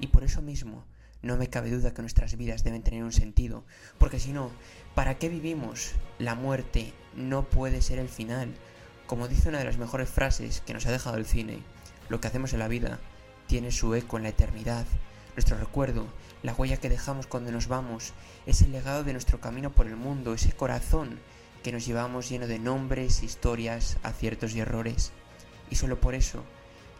Y 0.00 0.08
por 0.08 0.24
eso 0.24 0.42
mismo 0.42 0.84
no 1.22 1.36
me 1.36 1.48
cabe 1.48 1.70
duda 1.70 1.94
que 1.94 2.02
nuestras 2.02 2.36
vidas 2.36 2.64
deben 2.64 2.82
tener 2.82 3.04
un 3.04 3.12
sentido, 3.12 3.64
porque 3.98 4.18
si 4.18 4.32
no, 4.32 4.50
¿para 4.94 5.18
qué 5.18 5.28
vivimos? 5.28 5.92
La 6.18 6.34
muerte 6.34 6.92
no 7.14 7.44
puede 7.48 7.80
ser 7.80 7.98
el 8.00 8.08
final, 8.08 8.52
como 9.06 9.28
dice 9.28 9.48
una 9.48 9.58
de 9.58 9.64
las 9.64 9.78
mejores 9.78 10.08
frases 10.08 10.62
que 10.62 10.74
nos 10.74 10.86
ha 10.86 10.90
dejado 10.90 11.16
el 11.16 11.26
cine, 11.26 11.60
lo 12.08 12.20
que 12.20 12.26
hacemos 12.26 12.52
en 12.52 12.58
la 12.58 12.68
vida 12.68 12.98
tiene 13.46 13.70
su 13.70 13.94
eco 13.94 14.16
en 14.16 14.24
la 14.24 14.30
eternidad. 14.30 14.84
Nuestro 15.36 15.56
recuerdo, 15.56 16.06
la 16.42 16.54
huella 16.54 16.76
que 16.76 16.88
dejamos 16.88 17.26
cuando 17.26 17.52
nos 17.52 17.68
vamos, 17.68 18.12
es 18.46 18.62
el 18.62 18.72
legado 18.72 19.04
de 19.04 19.12
nuestro 19.12 19.40
camino 19.40 19.70
por 19.70 19.86
el 19.86 19.96
mundo, 19.96 20.34
ese 20.34 20.52
corazón 20.52 21.20
que 21.62 21.72
nos 21.72 21.86
llevamos 21.86 22.28
lleno 22.28 22.46
de 22.46 22.58
nombres, 22.58 23.22
historias, 23.22 23.98
aciertos 24.02 24.54
y 24.54 24.60
errores. 24.60 25.12
Y 25.70 25.76
solo 25.76 26.00
por 26.00 26.14
eso, 26.14 26.44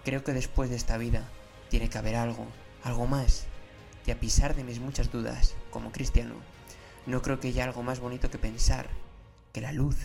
creo 0.04 0.22
que 0.22 0.32
después 0.32 0.70
de 0.70 0.76
esta 0.76 0.96
vida 0.96 1.28
tiene 1.68 1.88
que 1.88 1.98
haber 1.98 2.14
algo, 2.14 2.46
algo 2.84 3.06
más. 3.06 3.46
Y 4.06 4.12
a 4.12 4.20
pesar 4.20 4.54
de 4.54 4.64
mis 4.64 4.78
muchas 4.78 5.10
dudas, 5.10 5.54
como 5.70 5.90
cristiano, 5.90 6.34
no 7.06 7.22
creo 7.22 7.40
que 7.40 7.48
haya 7.48 7.64
algo 7.64 7.82
más 7.82 7.98
bonito 7.98 8.30
que 8.30 8.38
pensar 8.38 8.88
que 9.52 9.60
la 9.60 9.72
luz 9.72 9.96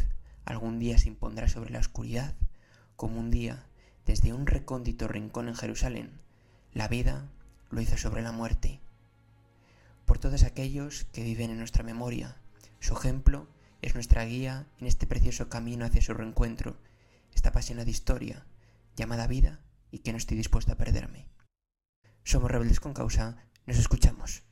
algún 0.46 0.80
día 0.80 0.98
se 0.98 1.10
impondrá 1.10 1.48
sobre 1.48 1.72
la 1.72 1.80
oscuridad, 1.80 2.34
como 2.96 3.20
un 3.20 3.30
día, 3.30 3.66
desde 4.06 4.34
un 4.34 4.48
recóndito 4.48 5.08
rincón 5.08 5.50
en 5.50 5.56
Jerusalén, 5.56 6.22
la 6.74 6.88
vida 6.88 7.28
lo 7.70 7.82
hizo 7.82 7.98
sobre 7.98 8.22
la 8.22 8.32
muerte. 8.32 8.80
Por 10.08 10.20
todos 10.20 10.44
aquellos 10.44 11.04
que 11.12 11.22
viven 11.22 11.52
en 11.52 11.58
nuestra 11.58 11.84
memoria, 11.84 12.38
su 12.80 12.94
ejemplo 12.94 13.46
es 13.82 13.94
nuestra 13.94 14.24
guía 14.24 14.66
en 14.80 14.88
este 14.88 15.06
precioso 15.06 15.50
camino 15.50 15.86
hacia 15.86 16.02
su 16.02 16.14
reencuentro, 16.14 16.78
esta 17.36 17.50
apasionada 17.50 17.90
historia 17.90 18.46
llamada 18.96 19.28
vida 19.28 19.60
y 19.92 20.00
que 20.00 20.14
no 20.14 20.18
estoy 20.18 20.38
dispuesto 20.38 20.72
a 20.72 20.78
perderme. 20.78 21.28
Somos 22.24 22.50
rebeldes 22.50 22.80
con 22.80 22.94
causa, 22.94 23.36
nos 23.66 23.78
escuchamos. 23.78 24.47